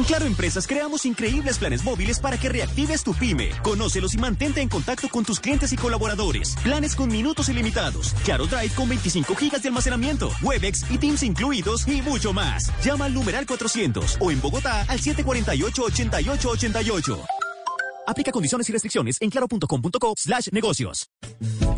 [0.07, 3.49] Claro Empresas creamos increíbles planes móviles para que reactives tu pyme.
[3.63, 6.55] Conócelos y mantente en contacto con tus clientes y colaboradores.
[6.63, 8.15] Planes con minutos ilimitados.
[8.25, 10.31] Claro Drive con 25 gigas de almacenamiento.
[10.43, 12.71] Webex y Teams incluidos y mucho más.
[12.85, 17.38] Llama al numeral 400 o en Bogotá al 748-8888.
[18.09, 21.11] Aplica condiciones y restricciones en claro.com.co slash negocios.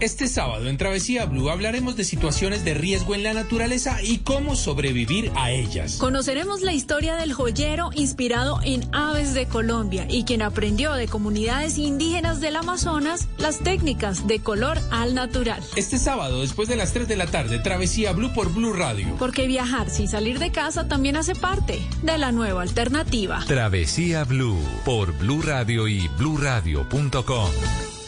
[0.01, 4.57] Este sábado en Travesía Blue hablaremos de situaciones de riesgo en la naturaleza y cómo
[4.57, 5.97] sobrevivir a ellas.
[5.97, 11.77] Conoceremos la historia del joyero inspirado en aves de Colombia y quien aprendió de comunidades
[11.77, 15.63] indígenas del Amazonas las técnicas de color al natural.
[15.77, 19.17] Este sábado después de las 3 de la tarde, Travesía Blue por Blue Radio.
[19.19, 23.45] Porque viajar sin salir de casa también hace parte de la nueva alternativa.
[23.47, 27.51] Travesía Blue por Blue Radio y bluradio.com.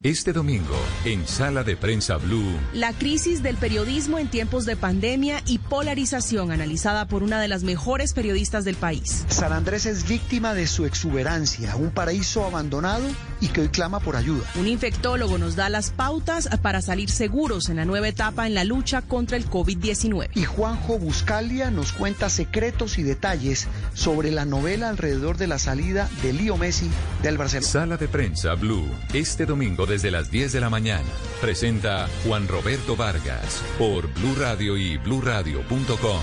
[0.04, 0.76] Este domingo,
[1.06, 6.52] en Sala de Prensa Blue, La crisis del periodismo en tiempos de pandemia y polarización,
[6.52, 9.24] analizada por una de las mejores periodistas del país.
[9.30, 13.06] San Andrés es víctima de su exuberancia, un paraíso abandonado
[13.40, 14.44] y que hoy clama por ayuda.
[14.60, 18.66] Un infectólogo nos da las pautas para salir seguros en la nueva etapa en la
[18.66, 20.32] lucha contra el COVID-19.
[20.36, 26.10] Y Juanjo Buscalia nos cuenta secretos y detalles sobre la novela alrededor de la salida
[26.22, 26.90] de Lío Messi
[27.22, 27.72] del Barcelona.
[27.72, 31.08] Sala de Prensa Blue, este domingo desde las 10 de la mañana.
[31.40, 36.22] Presenta Juan Roberto Vargas por Blue Radio y bluradio.com.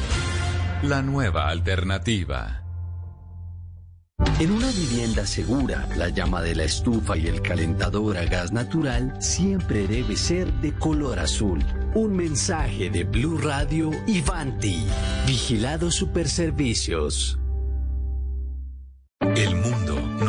[0.83, 2.65] La nueva alternativa.
[4.41, 9.15] En una vivienda segura, la llama de la estufa y el calentador a gas natural
[9.23, 11.65] siempre debe ser de color azul.
[11.95, 14.85] Un mensaje de Blue Radio y Vanti.
[15.29, 17.39] Vigilado Superservicios.
[19.37, 19.80] El mundo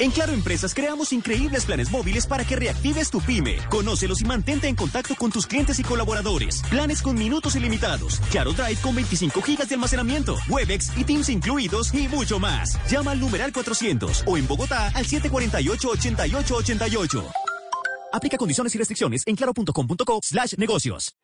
[0.00, 3.58] En Claro Empresas creamos increíbles planes móviles para que reactives tu pyme.
[3.68, 6.62] Conócelos y mantente en contacto con tus clientes y colaboradores.
[6.70, 8.20] Planes con minutos ilimitados.
[8.30, 10.36] Claro Drive con 25 gigas de almacenamiento.
[10.48, 12.78] Webex y Teams incluidos y mucho más.
[12.88, 17.24] Llama al numeral 400 o en Bogotá al 748-8888.
[18.12, 21.16] Aplica condiciones y restricciones en claro.com.co slash negocios.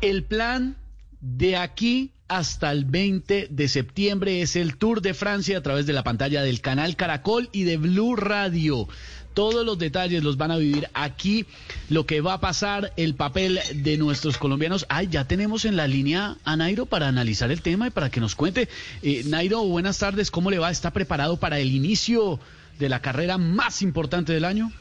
[0.00, 0.76] El plan
[1.20, 5.92] de aquí hasta el 20 de septiembre es el Tour de Francia a través de
[5.92, 8.86] la pantalla del canal Caracol y de Blue Radio.
[9.34, 11.46] Todos los detalles los van a vivir aquí,
[11.88, 14.86] lo que va a pasar, el papel de nuestros colombianos.
[14.88, 18.20] Ay, ya tenemos en la línea a Nairo para analizar el tema y para que
[18.20, 18.68] nos cuente.
[19.02, 20.70] Eh, Nairo, buenas tardes, ¿cómo le va?
[20.70, 22.40] ¿Está preparado para el inicio
[22.78, 24.72] de la carrera más importante del año?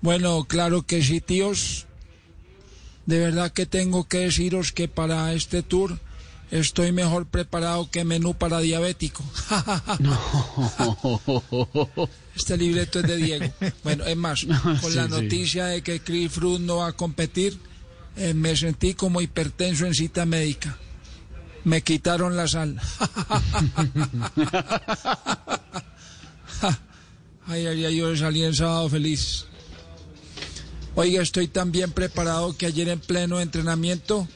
[0.00, 1.86] Bueno, claro que sí, tíos.
[3.06, 5.98] De verdad que tengo que deciros que para este tour
[6.50, 9.22] estoy mejor preparado que menú para diabético.
[12.36, 13.46] Este libreto es de Diego.
[13.84, 15.10] Bueno, es más, con Sí, la sí.
[15.10, 17.56] noticia de que Chris Froome no va a competir,
[18.16, 20.76] eh, me sentí como hipertenso en cita médica.
[21.62, 22.80] Me quitaron la sal.
[27.46, 29.46] Ay, ay, ay, yo salí en sábado feliz.
[30.96, 34.28] Oiga, estoy tan bien preparado que ayer en pleno entrenamiento,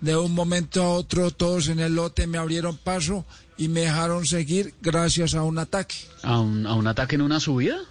[0.00, 3.24] de un momento a otro, todos en el lote me abrieron paso
[3.58, 5.96] y me dejaron seguir gracias a un ataque.
[6.22, 7.78] ¿A un, a un ataque en una subida?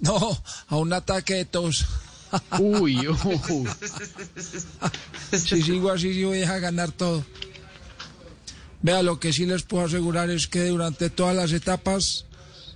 [0.00, 0.16] No,
[0.68, 1.84] a un ataque de tos.
[2.58, 3.68] Uy, uy.
[5.30, 7.22] Si sigo así, sí voy a ganar todo.
[8.80, 12.24] Vea, lo que sí les puedo asegurar es que durante todas las etapas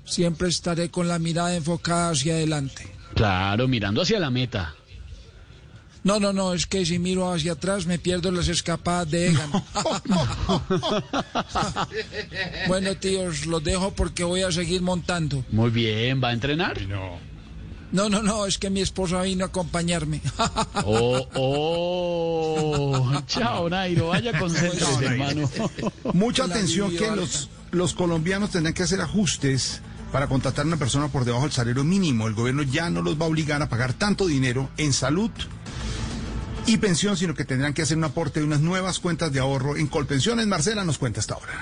[0.05, 2.87] siempre estaré con la mirada enfocada hacia adelante.
[3.15, 4.75] Claro, mirando hacia la meta.
[6.03, 9.51] No, no, no, es que si miro hacia atrás me pierdo las escapadas de Egan.
[12.69, 15.43] bueno, tíos, los dejo porque voy a seguir montando.
[15.51, 16.83] Muy bien, ¿va a entrenar?
[16.83, 17.19] No.
[17.91, 20.21] No, no, no, es que mi esposa vino a acompañarme.
[20.85, 23.23] Oh, oh.
[23.27, 25.49] Chao, Nairo, vaya concéntrese, hermano.
[26.13, 29.81] Mucha atención que los, los colombianos tendrán que hacer ajustes
[30.15, 32.29] para contratar a una persona por debajo del salario mínimo.
[32.29, 35.33] El gobierno ya no los va a obligar a pagar tanto dinero en salud
[36.67, 39.77] y pensión, sino que tendrán que hacer un aporte de unas nuevas cuentas de ahorro
[39.77, 40.47] en Colpensiones.
[40.47, 41.53] Marcela nos cuenta hasta ahora.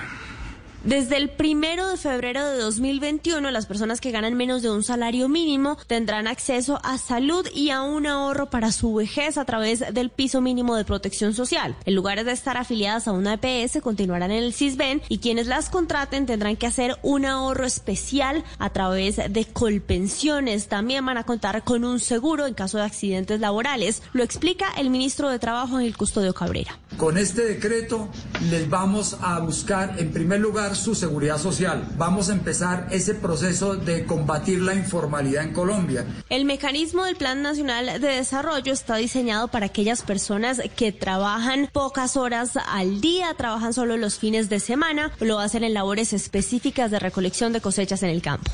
[0.84, 5.28] Desde el primero de febrero de 2021, las personas que ganan menos de un salario
[5.28, 10.10] mínimo tendrán acceso a salud y a un ahorro para su vejez a través del
[10.10, 11.76] piso mínimo de protección social.
[11.84, 15.70] En lugar de estar afiliadas a una EPS, continuarán en el CISBEN y quienes las
[15.70, 20.66] contraten tendrán que hacer un ahorro especial a través de colpensiones.
[20.66, 24.02] También van a contar con un seguro en caso de accidentes laborales.
[24.14, 26.76] Lo explica el ministro de Trabajo, el Custodio Cabrera.
[26.96, 28.08] Con este decreto
[28.50, 31.86] les vamos a buscar, en primer lugar, su seguridad social.
[31.96, 36.04] Vamos a empezar ese proceso de combatir la informalidad en Colombia.
[36.28, 42.16] El mecanismo del Plan Nacional de Desarrollo está diseñado para aquellas personas que trabajan pocas
[42.16, 46.98] horas al día, trabajan solo los fines de semana, lo hacen en labores específicas de
[46.98, 48.50] recolección de cosechas en el campo.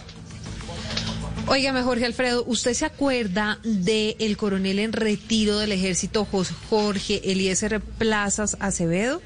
[1.47, 6.27] Óigame, Jorge Alfredo, ¿usted se acuerda del coronel en retiro del ejército
[6.69, 9.23] Jorge Eliezer Plazas Acevedo?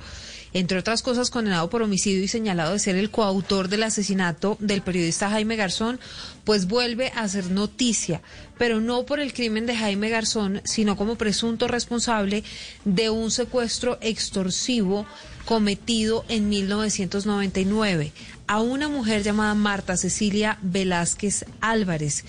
[0.55, 4.83] Entre otras cosas condenado por homicidio y señalado de ser el coautor del asesinato del
[4.83, 6.01] periodista Jaime Garzón,
[6.45, 8.21] pues vuelve a ser noticia,
[8.59, 12.45] pero no por el crimen de Jaime Garzón, sino como presunto responsable
[12.85, 15.07] de un secuestro extorsivo
[15.45, 18.13] cometido en 1999
[18.47, 22.25] a una mujer llamada Marta Cecilia Velázquez Álvarez,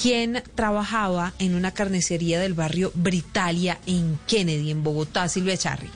[0.00, 5.88] quien trabajaba en una carnicería del barrio Britalia en Kennedy, en Bogotá, Silvia Charri.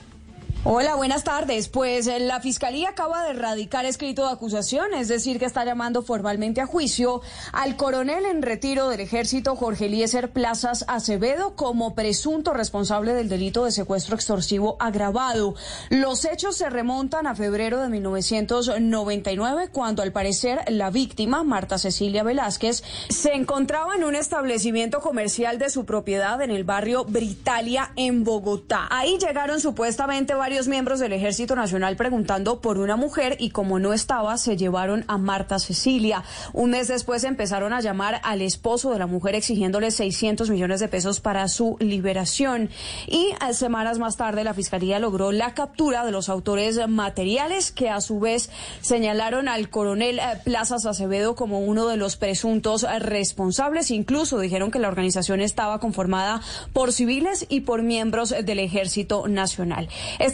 [0.64, 1.68] Hola, buenas tardes.
[1.68, 6.02] Pues eh, la Fiscalía acaba de erradicar escrito de acusación, es decir, que está llamando
[6.02, 7.20] formalmente a juicio
[7.52, 13.64] al coronel en retiro del ejército Jorge Eliezer Plazas Acevedo como presunto responsable del delito
[13.64, 15.56] de secuestro extorsivo agravado.
[15.90, 22.22] Los hechos se remontan a febrero de 1999, cuando al parecer la víctima, Marta Cecilia
[22.22, 28.22] Velázquez, se encontraba en un establecimiento comercial de su propiedad en el barrio Britalia, en
[28.22, 28.86] Bogotá.
[28.90, 33.78] Ahí llegaron supuestamente varios varios miembros del Ejército Nacional preguntando por una mujer y como
[33.78, 36.24] no estaba, se llevaron a Marta Cecilia.
[36.52, 40.88] Un mes después empezaron a llamar al esposo de la mujer exigiéndole 600 millones de
[40.88, 42.68] pesos para su liberación.
[43.06, 47.88] Y eh, semanas más tarde la Fiscalía logró la captura de los autores materiales que
[47.88, 48.50] a su vez
[48.82, 53.90] señalaron al coronel eh, Plazas Acevedo como uno de los presuntos responsables.
[53.90, 56.42] Incluso dijeron que la organización estaba conformada
[56.74, 59.88] por civiles y por miembros del Ejército Nacional.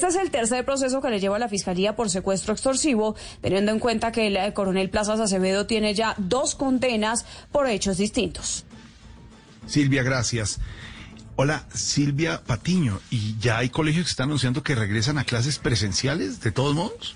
[0.08, 3.78] Es el tercer proceso que le lleva a la Fiscalía por secuestro extorsivo, teniendo en
[3.78, 8.64] cuenta que el eh, coronel Plazas Acevedo tiene ya dos condenas por hechos distintos.
[9.66, 10.60] Silvia, gracias.
[11.36, 13.00] Hola, Silvia Patiño.
[13.10, 17.14] ¿Y ya hay colegios que están anunciando que regresan a clases presenciales, de todos modos?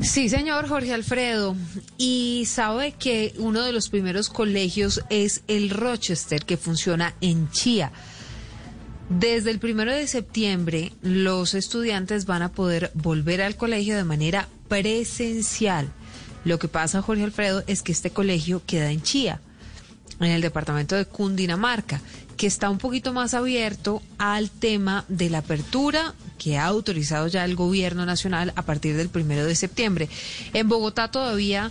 [0.00, 1.56] Sí, señor Jorge Alfredo.
[1.98, 7.92] Y sabe que uno de los primeros colegios es el Rochester, que funciona en Chía.
[9.08, 14.48] Desde el primero de septiembre, los estudiantes van a poder volver al colegio de manera
[14.68, 15.92] presencial.
[16.44, 19.40] Lo que pasa, Jorge Alfredo, es que este colegio queda en Chía,
[20.18, 22.00] en el departamento de Cundinamarca,
[22.36, 27.44] que está un poquito más abierto al tema de la apertura que ha autorizado ya
[27.44, 30.08] el gobierno nacional a partir del primero de septiembre.
[30.52, 31.70] En Bogotá todavía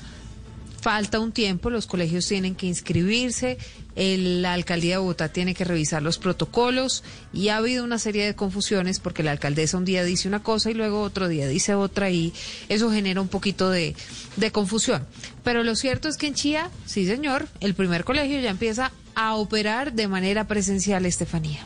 [0.85, 3.57] falta un tiempo, los colegios tienen que inscribirse,
[3.95, 7.03] la alcaldía de Bogotá tiene que revisar los protocolos
[7.33, 10.69] y ha habido una serie de confusiones porque la alcaldesa un día dice una cosa
[10.69, 12.33] y luego otro día dice otra y
[12.69, 13.95] eso genera un poquito de,
[14.35, 15.07] de confusión.
[15.43, 19.33] Pero lo cierto es que en Chía, sí señor, el primer colegio ya empieza a
[19.33, 21.65] operar de manera presencial, Estefanía.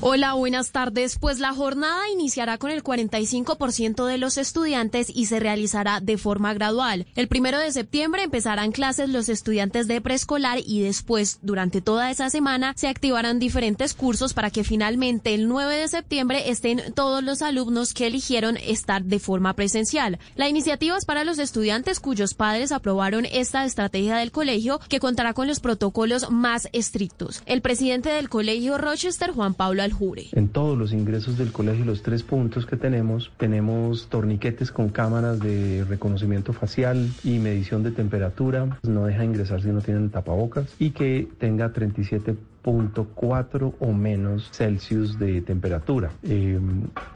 [0.00, 1.18] Hola, buenas tardes.
[1.18, 6.54] Pues la jornada iniciará con el 45% de los estudiantes y se realizará de forma
[6.54, 7.08] gradual.
[7.16, 12.30] El primero de septiembre empezarán clases los estudiantes de preescolar y después, durante toda esa
[12.30, 17.42] semana, se activarán diferentes cursos para que finalmente el 9 de septiembre estén todos los
[17.42, 20.20] alumnos que eligieron estar de forma presencial.
[20.36, 25.34] La iniciativa es para los estudiantes cuyos padres aprobaron esta estrategia del colegio que contará
[25.34, 27.42] con los protocolos más estrictos.
[27.46, 29.87] El presidente del colegio Rochester, Juan Pablo
[30.32, 35.40] en todos los ingresos del colegio, los tres puntos que tenemos, tenemos torniquetes con cámaras
[35.40, 38.78] de reconocimiento facial y medición de temperatura.
[38.82, 45.40] No deja ingresar si no tienen tapabocas y que tenga 37.4 o menos Celsius de
[45.42, 46.10] temperatura.
[46.22, 46.58] Eh,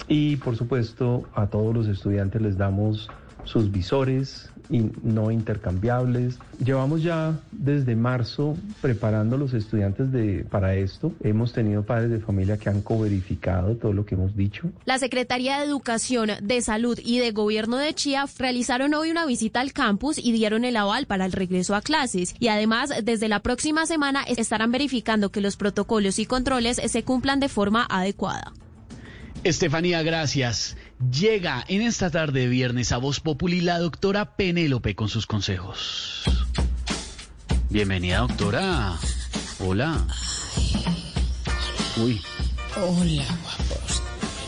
[0.09, 3.09] y por supuesto a todos los estudiantes les damos
[3.44, 6.39] sus visores y no intercambiables.
[6.64, 11.12] Llevamos ya desde marzo preparando a los estudiantes de, para esto.
[11.22, 14.70] Hemos tenido padres de familia que han coverificado todo lo que hemos dicho.
[14.84, 19.60] La Secretaría de Educación, de Salud y de Gobierno de Chía realizaron hoy una visita
[19.60, 22.34] al campus y dieron el aval para el regreso a clases.
[22.39, 27.40] Y además, desde la próxima semana estarán verificando que los protocolos y controles se cumplan
[27.40, 28.52] de forma adecuada.
[29.44, 30.76] Estefanía, gracias.
[31.10, 36.22] Llega en esta tarde de viernes a Voz Populi la doctora Penélope con sus consejos.
[37.70, 38.96] Bienvenida, doctora.
[39.58, 40.06] Hola.
[41.96, 42.20] Uy.
[42.76, 44.02] Hola, guapos.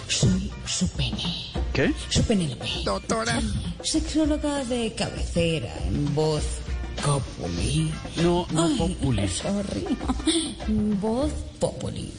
[0.09, 1.53] Soy su pene.
[1.73, 1.93] ¿Qué?
[2.09, 2.69] Su Penélope.
[2.85, 3.41] Doctora.
[3.83, 6.45] Sexóloga de cabecera en voz
[7.05, 7.93] Populi.
[8.23, 9.29] No, no Ay, Populi.
[9.29, 9.87] Sorry.
[11.01, 12.13] Voz Populi.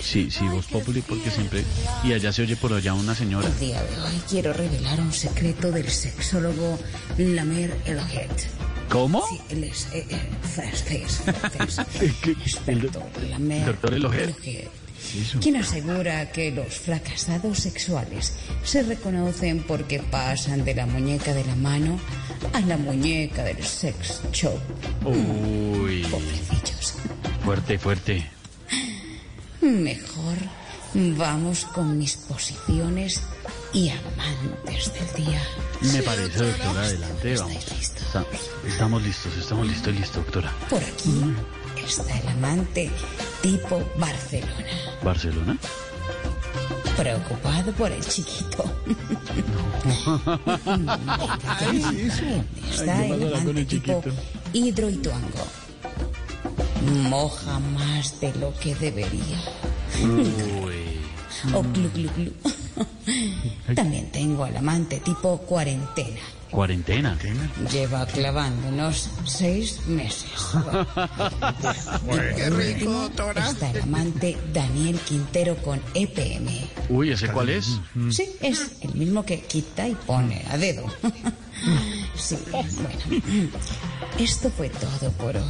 [0.00, 1.64] Sí, sí, Voz Populi porque siempre...
[2.04, 3.46] Y allá se oye por allá una señora.
[3.46, 6.78] El día de hoy quiero revelar un secreto del sexólogo
[7.18, 8.48] Lamer Elohet.
[8.88, 9.26] ¿Cómo?
[9.28, 11.22] Sí, él es eh, eh, francés.
[12.24, 14.34] Experto, Lamer Doctor Elohet.
[15.40, 18.34] Quien asegura que los fracasados sexuales
[18.64, 21.98] se reconocen porque pasan de la muñeca de la mano
[22.52, 24.58] a la muñeca del sex shop.
[25.04, 26.02] Uy.
[26.10, 26.94] Pobrecillos.
[27.44, 28.37] Fuerte, fuerte.
[29.68, 30.36] Mejor
[30.94, 33.20] vamos con mis posiciones
[33.74, 35.42] y amantes del día.
[35.92, 37.56] Me parece, doctora, adelante, vamos.
[37.78, 38.24] Está-
[38.66, 40.50] estamos listos, estamos listos, listo, doctora.
[40.70, 41.22] Por aquí
[41.86, 42.90] está el amante
[43.42, 44.72] tipo Barcelona,
[45.02, 45.58] ¿Barcelona?
[46.96, 48.64] preocupado por el chiquito.
[51.96, 52.24] Eso.
[52.72, 54.22] Está Ay, ¿qué el con amante el tipo chiquito?
[54.54, 55.46] hidroituango.
[56.82, 59.38] Moja más de lo que debería.
[61.54, 62.32] O glu glu glu.
[63.74, 66.20] También tengo al amante tipo cuarentena.
[66.50, 67.18] ¿Cuarentena?
[67.70, 70.30] Lleva clavándonos seis meses.
[72.36, 73.50] Qué rico, doctora.
[73.50, 76.48] Está el amante Daniel Quintero con EPM.
[76.88, 77.78] Uy, ¿ese cuál es?
[78.10, 80.86] Sí, es el mismo que quita y pone a dedo.
[82.16, 83.22] Sí, bueno.
[84.18, 85.42] Esto fue todo por hoy.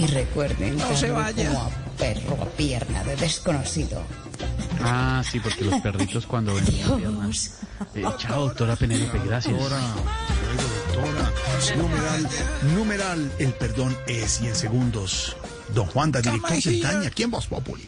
[0.00, 1.48] Y recuerden No se vaya.
[1.48, 4.02] como a perro a pierna de desconocido.
[4.82, 6.64] Ah, sí, porque los perritos cuando ven.
[7.94, 9.54] Eh, chao, doctora Penélope, gracias.
[9.58, 11.32] Doctora,
[11.76, 12.28] numeral,
[12.74, 15.36] numeral, el perdón es y en segundos.
[15.74, 17.86] Don Juanda, director del Daña, aquí en Voz Populi.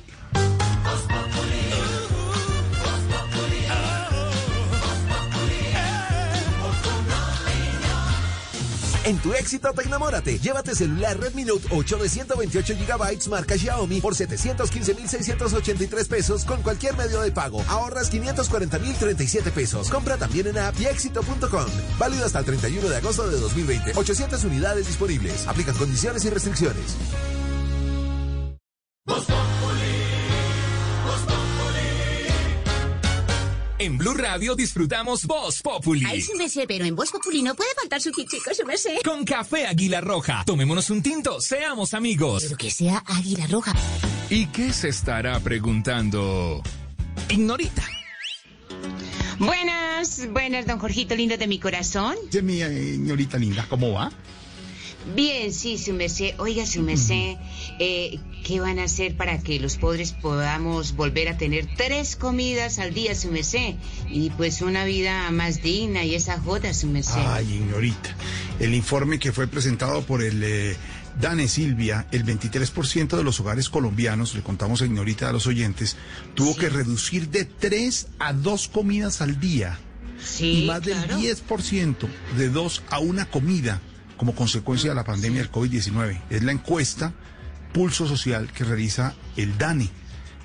[9.05, 14.15] En tu éxito Tecnamórate, llévate celular Redmi Note 8 de 128 GB marca Xiaomi por
[14.15, 17.65] 715.683 pesos con cualquier medio de pago.
[17.69, 19.91] Ahorras 540.037 pesos.
[19.91, 21.67] Compra también en app y éxito.com.
[21.99, 23.93] Válido hasta el 31 de agosto de 2020.
[23.97, 25.49] 800 unidades disponibles.
[25.49, 26.97] Aplican condiciones y restricciones.
[33.83, 36.05] En Blue Radio disfrutamos Voz Populi.
[36.07, 38.99] Ay, su merced, pero en Voz Populi no puede faltar su kitico, su merced.
[39.05, 40.45] Con café Águila Roja.
[40.47, 42.45] Tomémonos un tinto, seamos amigos.
[42.45, 43.75] Pero que sea Águila Roja.
[44.31, 46.63] ¿Y qué se estará preguntando?
[47.29, 47.83] Ignorita.
[49.41, 52.15] Buenas, buenas, don Jorgito, lindo de mi corazón.
[52.41, 54.13] Mi eh, señorita linda, ¿cómo va?
[55.15, 56.35] Bien, sí, su merced.
[56.39, 57.37] Oiga, su merced,
[57.79, 62.79] eh, ¿qué van a hacer para que los pobres podamos volver a tener tres comidas
[62.79, 63.75] al día, su merced?
[64.09, 67.21] Y pues una vida más digna y esa joda, su merced.
[67.27, 68.17] Ay, señorita.
[68.61, 70.77] El informe que fue presentado por el eh,
[71.21, 75.97] Dane Silvia, el 23% de los hogares colombianos, le contamos señorita a los oyentes,
[76.35, 79.79] tuvo que reducir de tres a dos comidas al día.
[80.25, 81.17] Sí, y más claro.
[81.17, 81.97] del 10%
[82.37, 83.81] de dos a una comida
[84.23, 86.21] como consecuencia de la pandemia del COVID-19.
[86.31, 87.13] Es la encuesta
[87.73, 89.91] Pulso Social que realiza el DANE.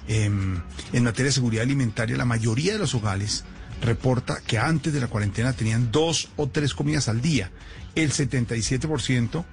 [0.08, 0.60] Em,
[0.94, 3.44] en materia de seguridad alimentaria, la mayoría de los hogares
[3.80, 7.52] reporta que antes de la cuarentena tenían dos o tres comidas al día.
[7.94, 9.45] El 77%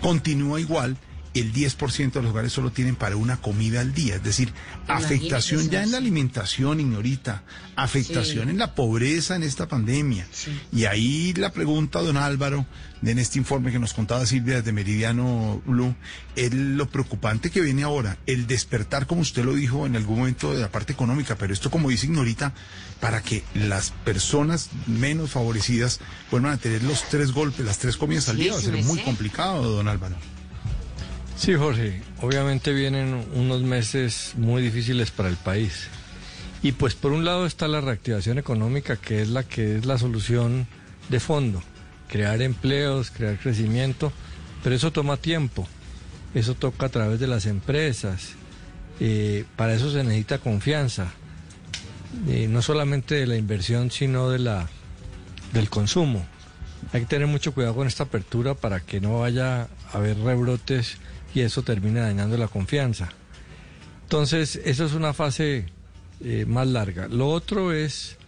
[0.00, 0.96] continúa igual.
[1.34, 4.16] El 10% de los hogares solo tienen para una comida al día.
[4.16, 4.52] Es decir,
[4.86, 7.42] afectación ya en la alimentación, ignorita.
[7.74, 8.50] Afectación Sí.
[8.50, 10.26] en la pobreza en esta pandemia.
[10.72, 12.66] Y ahí la pregunta, don Álvaro,
[13.00, 15.94] de en este informe que nos contaba Silvia desde Meridiano Blue,
[16.36, 20.54] es lo preocupante que viene ahora, el despertar, como usted lo dijo en algún momento,
[20.54, 22.52] de la parte económica, pero esto, como dice Ignorita,
[23.00, 25.98] para que las personas menos favorecidas
[26.30, 29.00] vuelvan a tener los tres golpes, las tres comidas al día, va a ser muy
[29.00, 30.16] complicado, don Álvaro.
[31.42, 35.88] Sí, Jorge, obviamente vienen unos meses muy difíciles para el país.
[36.62, 39.98] Y pues por un lado está la reactivación económica, que es la que es la
[39.98, 40.68] solución
[41.08, 41.60] de fondo,
[42.06, 44.12] crear empleos, crear crecimiento,
[44.62, 45.66] pero eso toma tiempo,
[46.32, 48.34] eso toca a través de las empresas,
[49.00, 51.08] eh, para eso se necesita confianza,
[52.28, 54.68] eh, no solamente de la inversión, sino de la,
[55.52, 56.24] del consumo.
[56.92, 60.98] Hay que tener mucho cuidado con esta apertura para que no vaya a haber rebrotes
[61.34, 63.10] y eso termine dañando la confianza.
[64.02, 65.66] Entonces, eso es una fase
[66.20, 67.08] eh, más larga.
[67.08, 68.18] Lo otro es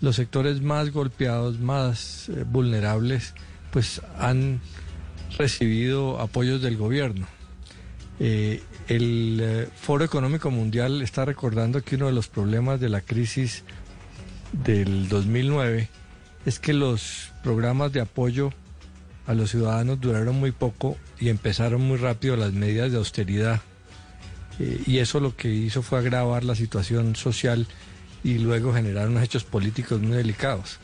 [0.00, 3.34] los sectores más golpeados, más eh, vulnerables,
[3.70, 4.60] pues han
[5.38, 7.26] recibido apoyos del gobierno.
[8.20, 13.64] Eh, el Foro Económico Mundial está recordando que uno de los problemas de la crisis
[14.52, 15.88] del 2009
[16.44, 18.52] es que los programas de apoyo
[19.26, 23.60] a los ciudadanos duraron muy poco y empezaron muy rápido las medidas de austeridad.
[24.58, 27.66] y eso lo que hizo fue agravar la situación social
[28.22, 30.78] y luego generar unos hechos políticos muy delicados.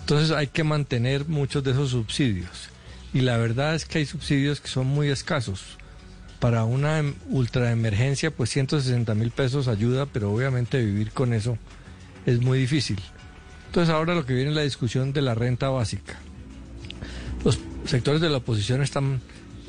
[0.00, 2.70] Entonces hay que mantener muchos de esos subsidios.
[3.12, 5.78] Y la verdad es que hay subsidios que son muy escasos.
[6.40, 11.56] Para una em, ultraemergencia, pues 160 mil pesos ayuda, pero obviamente vivir con eso
[12.26, 13.00] es muy difícil.
[13.66, 16.18] Entonces ahora lo que viene es la discusión de la renta básica.
[17.86, 19.20] Sectores de la oposición están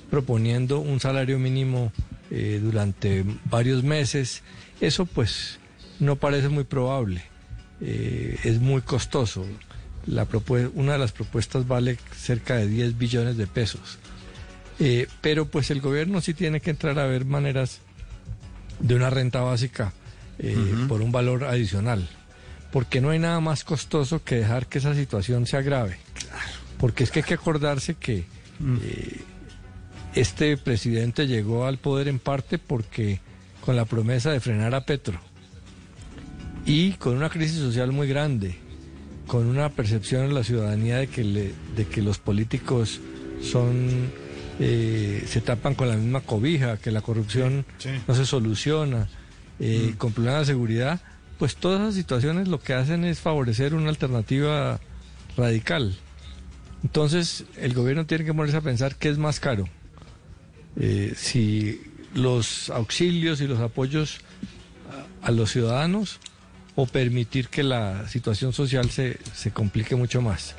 [0.10, 1.92] proponiendo un salario mínimo
[2.32, 4.42] eh, durante varios meses.
[4.82, 5.60] Eso pues
[6.00, 7.24] no parece muy probable.
[7.80, 9.46] Eh, es muy costoso.
[10.08, 10.28] La
[10.74, 14.00] una de las propuestas vale cerca de 10 billones de pesos.
[14.80, 17.82] Eh, pero pues el gobierno sí tiene que entrar a ver maneras
[18.80, 19.94] de una renta básica
[20.88, 22.08] por un valor adicional.
[22.72, 25.98] Porque no hay nada más costoso que dejar que esa situación se agrave.
[26.80, 28.26] Porque es que hay que acordarse que
[28.60, 28.78] mm.
[30.16, 33.20] este presidente llegó al poder en parte porque
[33.62, 35.20] con la promesa de frenar a Petro
[36.66, 38.56] y con una crisis social muy grande,
[39.26, 41.24] con una percepción en la ciudadanía de que,
[41.76, 43.00] de que los políticos
[43.42, 44.12] son
[44.60, 47.66] eh, se tapan con la misma cobija, que la corrupción
[48.08, 49.08] no se soluciona,
[49.60, 49.98] eh, mm.
[49.98, 51.02] con problemas de seguridad,
[51.38, 54.80] pues todas esas situaciones lo que hacen es favorecer una alternativa
[55.36, 55.96] radical.
[56.84, 59.68] Entonces el gobierno tiene que ponerse a pensar qué es más caro.
[60.80, 61.82] Eh, si
[62.14, 64.20] los auxilios y los apoyos
[65.22, 66.20] a los ciudadanos
[66.76, 70.56] o permitir que la situación social se, se complique mucho más.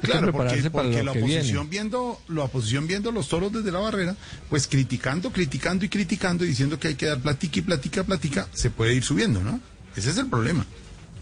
[0.00, 4.16] claro, porque, porque la oposición viendo, la oposición viendo los toros desde la barrera,
[4.50, 8.48] pues criticando, criticando y criticando y diciendo que hay que dar platica y platica, platica,
[8.52, 9.60] se puede ir subiendo, ¿no?
[9.94, 10.66] Ese es el problema.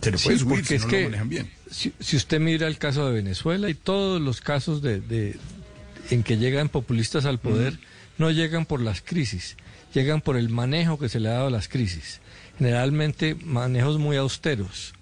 [0.00, 1.50] Se le puede subir porque es que, bien.
[1.70, 5.36] Si, usted mira el caso de Venezuela y todos los casos de, de
[6.10, 7.78] en que llegan populistas al poder,
[8.18, 9.56] no llegan por las crisis,
[9.94, 12.20] llegan por el manejo que se le ha dado a las crisis
[12.60, 14.92] generalmente manejos muy austeros.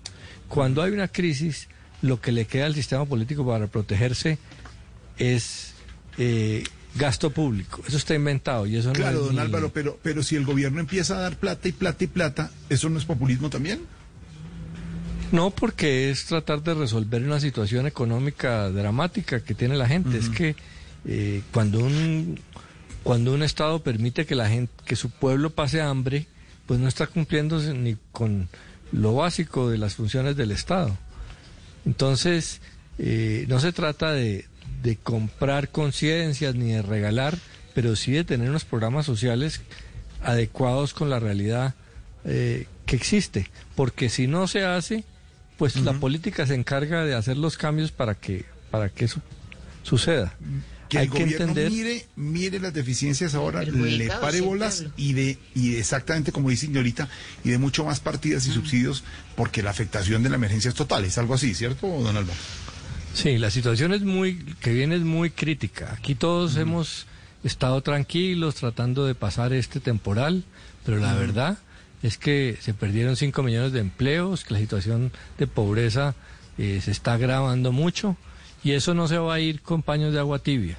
[0.46, 1.66] Cuando hay una crisis,
[2.02, 4.38] lo que le queda al sistema político para protegerse
[5.18, 5.72] es
[6.18, 6.62] eh,
[6.94, 7.82] gasto público.
[7.88, 11.18] Eso está inventado y eso claro, no don Álvaro, pero, pero si el gobierno empieza
[11.18, 13.80] a dar plata y plata y plata, ¿eso no es populismo también?
[15.30, 20.16] No, porque es tratar de resolver una situación económica dramática que tiene la gente.
[20.16, 20.56] Es que
[21.06, 22.38] eh, cuando un
[23.02, 26.26] cuando un estado permite que la gente, que su pueblo pase hambre,
[26.66, 28.48] pues no está cumpliendo ni con
[28.92, 30.96] lo básico de las funciones del Estado.
[31.86, 32.60] Entonces,
[32.98, 34.46] eh, no se trata de,
[35.02, 37.38] comprar conciencias ni de regalar,
[37.74, 39.62] pero sí de tener unos programas sociales
[40.22, 41.74] adecuados con la realidad
[42.24, 43.50] eh, que existe.
[43.74, 45.04] Porque si no se hace,
[45.58, 49.20] pues la política se encarga de hacer los cambios para que, para que eso
[49.82, 50.32] suceda.
[50.88, 56.32] Que el gobierno mire, mire las deficiencias ahora, le pare bolas y de, y exactamente
[56.32, 57.08] como dice señorita,
[57.44, 59.04] y de mucho más partidas y subsidios,
[59.36, 62.38] porque la afectación de la emergencia es total, es algo así, ¿cierto, don Álvaro?
[63.12, 65.92] Sí, la situación es muy, que viene es muy crítica.
[65.92, 67.06] Aquí todos hemos
[67.42, 70.44] estado tranquilos tratando de pasar este temporal,
[70.86, 71.58] pero la verdad
[72.02, 76.14] es que se perdieron 5 millones de empleos, que la situación de pobreza
[76.56, 78.16] eh, se está agravando mucho
[78.62, 80.78] y eso no se va a ir con paños de agua tibia,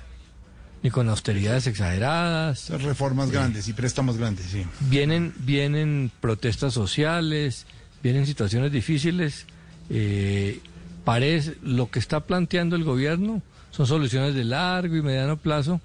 [0.84, 2.70] ni con austeridades exageradas.
[2.70, 4.66] Reformas grandes y préstamos grandes, sí.
[4.82, 7.66] Vienen, vienen protestas sociales,
[8.04, 9.46] vienen situaciones difíciles.
[9.90, 10.60] Eh,
[11.04, 13.42] parece, lo que está planteando el gobierno
[13.72, 15.82] son soluciones de largo y mediano plazo.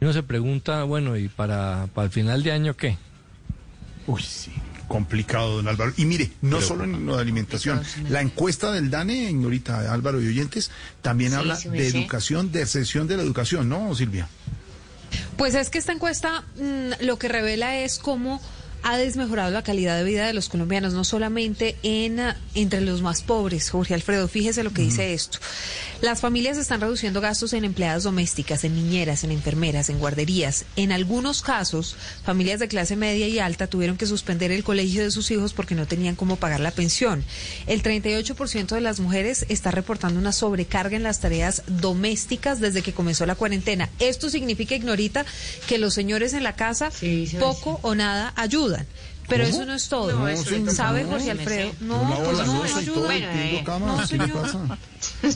[0.00, 2.96] Uno se pregunta, bueno, ¿y para, para el final de año qué?
[4.10, 4.52] Uy, sí
[4.90, 5.92] complicado, don Álvaro.
[5.96, 10.26] Y mire, no solo en lo de alimentación, la encuesta del DANE, señorita Álvaro y
[10.26, 14.28] oyentes, también habla de educación, de sesión de la educación, ¿no, Silvia?
[15.36, 18.42] Pues es que esta encuesta mm, lo que revela es cómo
[18.82, 23.02] ha desmejorado la calidad de vida de los colombianos, no solamente en ah, entre los
[23.02, 23.70] más pobres.
[23.70, 25.38] Jorge Alfredo, fíjese lo que dice esto.
[26.00, 30.64] Las familias están reduciendo gastos en empleadas domésticas, en niñeras, en enfermeras, en guarderías.
[30.76, 35.10] En algunos casos, familias de clase media y alta tuvieron que suspender el colegio de
[35.10, 37.22] sus hijos porque no tenían cómo pagar la pensión.
[37.66, 42.94] El 38% de las mujeres está reportando una sobrecarga en las tareas domésticas desde que
[42.94, 43.90] comenzó la cuarentena.
[43.98, 45.26] Esto significa, Ignorita,
[45.68, 46.90] que los señores en la casa
[47.38, 48.69] poco o nada ayudan.
[49.28, 49.56] Pero ¿Cómo?
[49.56, 50.12] eso no es todo.
[50.18, 51.72] No, eso ¿Sabe, no, Jorge no, Alfredo?
[51.80, 53.64] No, pues no, ayuda.
[53.64, 54.78] cama, No, ¿qué le señor.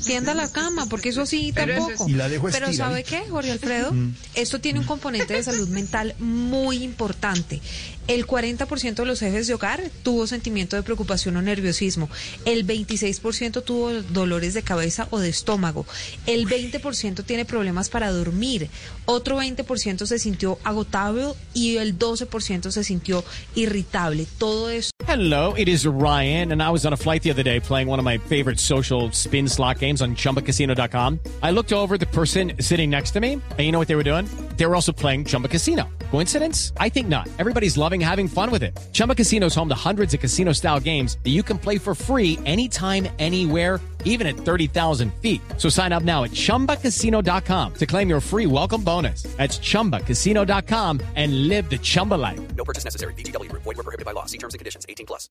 [0.04, 2.04] Tienda la cama, porque eso sí Pero eso tampoco.
[2.08, 3.92] es- Y la dejo Pero ¿sabe qué, Jorge Alfredo?
[3.92, 4.14] Mm.
[4.34, 7.60] Esto tiene un componente de salud mental muy importante.
[8.06, 12.10] El 40% de los jefes de hogar tuvo sentimiento de preocupación o nerviosismo.
[12.44, 15.86] El 26% tuvo dolores de cabeza o de estómago.
[16.26, 18.68] El 20% tiene problemas para dormir.
[19.06, 23.24] Otro 20% se sintió agotado y el 12% se sintió
[23.54, 24.26] irritable.
[24.38, 27.60] Todo eso Hello, it is Ryan, and I was on a flight the other day
[27.60, 31.20] playing one of my favorite social spin slot games on chumbacasino.com.
[31.42, 34.02] I looked over the person sitting next to me, and you know what they were
[34.02, 34.26] doing?
[34.56, 35.88] They were also playing Chumba Casino.
[36.10, 36.72] Coincidence?
[36.78, 37.28] I think not.
[37.38, 38.78] Everybody's loving having fun with it.
[38.92, 41.94] Chumba Casino is home to hundreds of casino style games that you can play for
[41.94, 45.40] free anytime, anywhere even at 30,000 feet.
[45.58, 49.24] So sign up now at ChumbaCasino.com to claim your free welcome bonus.
[49.36, 52.40] That's ChumbaCasino.com and live the Chumba life.
[52.56, 53.14] No purchase necessary.
[53.14, 53.64] VGW Group.
[53.64, 54.26] Void were prohibited by law.
[54.26, 54.86] See terms and conditions.
[54.88, 55.28] 18 plus.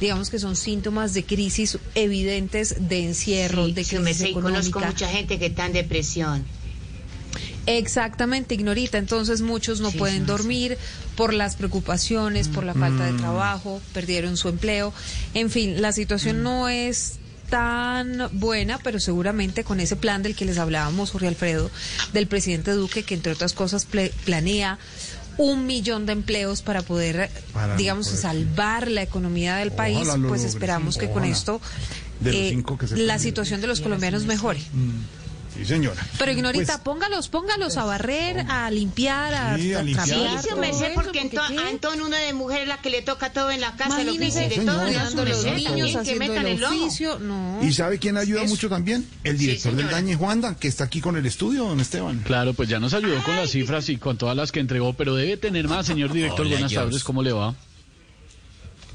[0.00, 4.80] digamos que son síntomas de crisis evidentes de encierro, de Sí, crisis me sé, conozco
[4.80, 6.44] mucha gente que está en depresión.
[7.66, 8.98] Exactamente, Ignorita.
[8.98, 10.76] Entonces muchos no pueden dormir
[11.16, 13.18] por las preocupaciones, por la falta de Mm.
[13.18, 14.92] trabajo, perdieron su empleo.
[15.34, 16.42] En fin, la situación Mm.
[16.42, 17.14] no es
[17.50, 21.70] tan buena, pero seguramente con ese plan del que les hablábamos, Jorge Alfredo,
[22.14, 23.86] del presidente Duque, que entre otras cosas
[24.24, 24.78] planea
[25.38, 30.12] un millón de empleos para poder, Para digamos, poder- salvar la economía del país, Ojalá
[30.28, 31.60] pues logre, esperamos que con esto
[32.24, 34.60] eh, que la situación de los colombianos mejore.
[35.54, 36.00] Sí, señora.
[36.18, 40.06] Pero Ignorita, Pues, póngalos, póngalos a barrer, a limpiar, a, Sí, a a limpiar.
[40.42, 43.32] Sí, todo me sé, porque ento- a Antón, una de mujeres, la que le toca
[43.34, 44.86] todo en la casa, el oficio y de todo.
[45.24, 47.58] los niños, que metan el oficio, no.
[47.62, 48.48] ¿Y sabe quién ayuda Eso.
[48.50, 49.06] mucho también?
[49.24, 49.96] El director del señora.
[49.96, 52.20] Dañe, Juanda, que está aquí con el estudio, don Esteban.
[52.24, 55.14] Claro, pues ya nos ayudó con las cifras y con todas las que entregó, pero
[55.14, 56.40] debe tener más, señor director.
[56.46, 57.54] Hola, Buenas tardes, ¿cómo le va?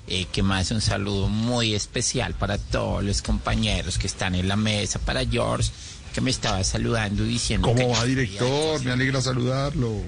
[0.10, 4.56] Eh, que más un saludo muy especial para todos los compañeros que están en la
[4.56, 5.70] mesa, para George,
[6.18, 8.84] que me estaba saludando diciendo ¿Cómo que va, director?
[8.84, 10.02] Me alegra saludarlo.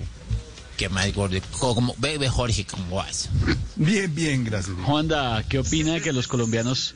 [0.76, 3.30] que más gordo, como bebe Jorge, ¿cómo vas?
[3.76, 4.76] Bien, bien, gracias.
[4.86, 6.96] Juanda, ¿qué opina de que los colombianos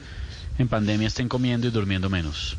[0.57, 2.57] en pandemia estén comiendo y durmiendo menos?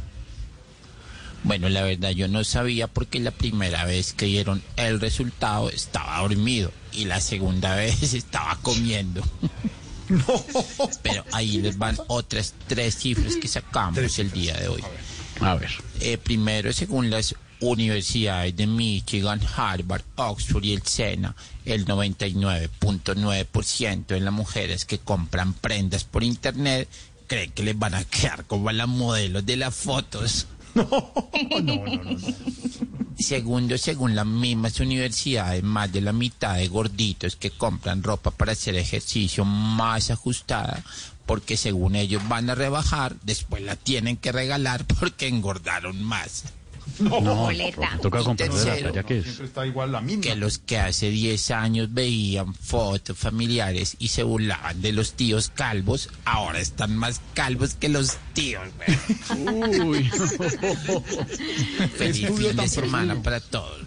[1.43, 6.21] Bueno, la verdad yo no sabía porque la primera vez que dieron el resultado estaba
[6.21, 9.25] dormido y la segunda vez estaba comiendo.
[11.03, 14.85] Pero ahí les van otras tres cifras que sacamos el día de hoy.
[15.41, 15.71] A ver.
[16.01, 24.21] Eh, primero, según las universidades de Michigan, Harvard, Oxford y el SENA, el 99.9% de
[24.21, 26.89] las mujeres que compran prendas por internet
[27.27, 30.47] creen que les van a quedar como a las modelos de las fotos.
[33.19, 38.53] Segundo, según las mismas universidades, más de la mitad de gorditos que compran ropa para
[38.53, 40.83] hacer ejercicio más ajustada,
[41.27, 46.45] porque según ellos van a rebajar, después la tienen que regalar porque engordaron más.
[46.99, 47.81] No, Boleta.
[47.81, 49.25] porque toca comprar de la talla que es.
[49.25, 50.23] Siempre está igual la misma.
[50.23, 55.51] Que los que hace 10 años veían fotos familiares y se burlaban de los tíos
[55.55, 58.69] calvos, ahora están más calvos que los tíos.
[58.77, 59.81] güey.
[59.81, 60.11] Uy.
[61.97, 63.81] Feliz Estudio fin de semana para todos.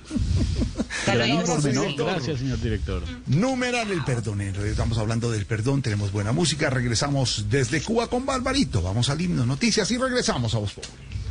[1.28, 1.96] Informe, ¿no?
[1.96, 3.04] Gracias, señor director.
[3.28, 4.64] Numeral el perdonero.
[4.66, 6.70] Estamos hablando del perdón, tenemos buena música.
[6.70, 8.82] Regresamos desde Cuba con Barbarito.
[8.82, 10.74] Vamos al himno noticias y regresamos a vos.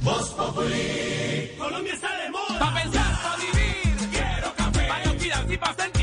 [0.06, 1.50] Voz Populi.
[1.58, 2.58] Colombia está de moda.
[2.60, 4.08] Pa' pensar, pa' vivir.
[4.12, 4.86] Quiero café.
[4.86, 5.95] Pa' no cuidarse y pa' sentir.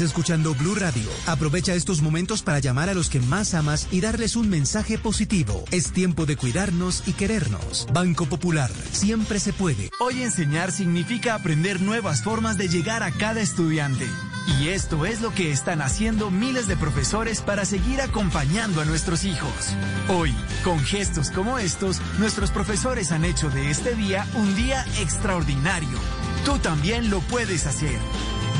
[0.00, 1.08] Escuchando Blue Radio.
[1.26, 5.64] Aprovecha estos momentos para llamar a los que más amas y darles un mensaje positivo.
[5.70, 7.86] Es tiempo de cuidarnos y querernos.
[7.92, 9.90] Banco Popular, siempre se puede.
[10.00, 14.06] Hoy enseñar significa aprender nuevas formas de llegar a cada estudiante.
[14.60, 19.24] Y esto es lo que están haciendo miles de profesores para seguir acompañando a nuestros
[19.24, 19.74] hijos.
[20.08, 25.98] Hoy, con gestos como estos, nuestros profesores han hecho de este día un día extraordinario.
[26.44, 27.98] Tú también lo puedes hacer.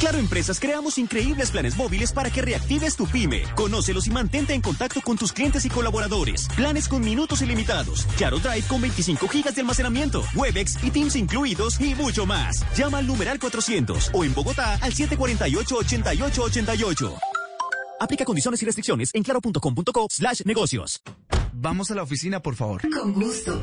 [0.00, 3.42] Claro Empresas creamos increíbles planes móviles para que reactives tu pyme.
[3.54, 6.48] Conócelos y mantente en contacto con tus clientes y colaboradores.
[6.56, 8.06] Planes con minutos ilimitados.
[8.16, 10.24] Claro Drive con 25 gigas de almacenamiento.
[10.34, 12.64] Webex y Teams incluidos y mucho más.
[12.74, 17.18] Llama al numeral 400 o en Bogotá al 748-8888.
[18.00, 21.02] Aplica condiciones y restricciones en claro.com.co slash negocios.
[21.52, 22.80] Vamos a la oficina, por favor.
[22.90, 23.62] Con gusto.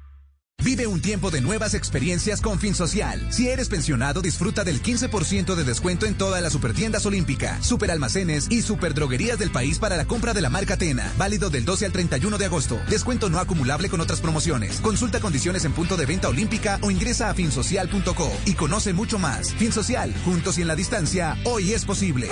[0.63, 3.33] Vive un tiempo de nuevas experiencias con FinSocial.
[3.33, 8.61] Si eres pensionado, disfruta del 15% de descuento en todas las supertiendas olímpica, superalmacenes y
[8.61, 11.11] superdroguerías del país para la compra de la marca Tena.
[11.17, 12.79] Válido del 12 al 31 de agosto.
[12.89, 14.79] Descuento no acumulable con otras promociones.
[14.81, 19.53] Consulta condiciones en punto de venta olímpica o ingresa a finsocial.co y conoce mucho más.
[19.55, 22.29] FinSocial, juntos y en la distancia, hoy es posible.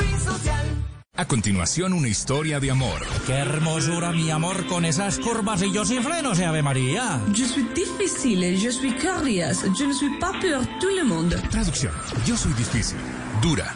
[1.19, 3.05] A continuación, una historia de amor.
[3.27, 7.19] Qué hermosura, mi amor, con esas curvas y yo sin frenos, Ave María.
[7.33, 11.35] Je suis difficile, je suis curious, je ne suis pas pour tout le monde.
[11.51, 11.91] Traducción.
[12.25, 12.95] Yo soy difícil,
[13.41, 13.75] dura,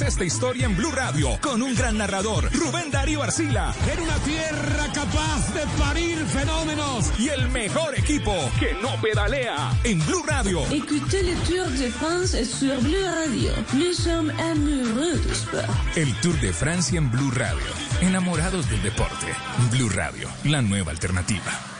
[0.00, 3.72] esta historia en Blue Radio con un gran narrador, Rubén Darío Arcila.
[3.92, 7.12] En una tierra capaz de parir fenómenos.
[7.18, 10.62] Y el mejor equipo que no pedalea en Blue Radio.
[10.72, 13.52] Écoutez le Tour de France sur Blue Radio.
[13.74, 15.64] Nous sommes amoureux du sport.
[15.96, 17.66] El Tour de Francia en Blue Radio.
[18.00, 19.26] Enamorados del deporte.
[19.70, 21.73] Blue Radio, la nueva alternativa.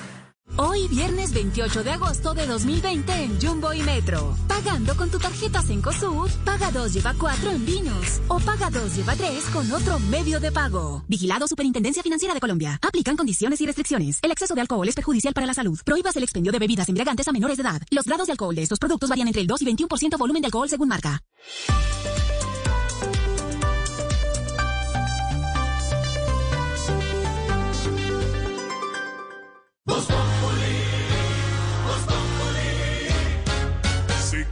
[0.57, 4.37] Hoy, viernes 28 de agosto de 2020 en Jumbo y Metro.
[4.47, 8.21] Pagando con tu tarjeta Cencosud, paga 2 lleva 4 en vinos.
[8.29, 11.03] O paga 2 lleva 3 con otro medio de pago.
[11.09, 12.79] Vigilado Superintendencia Financiera de Colombia.
[12.83, 14.21] Aplican condiciones y restricciones.
[14.23, 15.81] El exceso de alcohol es perjudicial para la salud.
[15.85, 17.83] Prohíbas el expendio de bebidas embriagantes a menores de edad.
[17.91, 20.47] Los grados de alcohol de estos productos varían entre el 2 y 21% volumen de
[20.47, 21.21] alcohol según marca.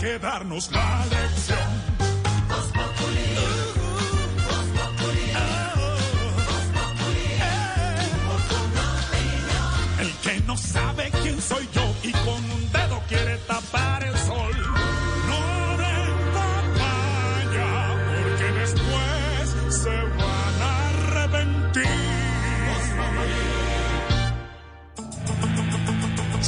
[0.00, 1.59] que darnos la lección.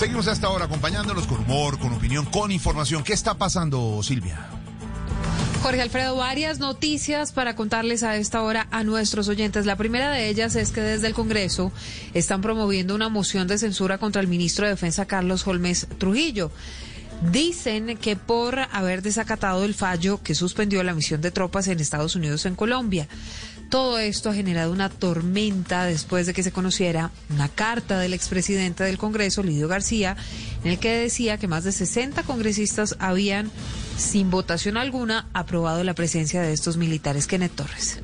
[0.02, 3.04] Seguimos hasta ahora acompañándolos con humor, con opinión, con información.
[3.04, 4.48] ¿Qué está pasando, Silvia?
[5.62, 9.64] Jorge Alfredo, varias noticias para contarles a esta hora a nuestros oyentes.
[9.64, 11.70] La primera de ellas es que desde el Congreso
[12.14, 16.50] están promoviendo una moción de censura contra el ministro de Defensa Carlos Holmes Trujillo.
[17.30, 22.16] Dicen que por haber desacatado el fallo que suspendió la misión de tropas en Estados
[22.16, 23.06] Unidos en Colombia.
[23.72, 28.84] Todo esto ha generado una tormenta después de que se conociera una carta del expresidente
[28.84, 30.14] del Congreso, Lidio García,
[30.62, 33.50] en el que decía que más de 60 congresistas habían,
[33.96, 37.26] sin votación alguna, aprobado la presencia de estos militares.
[37.26, 38.02] Kenneth Torres.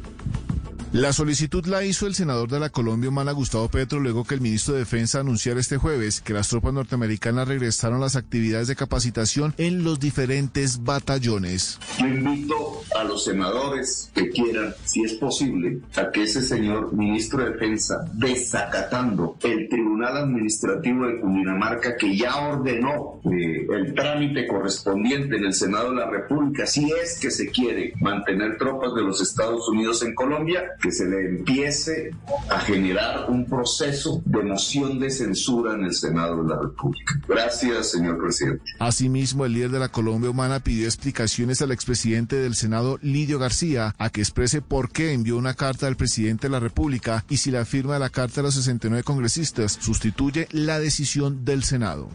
[0.99, 4.41] La solicitud la hizo el senador de la Colombia Humana, Gustavo Petro, luego que el
[4.41, 8.75] ministro de Defensa anunciara este jueves que las tropas norteamericanas regresaron a las actividades de
[8.75, 11.79] capacitación en los diferentes batallones.
[12.01, 17.45] Yo invito a los senadores que quieran, si es posible, a que ese señor ministro
[17.45, 25.37] de Defensa, desacatando el Tribunal Administrativo de Cundinamarca, que ya ordenó eh, el trámite correspondiente
[25.37, 29.21] en el Senado de la República, si es que se quiere mantener tropas de los
[29.21, 32.11] Estados Unidos en Colombia, se le empiece
[32.51, 37.15] a generar un proceso de moción de censura en el Senado de la República.
[37.29, 38.63] Gracias, señor presidente.
[38.79, 43.95] Asimismo, el líder de la Colombia Humana pidió explicaciones al expresidente del Senado, Lidio García,
[43.99, 47.51] a que exprese por qué envió una carta al presidente de la República y si
[47.51, 52.09] la firma de la carta de los 69 congresistas sustituye la decisión del Senado.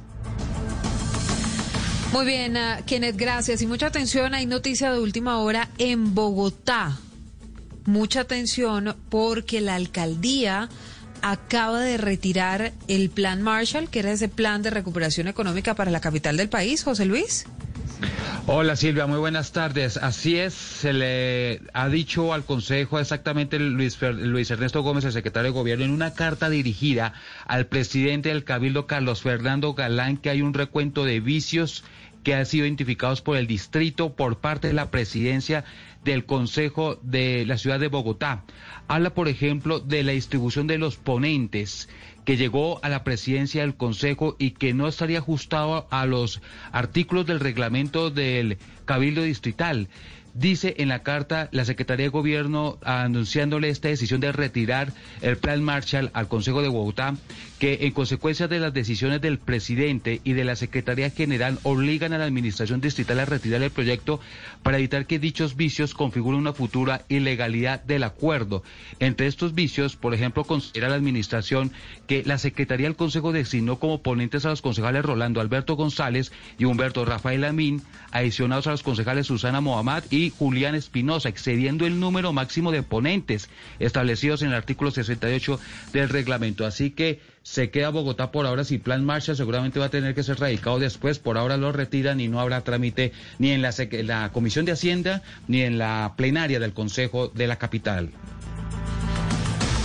[2.11, 3.61] Muy bien, uh, Kenneth, gracias.
[3.63, 6.99] Y mucha atención, hay noticia de última hora en Bogotá
[7.85, 10.69] mucha atención porque la alcaldía
[11.21, 16.01] acaba de retirar el plan Marshall, que era ese plan de recuperación económica para la
[16.01, 17.45] capital del país, José Luis.
[18.45, 19.95] Hola Silvia, muy buenas tardes.
[19.95, 25.51] Así es, se le ha dicho al Consejo exactamente Luis, Luis Ernesto Gómez, el secretario
[25.51, 27.13] de Gobierno, en una carta dirigida
[27.47, 31.85] al presidente del Cabildo, Carlos Fernando Galán, que hay un recuento de vicios
[32.23, 35.63] que han sido identificados por el distrito por parte de la presidencia
[36.03, 38.43] del Consejo de la Ciudad de Bogotá.
[38.87, 41.89] Habla, por ejemplo, de la distribución de los ponentes
[42.25, 47.25] que llegó a la presidencia del Consejo y que no estaría ajustado a los artículos
[47.25, 49.89] del reglamento del Cabildo Distrital.
[50.33, 55.61] Dice en la carta la Secretaría de Gobierno anunciándole esta decisión de retirar el plan
[55.61, 57.15] Marshall al Consejo de Bogotá,
[57.63, 62.17] que en consecuencia de las decisiones del presidente y de la Secretaría General obligan a
[62.17, 64.19] la Administración Distrital a retirar el proyecto
[64.63, 68.63] para evitar que dichos vicios configuren una futura ilegalidad del acuerdo.
[68.99, 71.71] Entre estos vicios, por ejemplo, considera la Administración
[72.05, 76.65] que la Secretaría del Consejo designó como ponentes a los concejales Rolando Alberto González y
[76.65, 77.81] Humberto Rafael Amín,
[78.11, 83.49] adicionados a los concejales Susana Mohamed y Julián Espinosa, excediendo el número máximo de ponentes
[83.79, 85.61] establecidos en el artículo 68
[85.93, 86.65] del reglamento.
[86.65, 90.23] Así que se queda Bogotá por ahora sin plan marcha, seguramente va a tener que
[90.23, 94.65] ser radicado después, por ahora lo retiran y no habrá trámite ni en la Comisión
[94.65, 98.09] de Hacienda ni en la plenaria del Consejo de la Capital.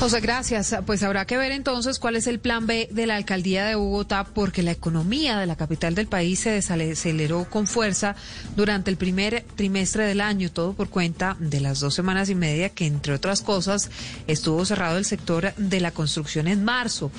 [0.01, 0.77] José, gracias.
[0.87, 4.23] Pues habrá que ver entonces cuál es el plan B de la alcaldía de Bogotá,
[4.23, 8.15] porque la economía de la capital del país se desaceleró con fuerza
[8.55, 12.69] durante el primer trimestre del año, todo por cuenta de las dos semanas y media
[12.69, 13.91] que, entre otras cosas,
[14.29, 17.11] estuvo cerrado el sector de la construcción en marzo.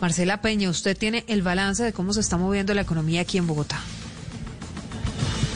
[0.00, 3.46] Marcela Peña, usted tiene el balance de cómo se está moviendo la economía aquí en
[3.46, 3.80] Bogotá.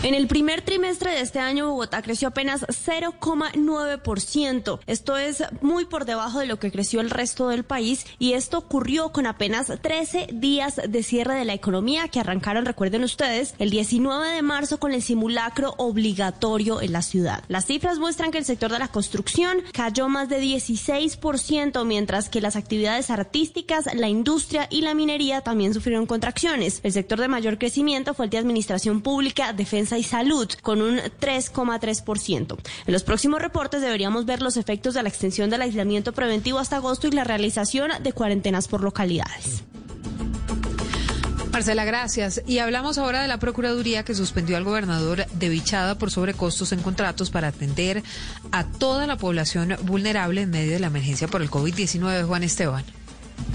[0.03, 4.81] En el primer trimestre de este año, Bogotá creció apenas 0,9%.
[4.89, 8.59] Esto es muy por debajo de lo que creció el resto del país y esto
[8.59, 13.71] ocurrió con apenas 13 días de cierre de la economía que arrancaron, recuerden ustedes, el
[13.71, 17.45] 19 de marzo con el simulacro obligatorio en la ciudad.
[17.47, 22.41] Las cifras muestran que el sector de la construcción cayó más de 16%, mientras que
[22.41, 26.81] las actividades artísticas, la industria y la minería también sufrieron contracciones.
[26.83, 30.99] El sector de mayor crecimiento fue el de administración pública, defensa y Salud, con un
[30.99, 32.59] 3,3%.
[32.87, 36.77] En los próximos reportes deberíamos ver los efectos de la extensión del aislamiento preventivo hasta
[36.77, 39.65] agosto y la realización de cuarentenas por localidades.
[41.53, 42.43] Marcela, gracias.
[42.47, 46.81] Y hablamos ahora de la Procuraduría que suspendió al gobernador de Vichada por sobrecostos en
[46.81, 48.03] contratos para atender
[48.53, 52.27] a toda la población vulnerable en medio de la emergencia por el COVID-19.
[52.27, 53.02] Juan Esteban.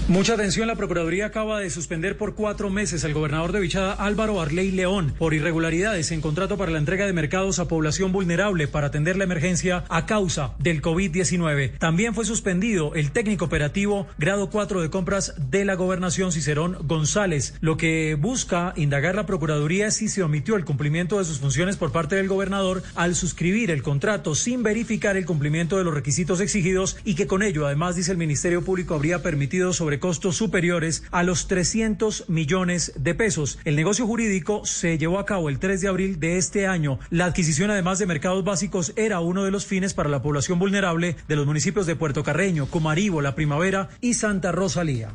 [0.08, 4.40] Mucha atención, la Procuraduría acaba de suspender por cuatro meses al gobernador de Vichada Álvaro
[4.40, 8.86] Arley León por irregularidades en contrato para la entrega de mercados a población vulnerable para
[8.86, 11.76] atender la emergencia a causa del COVID-19.
[11.78, 17.54] También fue suspendido el técnico operativo grado 4 de compras de la gobernación Cicerón González.
[17.60, 21.76] Lo que busca indagar la Procuraduría es si se omitió el cumplimiento de sus funciones
[21.76, 26.40] por parte del gobernador al suscribir el contrato sin verificar el cumplimiento de los requisitos
[26.40, 31.04] exigidos y que con ello, además, dice el Ministerio Público, habría permitido sobre costos superiores
[31.10, 33.58] a los 300 millones de pesos.
[33.64, 36.98] El negocio jurídico se llevó a cabo el 3 de abril de este año.
[37.08, 41.16] La adquisición, además de mercados básicos, era uno de los fines para la población vulnerable
[41.26, 45.14] de los municipios de Puerto Carreño, Comaribo, La Primavera y Santa Rosalía.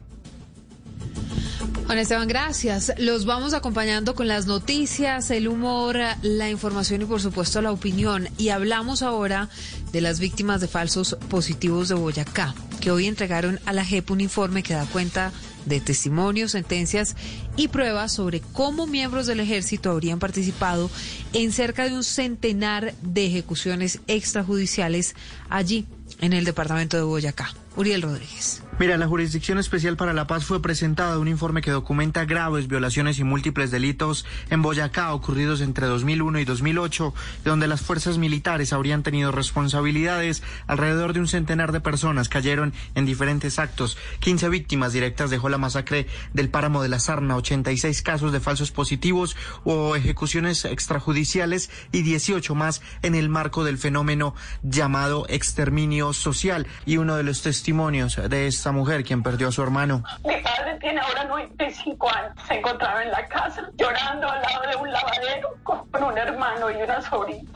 [1.86, 2.94] Bueno, Esteban, gracias.
[2.98, 8.30] Los vamos acompañando con las noticias, el humor, la información y por supuesto la opinión.
[8.38, 9.50] Y hablamos ahora
[9.92, 14.22] de las víctimas de falsos positivos de Boyacá, que hoy entregaron a la JEP un
[14.22, 15.34] informe que da cuenta
[15.66, 17.16] de testimonios, sentencias
[17.58, 20.90] y pruebas sobre cómo miembros del ejército habrían participado
[21.34, 25.16] en cerca de un centenar de ejecuciones extrajudiciales
[25.50, 25.86] allí
[26.22, 27.54] en el departamento de Boyacá.
[27.76, 28.63] Uriel Rodríguez.
[28.84, 33.18] Mira, la Jurisdicción Especial para la Paz fue presentada un informe que documenta graves violaciones
[33.18, 37.14] y múltiples delitos en Boyacá ocurridos entre 2001 y 2008,
[37.46, 40.44] donde las fuerzas militares habrían tenido responsabilidades.
[40.68, 43.98] Alrededor de un centenar de personas cayeron en diferentes actos.
[44.20, 48.74] 15 víctimas directas dejó la masacre del páramo de la Sarna, 86 casos de falsos
[48.74, 56.68] positivos o ejecuciones extrajudiciales y 18 más en el marco del fenómeno llamado exterminio social.
[56.86, 60.04] Y uno de los testimonios de esta mujer, quien perdió a su hermano.
[60.26, 62.34] Mi padre tiene ahora 95 años.
[62.48, 66.82] Se encontraba en la casa llorando al lado de un lavadero con un hermano y
[66.82, 67.50] una sobrina.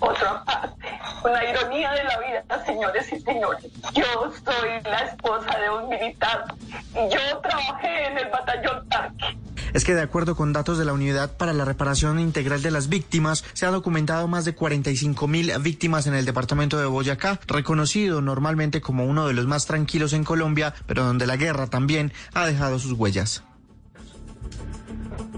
[0.00, 3.64] Otra parte, una ironía de la vida, señores y señores.
[3.94, 4.04] Yo
[4.44, 6.44] soy la esposa de un militar
[6.92, 9.38] y yo trabajé en el batallón Tarque.
[9.76, 12.88] Es que de acuerdo con datos de la Unidad para la Reparación Integral de las
[12.88, 18.22] Víctimas, se ha documentado más de 45 mil víctimas en el departamento de Boyacá, reconocido
[18.22, 20.45] normalmente como uno de los más tranquilos en Colombia,
[20.86, 23.42] pero donde la guerra también ha dejado sus huellas.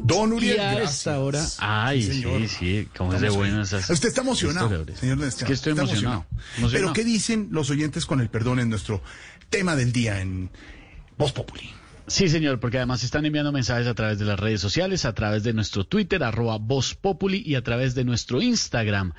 [0.02, 1.44] Don Uriel, Y a esta hora.
[1.58, 3.90] Ay, sí, sí, como es de bueno esas.
[3.90, 5.00] Usted está emocionado, historias.
[5.00, 5.46] señor Néstor.
[5.46, 6.26] Que estoy Está emocionado.
[6.72, 6.92] Pero.
[6.92, 9.02] ¿qué dicen los oyentes con el perdón en nuestro
[9.50, 10.50] tema del día en
[11.18, 11.70] Voz Populi?
[12.06, 15.42] Sí, señor, porque además están enviando mensajes a través de las redes sociales, a través
[15.42, 19.12] de nuestro Twitter, arroba Voz Populi, y a través de nuestro Instagram,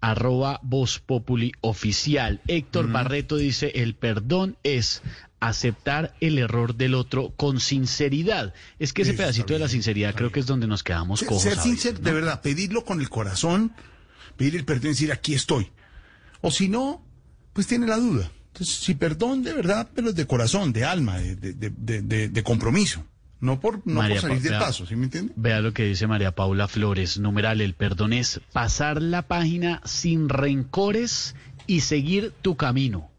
[0.00, 2.40] arroba Voz Populi Oficial.
[2.48, 5.02] Héctor Barreto dice, el perdón es
[5.48, 8.54] aceptar el error del otro con sinceridad.
[8.78, 11.42] Es que ese pedacito de la sinceridad creo que es donde nos quedamos Ser, cojos.
[11.42, 12.04] ser sincero, ¿no?
[12.04, 13.72] de verdad, pedirlo con el corazón,
[14.36, 15.70] pedir el perdón y decir aquí estoy.
[16.40, 17.04] O si no,
[17.52, 18.30] pues tiene la duda.
[18.52, 22.42] Entonces, si perdón de verdad, pero es de corazón, de alma, de, de, de- de-
[22.42, 23.04] compromiso.
[23.40, 25.32] No por, no por salir del paso, ¿sí me entiende?
[25.34, 27.18] Vea lo que dice María Paula Flores.
[27.18, 31.34] Numeral, el perdón es pasar la página sin rencores
[31.66, 33.10] y seguir tu camino.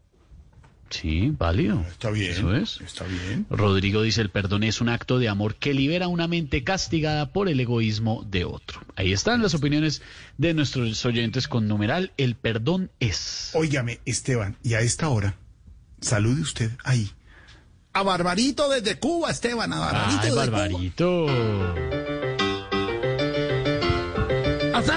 [0.90, 1.84] Sí, válido.
[1.90, 2.30] Está bien.
[2.30, 2.80] Eso es.
[2.80, 3.46] Está bien.
[3.50, 7.48] Rodrigo dice, el perdón es un acto de amor que libera una mente castigada por
[7.48, 8.80] el egoísmo de otro.
[8.96, 10.02] Ahí están las opiniones
[10.38, 13.50] de nuestros oyentes con numeral, el perdón es.
[13.54, 15.34] Óigame, Esteban, y a esta hora,
[16.00, 17.10] salude usted ahí.
[17.92, 20.46] A Barbarito desde Cuba, Esteban, a Barbarito Ay, desde Cuba.
[20.46, 21.26] barbarito.
[24.74, 24.96] ¡Hasta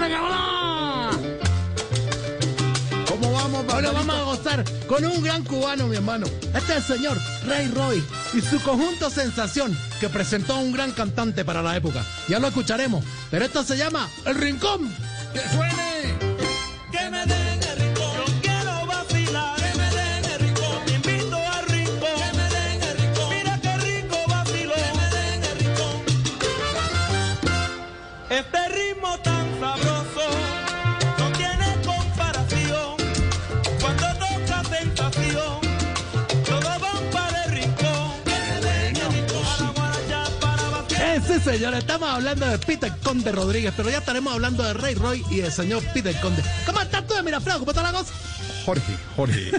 [3.78, 6.26] Ahora vamos a gozar con un gran cubano, mi hermano.
[6.56, 10.94] Este es el señor Ray Roy y su conjunto Sensación, que presentó a un gran
[10.94, 12.04] cantante para la época.
[12.28, 14.92] Ya lo escucharemos, pero esto se llama El Rincón.
[15.32, 16.18] ¡Que suene!
[16.92, 17.37] Que me
[41.48, 41.54] vacilar.
[41.54, 44.96] Eh, sí, señor, estamos hablando de Peter Conde Rodríguez, pero ya estaremos hablando de Ray
[44.96, 46.44] Roy y del señor Peter Conde.
[46.66, 47.60] ¿Cómo estás tú, Miraflores?
[47.60, 48.14] ¿Cómo está la cosa?
[48.66, 49.52] Jorge, Jorge.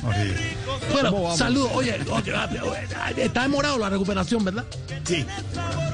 [0.00, 0.56] Jorge.
[0.66, 1.70] ¿Cómo Bueno, saludos.
[1.74, 4.64] Oye, oye, oye, está demorado la recuperación, ¿verdad?
[5.04, 5.24] Sí,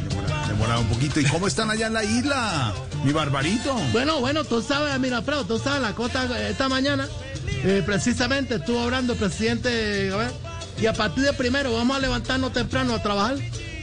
[0.08, 1.20] demorado, demorado un poquito.
[1.20, 2.72] ¿Y cómo están allá en la isla?
[3.04, 3.74] Mi Barbarito.
[3.92, 7.06] Bueno, bueno, tú sabes, mira, tú sabes, la cosa eh, esta mañana,
[7.46, 10.32] eh, precisamente estuvo hablando el presidente, a ver,
[10.80, 13.36] y a partir de primero vamos a levantarnos temprano a trabajar,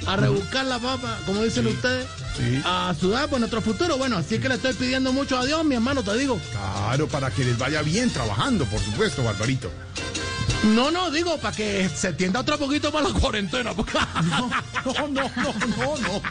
[0.07, 2.05] a rebuscar la papa, como dicen ustedes,
[2.37, 2.61] Sí.
[2.65, 3.97] a sudar por nuestro futuro.
[3.97, 6.39] Bueno, así que le estoy pidiendo mucho a Dios, mi hermano, te digo.
[6.51, 9.71] Claro, para que les vaya bien trabajando, por supuesto, Barbarito.
[10.63, 13.73] No, no, digo, para que se tienda otro poquito para la cuarentena.
[13.73, 14.49] porque- No,
[14.85, 16.21] no, no, no, no.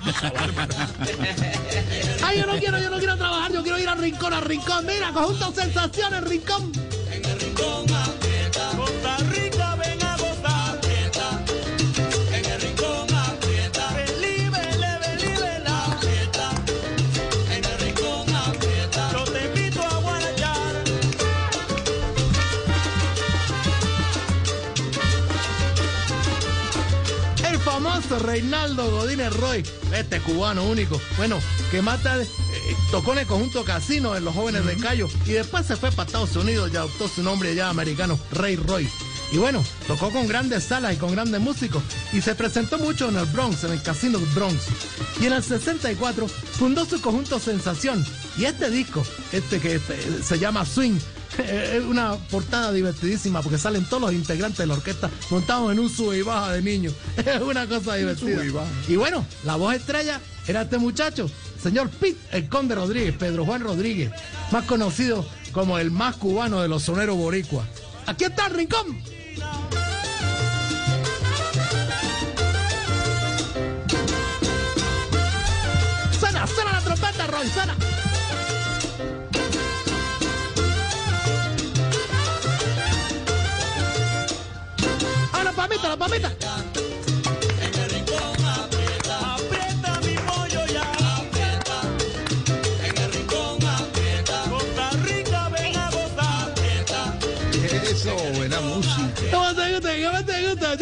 [2.23, 4.87] Ay, yo no quiero, yo no quiero trabajar, yo quiero ir al rincón, al rincón.
[4.87, 6.73] Mira, conjunto sensaciones, rincón.
[7.13, 7.87] En el rincón
[28.19, 29.65] Reinaldo Godínez Roy,
[29.95, 31.39] este cubano único, bueno,
[31.71, 35.67] que tarde eh, tocó en el conjunto casino de los jóvenes de Cayo y después
[35.67, 38.89] se fue para Estados Unidos y adoptó su nombre ya americano, Rey Roy.
[39.33, 41.83] Y bueno, tocó con grandes salas y con grandes músicos
[42.13, 44.67] y se presentó mucho en el Bronx, en el Casino Bronx.
[45.21, 48.05] Y en el 64 fundó su conjunto Sensación.
[48.37, 50.99] Y este disco, este que este, se llama Swing,
[51.39, 55.91] es una portada divertidísima porque salen todos los integrantes de la orquesta montados en un
[55.91, 56.95] sube y baja de niños.
[57.25, 58.45] Es una cosa divertida.
[58.45, 58.93] y.
[58.93, 61.31] Y bueno, la voz estrella era este muchacho,
[61.63, 64.13] señor Pete el Conde Rodríguez, Pedro Juan Rodríguez,
[64.53, 67.65] más conocido como el más cubano de los soneros boricua.
[68.07, 69.03] Aquí está el rincón.
[76.19, 77.77] Suena, suena la trompeta, Roy, suena.
[85.33, 86.33] ¡Ah, la pamita, la pamita!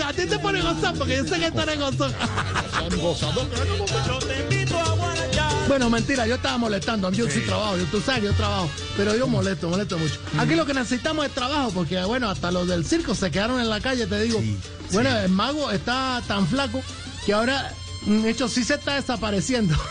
[0.01, 2.13] A ti te pone gozar porque yo sé que tú eres gozón.
[4.07, 5.53] Yo te invito a guarachar.
[5.69, 7.11] Bueno, mentira, yo estaba molestando.
[7.13, 8.71] Yo sí trabajo, yo, tú sabes, yo trabajo.
[8.97, 10.19] Pero yo molesto, molesto mucho.
[10.39, 13.69] Aquí lo que necesitamos es trabajo porque, bueno, hasta los del circo se quedaron en
[13.69, 14.41] la calle, te digo.
[14.93, 16.83] bueno, el mago está tan flaco
[17.27, 17.73] que ahora,
[18.07, 19.75] mm, de hecho, sí se está desapareciendo.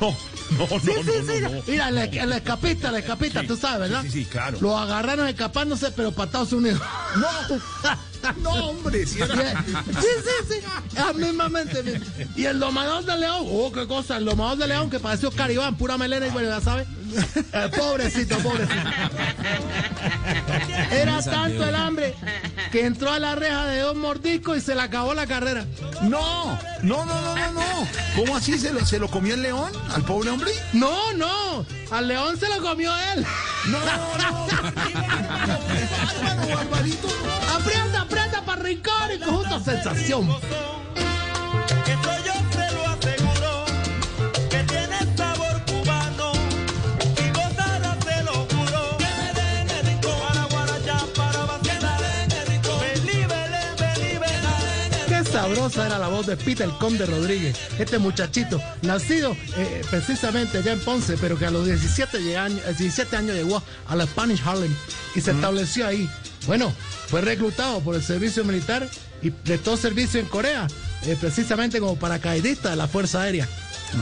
[0.00, 0.16] No,
[0.58, 1.40] no, no, Sí, sí, no, sí.
[1.40, 1.62] no, no.
[1.66, 4.02] Mira, el, el escapista, el escapista, tú sabes, ¿verdad?
[4.02, 4.58] Sí, sí, claro.
[4.60, 6.80] Lo agarraron escapándose, pero para Estados Unidos.
[7.16, 7.26] No,
[8.42, 9.34] no, hombre, si era-
[10.00, 10.54] Sí, sí, sí.
[10.96, 11.82] Es mismamente.
[11.82, 12.04] mismo.
[12.36, 15.76] Y el domador de león, oh, qué cosa, el domador de león que pareció Caribán,
[15.76, 16.86] pura melena y bueno, ya sabes.
[17.52, 18.74] Eh, pobrecito, pobrecito.
[20.90, 22.14] Era tanto el hambre
[22.72, 25.64] que entró a la reja de dos mordiscos y se le acabó la carrera.
[26.02, 27.88] No, no, no, no, no, no.
[28.16, 30.50] ¿Cómo así se lo, se lo comió el león al pobre hombre?
[30.72, 33.24] No, no, al león se lo comió él.
[33.68, 34.46] No, no.
[36.20, 37.08] Bárbaro, Barbarito.
[38.64, 40.26] Ricardo, es otra sensación.
[55.30, 60.80] sabrosa era la voz de Peter Conde Rodríguez, este muchachito, nacido eh, precisamente allá en
[60.80, 64.74] Ponce, pero que a los 17 años, 17 años llegó a la Spanish Harlem
[65.14, 66.08] y se estableció ahí.
[66.46, 66.72] Bueno,
[67.06, 68.88] fue reclutado por el servicio militar
[69.22, 70.66] y prestó servicio en Corea,
[71.06, 73.48] eh, precisamente como paracaidista de la Fuerza Aérea.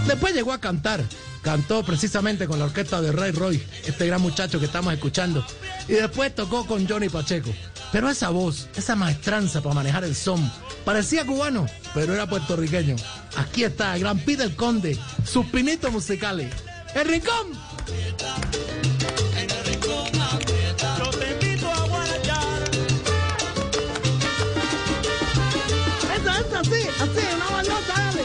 [0.06, 1.02] Después llegó a cantar.
[1.42, 5.44] Cantó precisamente con la orquesta de Ray Roy, este gran muchacho que estamos escuchando.
[5.88, 7.50] Y después tocó con Johnny Pacheco.
[7.90, 10.50] Pero esa voz, esa maestranza para manejar el son,
[10.84, 12.94] parecía cubano, pero era puertorriqueño.
[13.36, 14.96] Aquí está el gran Peter Conde,
[15.26, 16.54] sus pinitos musicales.
[16.94, 17.48] ¡El Rincón!
[26.72, 28.24] Así, así, una balota, dale.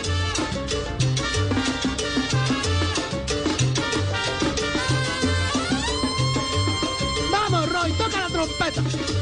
[7.32, 9.17] Vamos, Roy, toca la trompeta.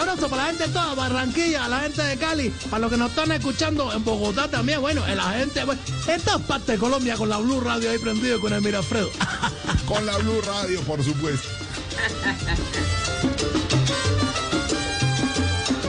[0.00, 3.10] Sabroso para la gente de toda Barranquilla, la gente de Cali, para los que nos
[3.10, 7.16] están escuchando en Bogotá también, bueno, en la gente, bueno, en todas partes de Colombia
[7.16, 9.10] con la Blue Radio ahí prendido con el Mirafredo.
[9.86, 11.48] Con la Blue Radio, por supuesto.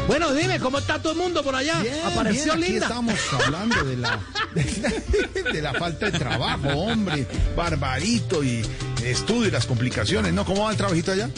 [0.08, 1.80] Bueno, dime, ¿cómo está todo el mundo por allá?
[1.82, 2.88] Bien, Apareció bien, aquí linda.
[2.88, 4.20] estamos hablando de la,
[4.54, 7.26] de, de la falta de trabajo, hombre.
[7.56, 8.62] Barbarito y
[9.06, 10.44] estudio y las complicaciones, ¿no?
[10.44, 11.30] ¿Cómo va el trabajito allá?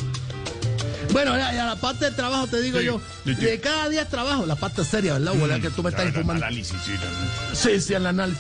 [1.12, 3.34] Bueno, ya, ya la parte del trabajo te digo Sí, yo, sí.
[3.36, 5.62] de cada día trabajo, la parte seria, ¿verdad?
[5.62, 6.46] Que tú me estás Mm, informando.
[6.46, 8.40] Análisis, sí, no, Sí, sí, el análisis.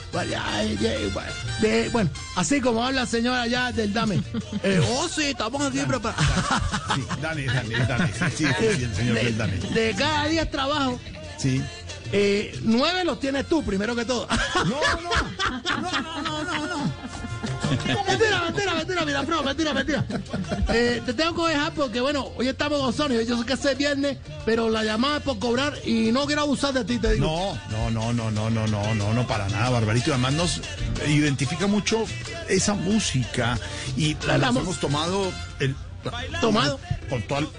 [1.62, 4.22] De- bueno, así como habla la señora ya del dame.
[4.64, 6.26] Eh, oh, sí, estamos aquí preparados.
[6.96, 8.14] Sí, dale, dale, dale.
[8.36, 9.58] Sí, sí, el señor de, del dale.
[9.58, 11.00] de cada día trabajo,
[11.38, 11.62] Sí.
[12.12, 14.28] eh, nueve los tienes tú, primero que todo.
[14.56, 14.64] No,
[15.02, 16.94] no, no, no, no, no, no.
[17.78, 20.06] Mentira, mentira, mentira, mira, mentira, mentira.
[20.70, 23.28] Eh, te tengo que dejar porque, bueno, hoy estamos gozosos.
[23.28, 26.74] Yo sé que es viernes, pero la llamada es por cobrar y no quiero abusar
[26.74, 27.26] de ti, te digo.
[27.70, 30.10] No, no, no, no, no, no, no, no, no, para nada, Barbarito.
[30.10, 30.62] Y Además nos
[31.08, 32.06] identifica mucho
[32.50, 33.58] esa música
[33.98, 35.76] y La- hemos tomado el...
[36.42, 36.80] ¿Tomado?
[37.10, 37.50] Con todo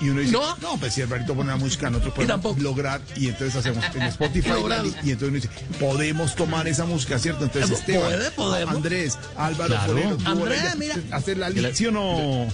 [0.00, 0.56] Y uno dice, No.
[0.58, 4.48] no, pues si Alvarito pone la música, nosotros podemos lograr, y entonces hacemos en Spotify,
[4.54, 4.84] Lograr.
[4.86, 5.48] y, y entonces uno dice,
[5.78, 7.44] podemos tomar esa música, ¿cierto?
[7.44, 8.74] Entonces, Esteban, puede, podemos.
[8.76, 9.92] Andrés, Álvaro Claro.
[9.92, 10.94] Forero, Andrés, mira.
[11.10, 12.46] hacer la lista, ¿sí o no,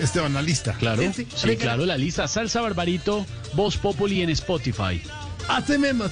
[0.00, 0.72] Esteban, la lista?
[0.74, 1.56] Claro, Sí, sí, sí.
[1.56, 5.02] claro, la lista Salsa Barbarito, Voz Populi en Spotify.
[5.48, 6.04] Así mismo.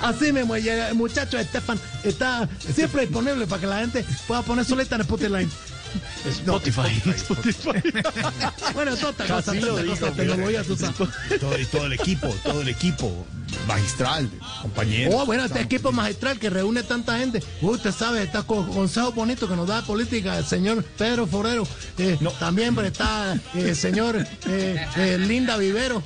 [0.00, 4.64] Así mismo, y el muchacho Estefan está siempre disponible para que la gente pueda poner
[4.64, 5.48] solita en Spotify.
[6.26, 7.02] Spotify.
[8.74, 10.96] bueno, toda esta cosa, Casi lo digo, cosa, tecnología, tú sabes.
[11.40, 13.26] Todo, y todo el equipo, todo el equipo
[13.66, 14.30] magistral,
[14.62, 15.14] compañeros.
[15.16, 17.42] Oh, bueno, este equipo magistral que reúne tanta gente.
[17.60, 21.66] Usted sabe, está con consejos bonitos que nos da política el señor Pedro Forero.
[21.98, 26.02] Eh, También está eh, el señor eh, Linda Vivero.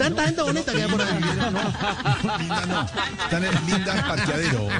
[0.00, 1.20] Tanta gente bonita que hay por ahí.
[2.38, 2.86] Linda no,
[3.22, 4.68] están en linda parqueadero.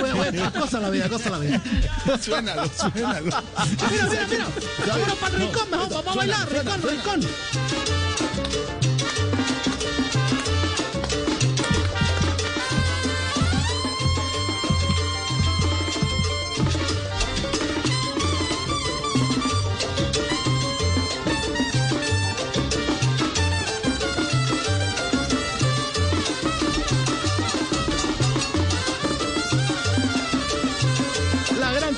[0.00, 1.60] Bueno, bueno, cosa la vida, cosa la vida.
[2.20, 3.20] Suénalo, suénalo.
[3.90, 4.46] Mira, mira, mira.
[4.86, 6.48] Vámonos para el rincón mejor, vamos a bailar.
[6.50, 7.20] Rincón, rincón.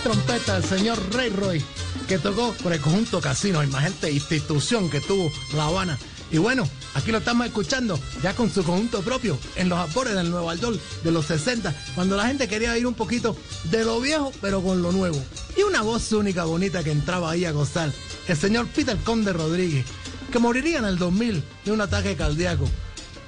[0.03, 1.63] Trompeta del señor Ray Roy,
[2.09, 5.99] que tocó por el conjunto Casino, imagínate, institución que tuvo La Habana.
[6.31, 10.31] Y bueno, aquí lo estamos escuchando ya con su conjunto propio en los albores del
[10.31, 14.33] Nueva York de los 60, cuando la gente quería ir un poquito de lo viejo,
[14.41, 15.23] pero con lo nuevo.
[15.57, 17.93] Y una voz única, bonita que entraba ahí a gozar,
[18.27, 19.87] el señor Peter Conde Rodríguez,
[20.33, 22.69] que moriría en el 2000 de un ataque cardíaco.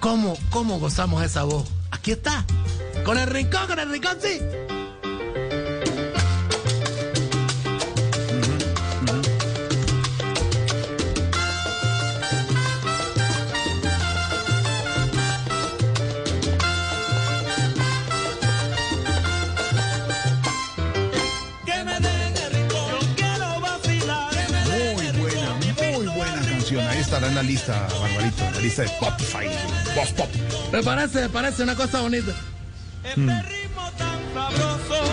[0.00, 1.68] ¿Cómo, cómo gozamos esa voz?
[1.90, 2.44] Aquí está,
[3.04, 4.40] con el rincón, con el rincón, sí.
[27.14, 29.46] Estará en la lista, Barbarito, en la lista de Spotify.
[29.94, 30.28] Voz Pop.
[30.72, 32.32] Me parece, me parece una cosa bonita.
[33.04, 35.04] Este ritmo tan sabroso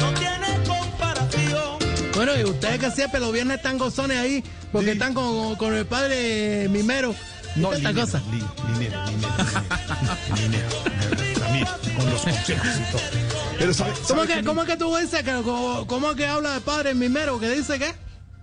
[0.00, 1.78] no tiene comparación.
[2.14, 4.42] Bueno, y ustedes que siempre los viernes están gozones ahí,
[4.72, 7.14] porque están con, con el padre Mimero.
[7.54, 8.22] No, esta Linero, cosa.
[8.32, 9.28] li- Linero, Linero,
[10.34, 10.68] Linero,
[11.14, 11.40] Linero.
[11.40, 11.66] También,
[11.96, 13.02] con los consejos y todo.
[13.58, 14.44] Pero ¿sabe, ¿Cómo sabe que?
[14.44, 17.38] ¿Cómo tú dices que cómo, cómo que habla el padre Mimero?
[17.38, 17.94] ¿Que dice qué?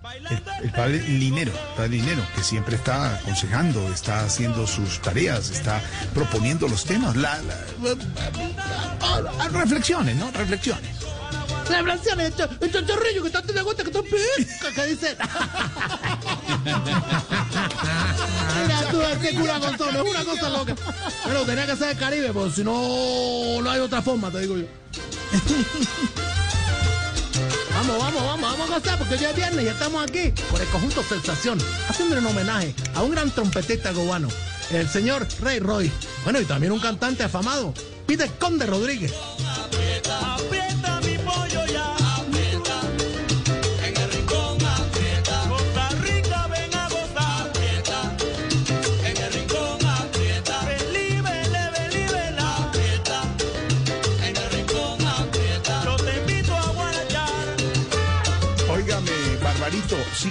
[0.02, 5.50] El, el padre Linero, el padre Linero, que siempre está aconsejando, está haciendo sus tareas,
[5.50, 5.82] está
[6.14, 7.14] proponiendo los temas.
[7.16, 10.30] La, la- la- la- reflexiones, ¿no?
[10.30, 10.90] Reflexiones.
[11.66, 15.16] Celebraciones, el, ch- el chorrillo que tanto le gusta que tú pica, que dice.
[18.62, 20.74] Mira tú, ese cura Gonzalo, es una cosa loca.
[21.24, 24.56] Pero tenía que ser el Caribe, porque si no, no hay otra forma, te digo
[24.56, 24.64] yo.
[27.98, 31.02] Vamos, vamos, vamos, a gozar porque ya es viernes y estamos aquí por el conjunto
[31.02, 31.58] Sensación,
[31.88, 34.28] haciendo un homenaje a un gran trompetista cubano,
[34.70, 35.90] el señor Ray Roy.
[36.22, 37.74] Bueno, y también un cantante afamado,
[38.06, 39.12] Peter Conde Rodríguez.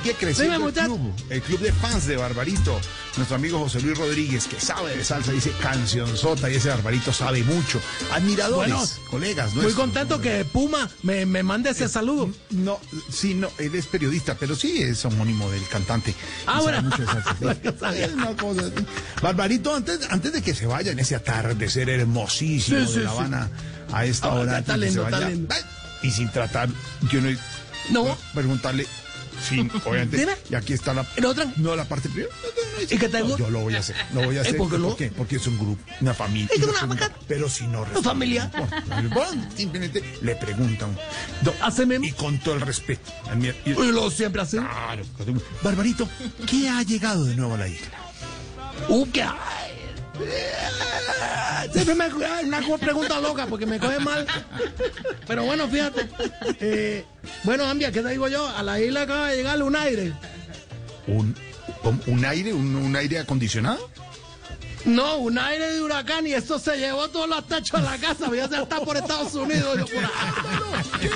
[0.01, 2.80] Sigue creciendo el club, el club de fans de Barbarito.
[3.17, 7.43] Nuestro amigo José Luis Rodríguez, que sabe de salsa, dice cancionzota y ese Barbarito sabe
[7.43, 7.81] mucho.
[8.13, 9.53] Admiradores, Bueno, colegas.
[9.55, 12.31] Muy contento que Puma me, me mande ese saludo.
[12.51, 12.80] No,
[13.11, 16.13] sí, no, él es periodista, pero sí es homónimo del cantante.
[16.47, 16.81] Ah, Y sabe bueno.
[16.89, 17.35] mucho de salsa,
[17.93, 18.01] sí.
[18.01, 18.85] Es una cosa así.
[19.21, 23.11] Barbarito, antes, antes de que se vaya en ese atardecer hermosísimo Sí, sí, de La.
[23.11, 23.49] Habana
[23.91, 25.30] a esta Ah, hora, que se vaya,
[26.03, 26.69] y sin tratar,
[27.11, 27.30] yo no,
[27.89, 28.17] No.
[28.34, 28.88] preguntarle,
[29.41, 31.52] sí, obviamente, y aquí está la, ¿En otra?
[31.57, 32.34] no la parte primera.
[32.90, 33.38] ¿Y qué tengo?
[33.38, 34.57] Yo lo voy a hacer, lo voy a ¿Eh, hacer.
[34.57, 34.95] por qué no?
[34.95, 35.11] qué?
[35.11, 36.49] Porque es un grupo, una familia.
[36.56, 38.07] Es una pero si no responde.
[38.10, 38.52] familia.
[39.14, 40.98] Bueno, simplemente le preguntan.
[41.41, 42.06] Do- Hace mismo.
[42.06, 43.11] y con todo el respeto.
[43.66, 44.41] y- lo siempre.
[44.45, 45.34] Claro, claro.
[45.61, 46.07] Barbarito,
[46.48, 47.88] ¿qué ha llegado de nuevo a la isla?
[48.88, 49.36] Uh, qué ay.
[51.72, 52.07] Siempre me
[52.45, 54.26] una pregunta loca porque me coge mal.
[55.27, 56.07] Pero bueno, fíjate.
[56.60, 57.06] Eh,
[57.44, 58.48] bueno, Ambia, ¿qué te digo yo?
[58.48, 60.14] A la isla acaba de llegar un aire.
[61.07, 61.36] ¿Un,
[62.07, 63.90] un- aire, un, un aire acondicionado?
[64.86, 68.27] No, un aire de huracán y eso se llevó todos los techos de la casa.
[68.27, 69.77] Voy a estar por Estados Unidos.
[69.77, 70.99] Yo por.
[70.99, 71.10] ¡Qué!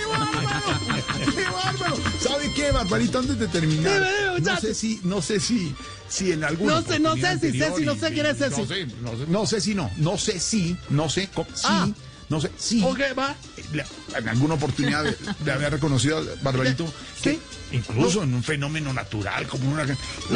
[1.43, 1.95] ¡Qué bárbaro!
[2.19, 3.19] ¿Sabe qué, Barbarito?
[3.19, 4.01] Antes de terminar,
[4.41, 5.73] no sé si, no sé si,
[6.07, 8.49] si en algún No sé, no sé si sé si no sé quién es ese.
[8.49, 11.61] No sé, no sé, no sé si no, no sé si, no sé, co- sí,
[11.65, 11.87] Ah.
[12.33, 12.81] No sé, sí.
[12.83, 13.35] ¿O qué va?
[13.73, 13.85] Le-
[14.17, 15.05] en alguna oportunidad
[15.45, 16.91] le había reconocido al Barbarito
[17.21, 17.39] que
[17.71, 19.85] incluso en un fenómeno natural como una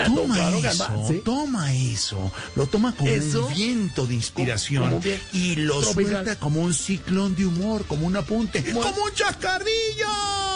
[0.06, 1.22] toma claro eso, sí.
[1.26, 3.48] toma eso, lo toma como Eso.
[3.48, 5.02] un viento de inspiración Como
[5.34, 6.14] y lo tropical.
[6.14, 10.08] suelta como un ciclón de humor, como un apunte, como un chascarrillo.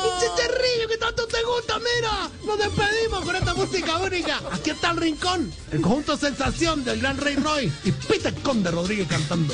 [0.03, 2.29] ¡Un chicharrillo que tanto te gusta, mira!
[2.45, 4.41] Nos despedimos con esta música única.
[4.51, 9.07] Aquí está el rincón, el conjunto sensación del gran Rey Roy y Peter Conde Rodríguez
[9.07, 9.53] cantando.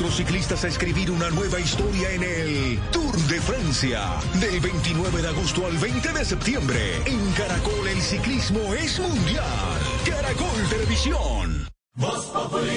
[0.00, 4.00] nuestros ciclistas a escribir una nueva historia en el Tour de Francia.
[4.40, 6.96] Del 29 de agosto al 20 de septiembre.
[7.06, 9.44] En Caracol el ciclismo es mundial.
[10.04, 11.68] Caracol Televisión.
[11.94, 12.70] Voz Populi.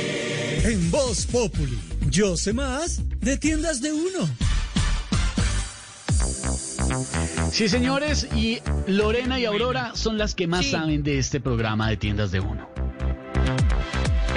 [0.63, 4.29] En Voz Populi, yo sé más de tiendas de uno.
[7.51, 10.71] Sí, señores, y Lorena y Aurora son las que más Sí.
[10.71, 12.69] saben de este programa de tiendas de uno.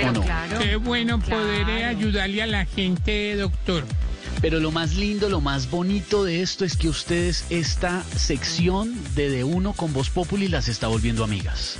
[0.00, 0.22] Pero ¿O no?
[0.22, 0.58] claro.
[0.58, 3.84] Qué bueno poder eh, ayudarle a la gente, doctor.
[4.40, 9.28] Pero lo más lindo, lo más bonito de esto es que ustedes esta sección de
[9.28, 11.76] De Uno con Voz Populi las está volviendo amigas.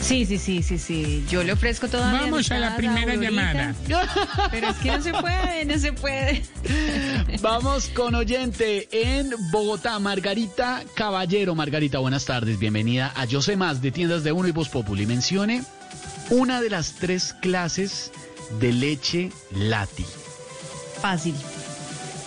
[0.00, 1.24] Sí, sí, sí, sí, sí.
[1.30, 3.74] Yo le ofrezco toda mi Vamos a la primera llamada.
[4.50, 6.42] Pero es que no se puede, no se puede.
[7.40, 11.54] Vamos con oyente en Bogotá, Margarita Caballero.
[11.54, 12.58] Margarita, buenas tardes.
[12.58, 15.06] Bienvenida a Yo sé más de Tiendas de Uno y Voz Populi.
[15.06, 15.62] Mencione
[16.30, 18.10] una de las tres clases
[18.60, 20.04] de leche lati.
[21.00, 21.34] Fácil.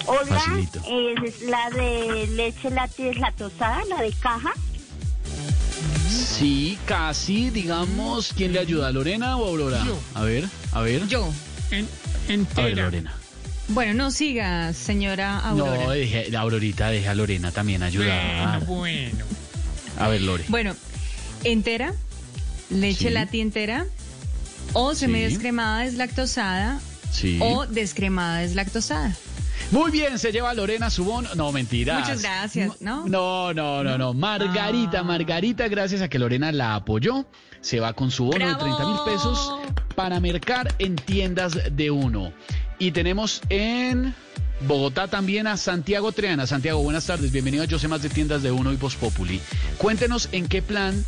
[0.06, 0.80] Hola, Facilito.
[0.88, 4.52] eh, es la de leche láctea deslactosada, la de caja.
[6.10, 8.92] Sí, casi, digamos, ¿quién le ayuda?
[8.92, 9.84] ¿Lorena o Aurora?
[9.86, 9.98] Yo.
[10.14, 11.08] A ver, a ver.
[11.08, 11.32] Yo.
[11.72, 12.84] En, A ver, entera.
[12.86, 13.14] Lorena.
[13.70, 15.84] Bueno, no siga, señora Aurora.
[15.86, 18.60] No, deje, la Aurorita, deja a Lorena también ayudar.
[18.66, 19.26] Bueno, bueno.
[20.00, 20.44] A ver, Lore.
[20.50, 20.76] Bueno,
[21.46, 21.94] entera,
[22.74, 23.14] leche Sí.
[23.14, 23.86] lati entera,
[24.74, 26.80] o semidescremada deslactosada,
[27.12, 27.38] Sí.
[27.42, 29.16] o descremada deslactosada.
[29.72, 31.30] Muy bien, se lleva Lorena su bono.
[31.36, 32.02] No, mentiras.
[32.02, 33.08] Muchas gracias, ¿no?
[33.08, 34.14] No, no, no, no.
[34.14, 35.04] Margarita, Ah.
[35.04, 37.26] Margarita, gracias a que Lorena la apoyó,
[37.62, 39.54] se va con su bono de 30 mil pesos
[39.96, 42.34] para mercar en tiendas de uno.
[42.78, 44.14] Y tenemos en
[44.68, 46.46] Bogotá también a Santiago Treana.
[46.48, 47.32] Santiago, buenas tardes.
[47.32, 49.40] Bienvenido a Yo sé más de tiendas de uno y Voz Populi.
[49.78, 51.06] Cuéntenos en qué plan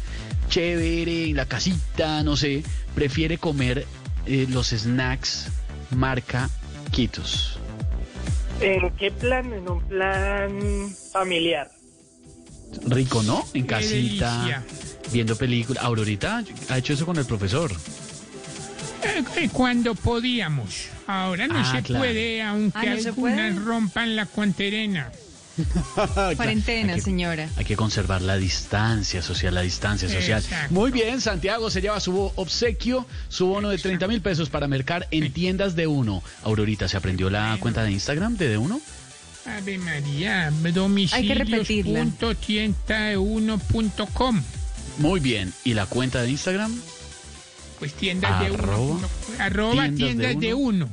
[0.49, 3.85] chévere, en la casita, no sé, prefiere comer
[4.25, 5.48] eh, los snacks
[5.91, 6.49] marca
[6.91, 7.57] Quitos.
[8.61, 9.51] ¿En qué plan?
[9.53, 11.69] En un plan familiar.
[12.88, 13.45] Rico, ¿no?
[13.53, 14.64] En casita,
[15.11, 15.83] viendo películas.
[15.83, 17.72] Aurorita ha hecho eso con el profesor.
[19.03, 20.88] Eh, eh, Cuando podíamos.
[21.07, 22.03] Ahora no Ah, se claro.
[22.03, 23.65] puede, aunque Ah, ¿no se algunas puede?
[23.65, 25.11] rompan la cuarentena.
[26.35, 27.50] Cuarentena, Hay que- señora.
[27.56, 30.42] Hay que conservar la distancia social, la distancia social.
[30.43, 30.74] Exacto.
[30.74, 35.08] Muy bien, Santiago se lleva su obsequio, su bono de 30 mil pesos para mercar
[35.11, 36.24] en tiendas de uno.
[36.43, 38.82] Aurorita, ¿se aprendió la cuenta de Instagram de de uno?
[39.45, 40.51] Ave María,
[41.11, 42.00] Hay que repetirla.
[42.00, 44.42] domicilios.tienda1.com.
[44.98, 45.53] Muy bien.
[45.64, 46.74] ¿Y la cuenta de Instagram?
[47.80, 49.09] Pues tiendas de Arroba uno.
[49.40, 50.85] Arroba tiendas de tiendas de uno.
[50.85, 50.90] uno.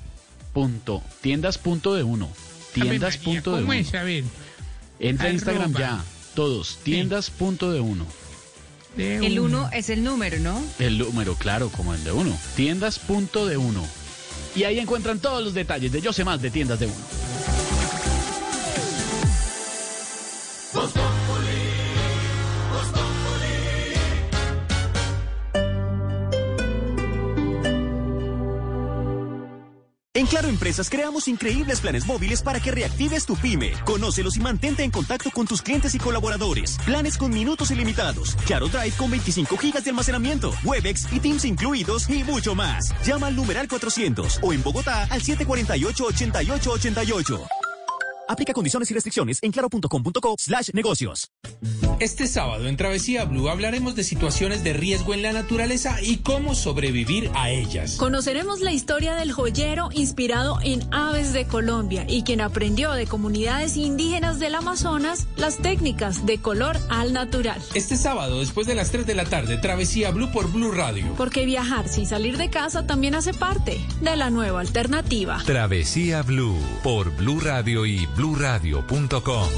[0.53, 1.03] Punto.
[1.21, 2.29] Tiendas punto de uno.
[2.75, 3.81] Tiendas María, punto de ¿Cómo uno.
[3.81, 3.95] es?
[3.95, 4.25] A ver.
[4.99, 6.05] Entra a Instagram ya.
[6.35, 6.79] Todos.
[6.83, 8.07] Tiendas punto de uno.
[8.97, 10.63] De El uno es el número, ¿no?
[10.79, 12.37] El número, claro, como el de uno.
[12.57, 13.87] Tiendas punto de uno.
[14.55, 16.95] Y ahí encuentran todos los detalles de Yo sé más de tiendas de uno.
[30.23, 33.73] En Claro Empresas creamos increíbles planes móviles para que reactives tu pyme.
[33.85, 36.79] Conócelos y mantente en contacto con tus clientes y colaboradores.
[36.87, 38.37] Planes con minutos ilimitados.
[38.47, 40.55] Claro Drive con 25 gigas de almacenamiento.
[40.63, 42.95] Webex y Teams incluidos y mucho más.
[43.05, 47.62] Llama al numeral 400 o en Bogotá al 748-8888.
[48.29, 51.31] Aplica condiciones y restricciones en claro.com.co slash negocios.
[52.01, 56.55] Este sábado en Travesía Blue hablaremos de situaciones de riesgo en la naturaleza y cómo
[56.57, 57.95] sobrevivir a ellas.
[57.97, 63.77] Conoceremos la historia del joyero inspirado en aves de Colombia y quien aprendió de comunidades
[63.77, 67.63] indígenas del Amazonas las técnicas de color al natural.
[67.75, 71.15] Este sábado, después de las 3 de la tarde, Travesía Blue por Blue Radio.
[71.17, 75.41] Porque viajar sin salir de casa también hace parte de la nueva alternativa.
[75.47, 79.49] Travesía Blue por Blue Radio y bluradio.com.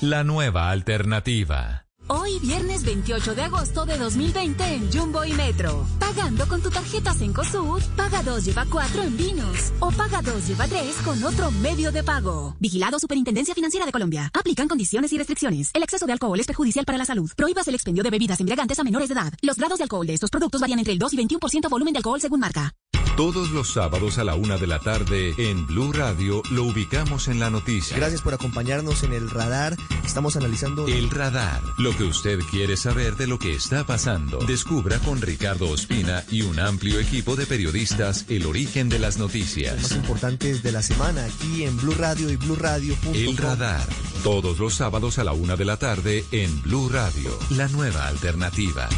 [0.00, 1.81] La nueva alternativa.
[2.08, 5.86] Hoy, viernes 28 de agosto de 2020 en Jumbo y Metro.
[5.98, 9.72] Pagando con tu tarjeta Cencosud, paga 2, lleva 4 en vinos.
[9.78, 12.56] O paga 2, lleva 3 con otro medio de pago.
[12.58, 14.30] Vigilado Superintendencia Financiera de Colombia.
[14.34, 15.70] Aplican condiciones y restricciones.
[15.74, 17.30] El exceso de alcohol es perjudicial para la salud.
[17.36, 19.32] Prohíbas el expendio de bebidas embriagantes a menores de edad.
[19.40, 21.98] Los grados de alcohol de estos productos varían entre el 2 y 21% volumen de
[21.98, 22.74] alcohol según marca.
[23.16, 27.40] Todos los sábados a la una de la tarde en Blue Radio lo ubicamos en
[27.40, 27.94] la noticia.
[27.94, 29.76] Gracias por acompañarnos en el radar.
[30.02, 31.60] Estamos analizando El radar.
[31.76, 34.38] Lo que usted quiere saber de lo que está pasando.
[34.38, 39.18] Descubra con Ricardo Ospina y un amplio equipo de periodistas el origen de las los
[39.18, 39.82] noticias.
[39.82, 43.14] más importantes de la semana aquí en Blue Radio y BlueRadio.com.
[43.14, 43.86] El radar.
[44.22, 47.30] Todos los sábados a la una de la tarde en Blue Radio.
[47.50, 48.88] La nueva alternativa.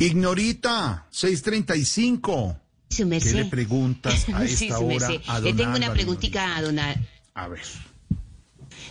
[0.00, 2.56] Ignorita, 635.
[2.88, 6.56] Su ¿Qué le preguntas a Sí, esta su hora a Le don tengo una preguntita
[6.56, 7.60] a don Al- A ver.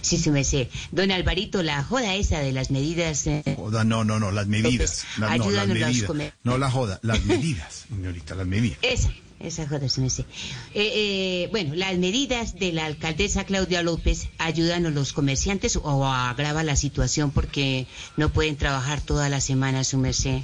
[0.02, 0.68] Sí, su merced.
[0.92, 3.26] Don Alvarito, la joda esa de las medidas...
[3.28, 5.04] eh, Joda, no, no, no, las medidas.
[5.18, 6.34] La- no, las medidas.
[6.44, 8.78] No la joda, las medidas, señorita, las medidas.
[8.84, 10.26] Esa, esa joda, merced.
[10.74, 16.06] Eh, eh, bueno, las medidas de la alcaldesa Claudia López ayudan a los comerciantes o
[16.06, 20.42] agrava la situación porque no pueden trabajar toda la semana, su merced.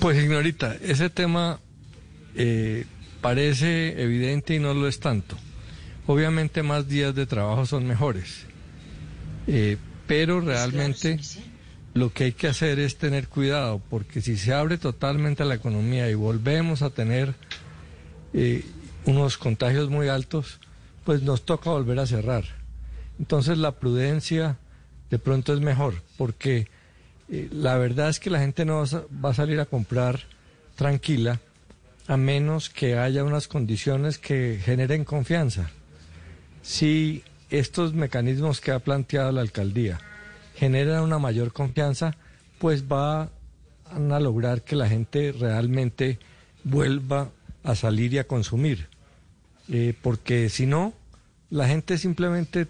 [0.00, 1.58] Pues, ignorita, ese tema
[2.36, 2.84] eh,
[3.20, 5.36] parece evidente y no lo es tanto.
[6.06, 8.44] Obviamente más días de trabajo son mejores,
[9.48, 11.18] Eh, pero realmente
[11.94, 16.08] lo que hay que hacer es tener cuidado, porque si se abre totalmente la economía
[16.08, 17.34] y volvemos a tener
[18.32, 18.64] eh,
[19.06, 20.60] unos contagios muy altos,
[21.04, 22.44] pues nos toca volver a cerrar.
[23.18, 24.58] Entonces la prudencia
[25.10, 26.68] de pronto es mejor, porque
[27.28, 28.84] eh, la verdad es que la gente no
[29.24, 30.20] va a salir a comprar
[30.76, 31.40] tranquila
[32.06, 35.70] a menos que haya unas condiciones que generen confianza.
[36.62, 40.00] Si estos mecanismos que ha planteado la alcaldía
[40.54, 42.16] generan una mayor confianza,
[42.58, 43.30] pues va
[43.90, 46.18] a lograr que la gente realmente
[46.64, 47.30] vuelva
[47.62, 48.88] a salir y a consumir.
[49.68, 50.92] Eh, porque si no,
[51.50, 52.68] la gente simplemente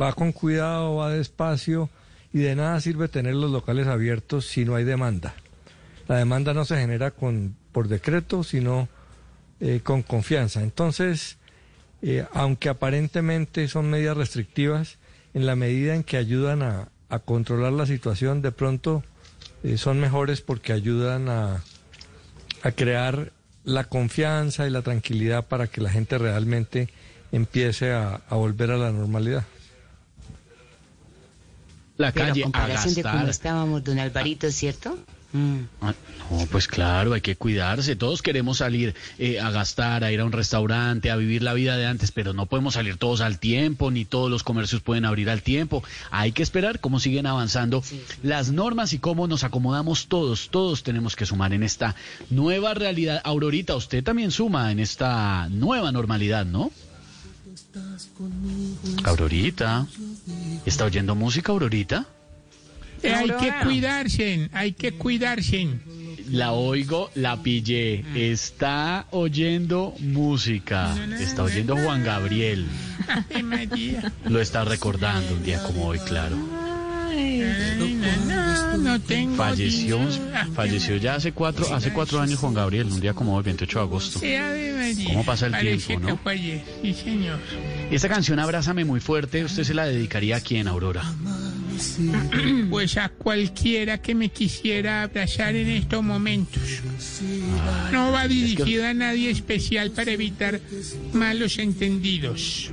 [0.00, 1.90] va con cuidado, va despacio
[2.32, 5.34] y de nada sirve tener los locales abiertos si no hay demanda.
[6.08, 8.88] La demanda no se genera con, por decreto, sino
[9.60, 10.62] eh, con confianza.
[10.62, 11.38] Entonces,
[12.02, 14.98] eh, aunque aparentemente son medidas restrictivas,
[15.34, 19.02] en la medida en que ayudan a, a controlar la situación, de pronto
[19.62, 21.62] eh, son mejores porque ayudan a,
[22.62, 23.32] a crear
[23.64, 26.88] la confianza y la tranquilidad para que la gente realmente
[27.32, 29.44] empiece a, a volver a la normalidad.
[31.98, 34.96] La Pero calle comparación de cómo estábamos, don Alvarito, ¿cierto?
[35.32, 35.58] Mm.
[35.82, 35.94] Ah,
[36.30, 37.96] No, pues claro, hay que cuidarse.
[37.96, 41.76] Todos queremos salir eh, a gastar, a ir a un restaurante, a vivir la vida
[41.76, 45.28] de antes, pero no podemos salir todos al tiempo, ni todos los comercios pueden abrir
[45.28, 45.82] al tiempo.
[46.10, 47.82] Hay que esperar cómo siguen avanzando
[48.22, 50.48] las normas y cómo nos acomodamos todos.
[50.50, 51.94] Todos tenemos que sumar en esta
[52.30, 53.20] nueva realidad.
[53.24, 56.70] Aurorita, usted también suma en esta nueva normalidad, ¿no?
[59.04, 59.86] Aurorita.
[60.64, 62.06] ¿Está oyendo música, Aurorita?
[63.02, 65.68] Eh, hay que cuidarse, hay que cuidarse.
[66.30, 68.04] La oigo, la pillé.
[68.14, 70.94] Está oyendo música.
[71.18, 72.66] Está oyendo Juan Gabriel.
[74.24, 76.36] Lo está recordando un día como hoy, claro.
[77.18, 79.98] Ay, no, no tengo Falleció,
[80.54, 83.84] falleció ya hace cuatro, hace cuatro años Juan Gabriel, un día como hoy, 28 de
[83.84, 84.20] agosto.
[85.08, 86.18] ¿Cómo pasa el tiempo, no?
[87.90, 91.02] Esta canción Abrázame muy fuerte, ¿usted se la dedicaría a quién, Aurora?
[92.70, 96.62] Pues a cualquiera que me quisiera abrazar en estos momentos.
[97.92, 100.60] No va dirigida a nadie especial para evitar
[101.12, 102.70] malos entendidos.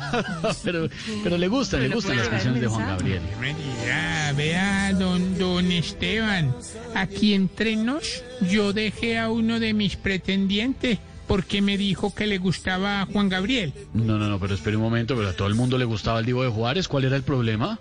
[0.64, 0.88] pero,
[1.22, 3.22] pero le gustan, le gustan las canciones de Juan Gabriel.
[3.40, 6.54] Mira, vea, don, don Esteban,
[6.94, 12.38] aquí entre nos, yo dejé a uno de mis pretendientes porque me dijo que le
[12.38, 13.72] gustaba a Juan Gabriel.
[13.94, 16.26] No, no, no, pero espere un momento, pero a todo el mundo le gustaba el
[16.26, 17.80] Divo de Juárez, ¿cuál era el problema?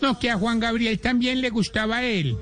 [0.00, 2.36] No, que a Juan Gabriel también le gustaba a él.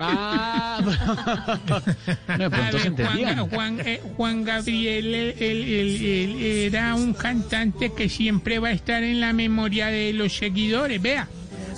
[0.00, 0.80] Ah,
[2.38, 2.50] no.
[2.50, 8.68] Juan, Juan, eh, Juan Gabriel él- él- él- él era un cantante que siempre va
[8.68, 11.00] a estar en la memoria de los seguidores.
[11.02, 11.28] Vea,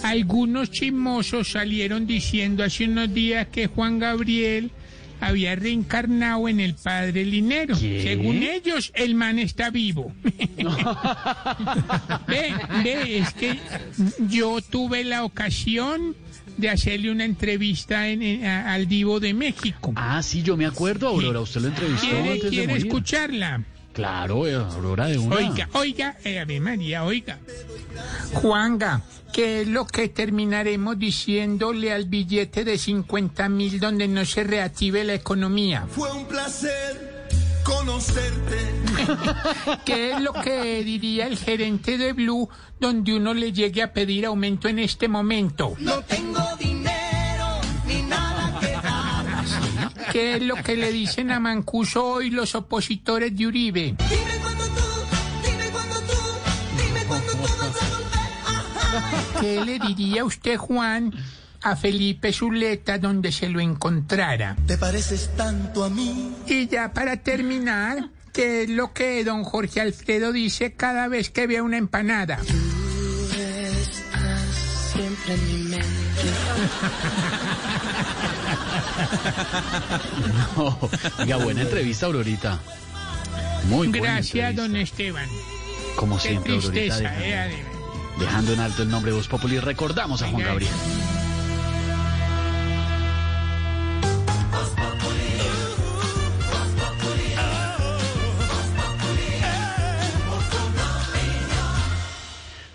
[0.02, 4.70] algunos chismosos salieron diciendo hace unos días que Juan Gabriel
[5.20, 7.74] había reencarnado en el padre Linero.
[7.76, 10.12] Según ellos, el man está vivo.
[12.26, 12.54] ve,
[12.84, 13.58] ve, es que
[14.28, 16.14] yo tuve la ocasión
[16.56, 19.92] de hacerle una entrevista en, en- a- al Divo de México.
[19.96, 22.86] Ah, sí, yo me acuerdo, Aurora, usted lo entrevistó ¿Quiere, antes de quiere morir.
[22.86, 23.62] escucharla?
[23.96, 25.36] Claro, eh, Aurora de una.
[25.36, 27.38] Oiga, oiga, eh, Ave María, oiga.
[28.34, 29.00] Juanga,
[29.32, 35.02] ¿qué es lo que terminaremos diciéndole al billete de 50 mil donde no se reactive
[35.02, 35.86] la economía?
[35.88, 37.24] Fue un placer
[37.64, 38.58] conocerte.
[39.86, 44.26] ¿Qué es lo que diría el gerente de Blue donde uno le llegue a pedir
[44.26, 45.74] aumento en este momento?
[45.78, 46.75] No tengo dinero
[50.16, 53.96] ¿Qué es lo que le dicen a Mancuso hoy los opositores de Uribe?
[54.08, 54.80] Dime cuándo tú,
[55.44, 56.14] dime cuándo tú,
[56.82, 58.08] dime cuándo tú vas a volver.
[59.42, 61.12] ¿Qué le diría usted, Juan,
[61.60, 64.56] a Felipe Zuleta donde se lo encontrara?
[64.66, 66.32] Te pareces tanto a mí.
[66.46, 71.46] Y ya para terminar, ¿qué es lo que don Jorge Alfredo dice cada vez que
[71.46, 72.38] ve una empanada?
[74.94, 75.86] Siempre en mi mente.
[80.56, 80.78] No,
[81.18, 82.58] oiga, buena entrevista, Aurorita.
[83.68, 84.62] Muy buena Gracias, entrevista.
[84.62, 85.28] don Esteban.
[85.96, 87.64] Como Qué siempre, Aurorita, tristeza, dejando, eh, Ade.
[88.18, 89.58] dejando en alto el nombre de Voz Populi.
[89.58, 90.72] Recordamos a Juan Gabriel.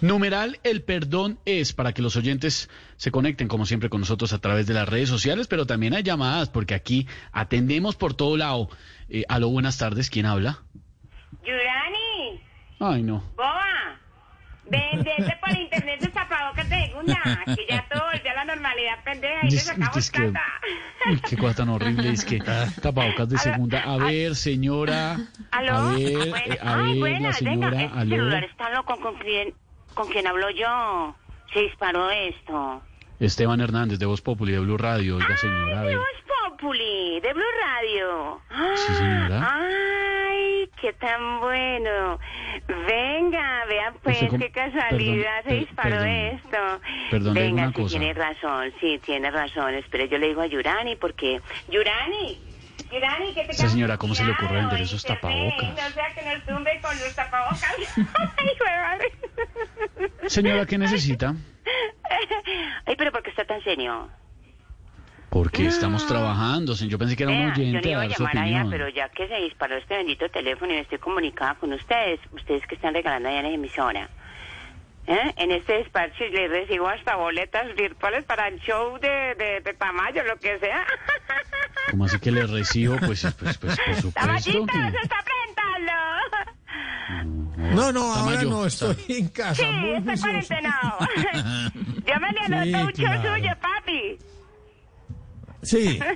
[0.01, 4.39] Numeral, el perdón es para que los oyentes se conecten como siempre con nosotros a
[4.39, 8.69] través de las redes sociales, pero también hay llamadas porque aquí atendemos por todo lado.
[9.09, 10.59] Eh, aló, buenas tardes, ¿quién habla?
[11.45, 12.41] Yurani,
[12.79, 13.23] Ay, no.
[13.35, 13.99] boba,
[14.69, 16.11] vendete por internet de
[16.65, 20.33] segunda, que ya todo volvió a la normalidad, pendeja, y sacamos es que-.
[21.09, 22.39] Uy, qué cosa tan horrible, es que
[22.81, 23.81] tapabocas de segunda.
[23.81, 25.17] A ver, señora.
[25.51, 25.73] ¿Aló?
[25.75, 28.09] A ver, Bueno, eh, a ay, ver, buenas, la señora, venga, este aló.
[28.15, 29.15] celular está loco, ¿con
[29.93, 31.15] con quién hablo yo?
[31.53, 32.81] Se disparó esto.
[33.19, 35.17] Esteban Hernández, de Voz Populi, de Blue Radio.
[35.17, 35.95] Oiga, señora, De.
[35.95, 36.05] Voz
[36.49, 38.41] Populi, de Blue Radio.
[38.75, 39.47] Sí, señora.
[39.51, 42.17] Ay, qué tan bueno.
[42.87, 46.07] Venga, vean pues Usted qué casualidad perdón, se disparó perdón.
[46.07, 46.57] esto.
[47.11, 47.89] Perdón, Venga, una sí cosa.
[47.97, 49.73] tiene razón, sí, tiene razón.
[49.75, 51.41] Espere, yo le digo a Yurani porque...
[51.69, 52.39] Yurani,
[52.91, 55.69] Yurani, ¿qué te Esa señora, ¿cómo se le ocurre vender esos tapabocas?
[55.69, 57.75] No sea que nos tumbe con los tapabocas.
[60.27, 61.35] Señora, ¿qué necesita?
[62.85, 64.09] Ay, pero ¿por qué está tan serio?
[65.29, 66.75] Porque estamos trabajando.
[66.75, 66.91] señor.
[66.91, 68.69] Yo pensé que era un Vea, yo oyente le a dar su llamar allá, opinión.
[68.69, 72.67] pero ya que se disparó este bendito teléfono y me estoy comunicada con ustedes, ustedes
[72.67, 74.09] que están regalando allá en la emisora.
[75.07, 75.33] ¿Eh?
[75.37, 80.23] En este despacho les recibo hasta boletas virtuales para el show de, de, de Tamayo,
[80.23, 80.85] lo que sea.
[81.91, 82.97] ¿Cómo así que le recibo?
[82.97, 84.11] Pues, pues, pues por supuesto.
[84.13, 85.91] ¡Tamayito, que- se está presentando!
[87.75, 89.55] No, no, ahora Tamayo, no, estoy en casa.
[89.55, 89.65] Sí,
[90.03, 90.21] juicioso.
[90.23, 90.97] cuarentenado.
[92.05, 93.35] Yo me le anoto Sí, un show claro.
[93.35, 94.17] suyo, papi.
[95.63, 95.99] Sí.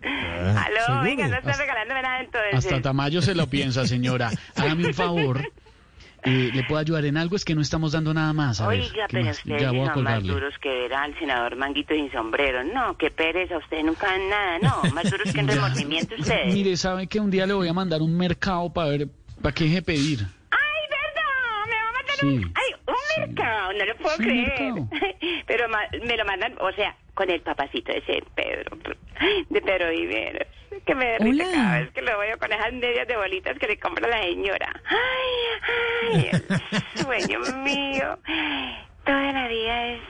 [0.00, 1.02] Aló, ¿seguro?
[1.02, 2.54] venga, no está regalándome nada entonces.
[2.54, 4.30] Hasta Tamayo se lo piensa, señora.
[4.56, 5.42] Hágame un favor.
[6.24, 7.36] Eh, ¿Le puedo ayudar en algo?
[7.36, 8.60] Es que no estamos dando nada más.
[8.60, 9.38] A ver, Oiga, ¿qué pero más?
[9.38, 10.32] ustedes Ya voy a son más colgarle.
[10.32, 12.64] duros que ver al senador Manguito sin sombrero.
[12.64, 14.90] No, qué pereza, ustedes nunca dan nada, no.
[14.92, 16.52] Más duros que en remordimiento ustedes.
[16.52, 19.08] Mire, ¿sabe que un día le voy a mandar un mercado para ver,
[19.40, 20.20] para qué deje pedir?
[20.50, 21.66] ¡Ay, verdad!
[21.68, 22.26] Me va a mandar Sí.
[22.26, 22.52] un...
[22.54, 23.72] ¡Ay, un mercado!
[23.74, 24.74] No lo puedo Sí, creer.
[25.46, 28.78] Pero ma- me lo mandan, o sea, con el papacito de ese Pedro,
[29.50, 30.46] de Pedro Viveros.
[30.86, 31.52] Que me derrite Hola.
[31.52, 34.80] cada vez que lo veo con esas medias de bolitas que le compra la señora.
[34.84, 36.30] ¡Ay, ay!
[36.32, 36.42] El
[37.02, 38.16] sueño mío.
[39.04, 40.00] Toda la vida es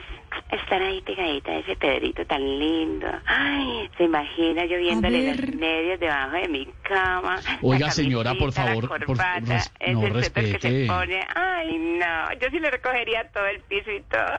[0.51, 3.07] estar ahí pegadita a ese Pedrito tan lindo.
[3.25, 7.39] Ay, se imagina yo viéndole los medios debajo de mi cama.
[7.61, 10.87] Oiga, señora, por la favor, por- res- no, suéter que se respete.
[10.87, 11.27] pone.
[11.35, 14.35] Ay, no, yo sí le recogería todo el piso y todo.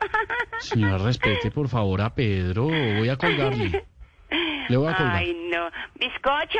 [0.59, 2.65] Señora, respete por favor a Pedro.
[2.65, 3.85] Voy a colgarle.
[4.69, 5.15] Le voy a colgar.
[5.17, 5.69] Ay, no.
[5.95, 6.59] Bizcocho,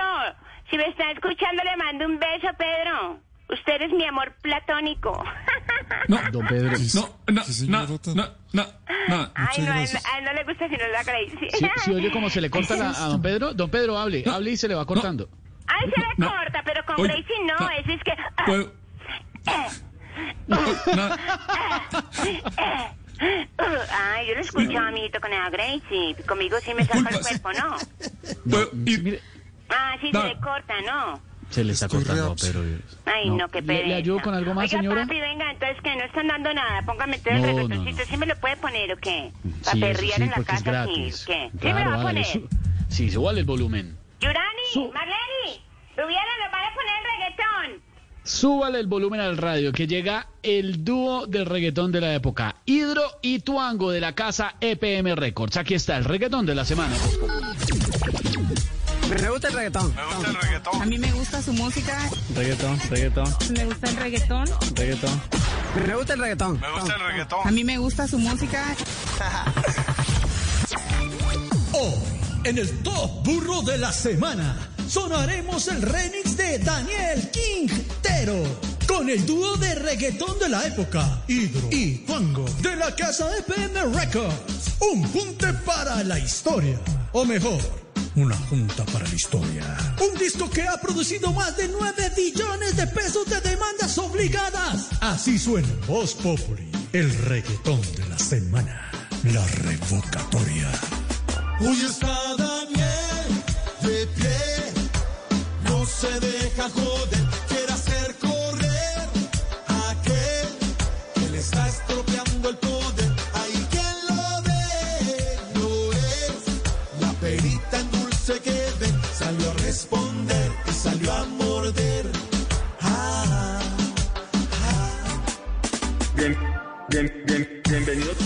[0.69, 3.19] si me está escuchando, le mando un beso, Pedro.
[3.51, 5.23] Usted es mi amor platónico.
[6.31, 6.71] Don Pedro.
[6.93, 8.13] No, no, no, no,
[8.53, 8.65] no,
[9.07, 9.31] no.
[9.35, 11.49] Ay, no, a él, a él no le gusta si no la Gracie.
[11.51, 13.53] Sí, sí, oye cómo se le corta la- a don Pedro.
[13.53, 15.30] Don Pedro, hable, hable y se le va cortando.
[15.67, 16.30] Ay, se le No.
[16.30, 18.11] corta, pero con Oye, Gracie no, ese es que...
[18.45, 18.71] Puedo-
[23.19, 26.15] Ay, yo lo escucho, amiguito, con la Gracie.
[26.27, 27.77] Conmigo sí me saca el cuerpo, ¿no?
[28.73, 29.21] Mire,
[29.69, 30.21] Ah, sí, No.
[30.23, 31.21] se le corta, ¿no?
[31.51, 32.61] Se le está cortando a Pedro.
[33.05, 33.88] Ay, no, qué ¿Le, pereza.
[33.88, 35.01] le ayudo con algo más, Oiga, señora?
[35.03, 36.81] papi, venga, entonces que no están dando nada.
[36.85, 38.01] Póngame todo el No, no, reggaetoncito.
[38.09, 39.31] ¿Sí me lo puede poner o qué?
[39.63, 40.91] Para Sí, eso perrear sí, en la porque es casa, sí.
[40.91, 41.23] gratis.
[41.27, 41.49] ¿Qué?
[41.61, 42.25] ¿Sí me lo va a hágale, poner?
[42.25, 42.47] su-
[42.89, 43.97] Sí, súbale el volumen.
[44.19, 45.61] Yurani, Marlene,
[45.97, 47.91] Rubiana, nos van a poner el reggaetón.
[48.23, 53.01] Súbale el volumen al radio, que llega el dúo del reggaetón de la época, Hidro
[53.21, 55.57] y Tuango de la casa EPM Records.
[55.57, 56.95] Aquí está el reggaetón de la semana.
[59.19, 59.93] Me gusta el reggaetón.
[59.95, 60.81] Me gusta el reggaetón.
[60.81, 62.09] A mí me gusta su música.
[62.33, 64.45] Reggaetón, reggaetón, Me gusta el reggaetón.
[64.75, 65.22] reggaetón.
[65.85, 66.59] Me gusta el reggaetón.
[66.59, 67.40] Me gusta el reggaetón.
[67.48, 68.64] A mí me gusta su música.
[71.73, 71.93] Hoy,
[72.45, 74.56] en el Top Burro de la Semana,
[74.88, 78.35] sonaremos el remix de Daniel Quintero
[78.88, 83.93] con el dúo de reggaetón de la época, Hidro y Juango, de la casa EPM
[83.93, 84.72] Records.
[84.80, 86.77] Un junte para la historia,
[87.14, 87.59] o mejor,
[88.15, 89.95] una junta para la historia.
[90.01, 94.88] Un disco que ha producido más de 9 billones de pesos de demandas obligadas.
[94.99, 98.91] Así suena en Voz Populi, el reggaetón de la semana,
[99.23, 100.72] la revocatoria.
[101.61, 103.43] Hoy está Daniel
[103.81, 104.73] de pie,
[105.64, 107.30] no se deja joder,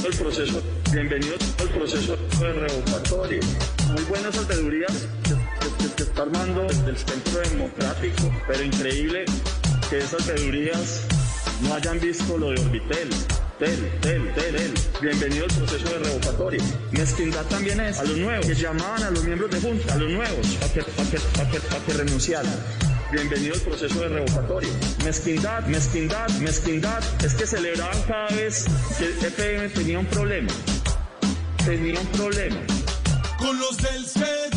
[0.06, 0.61] al proceso,
[0.92, 3.40] bienvenido al proceso de revocatorio.
[3.93, 4.92] Muy buenas saltedurías
[5.24, 9.25] que, que- que está armando el Centro Democrático, pero increíble
[9.90, 11.01] que esas saltedurías
[11.61, 13.09] no hayan visto lo de Orbitel.
[13.59, 14.74] Tel, tel, tel, tel.
[15.01, 16.61] Bienvenido al proceso de revocatorio.
[16.92, 20.11] Mezquindad también es a los nuevos, que llamaban a los miembros de Junta, a los
[20.11, 21.17] nuevos, a que, que,
[21.51, 22.53] que, que renunciaran.
[23.16, 24.69] Bienvenido al proceso de revocatoria.
[25.06, 27.02] Mezquindad, mezquindad, mezquindad.
[27.24, 28.66] Es que celebraban cada vez
[28.98, 30.52] que el EPM tenía un problema.
[31.66, 32.58] Tenía un problema.
[33.38, 34.50] Con los del CD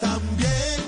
[0.00, 0.78] también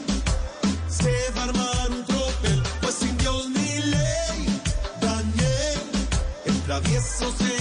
[0.88, 4.62] se va a armar un tropel, pues sin Dios ni ley.
[5.00, 5.80] Daniel,
[6.46, 7.59] el travieso se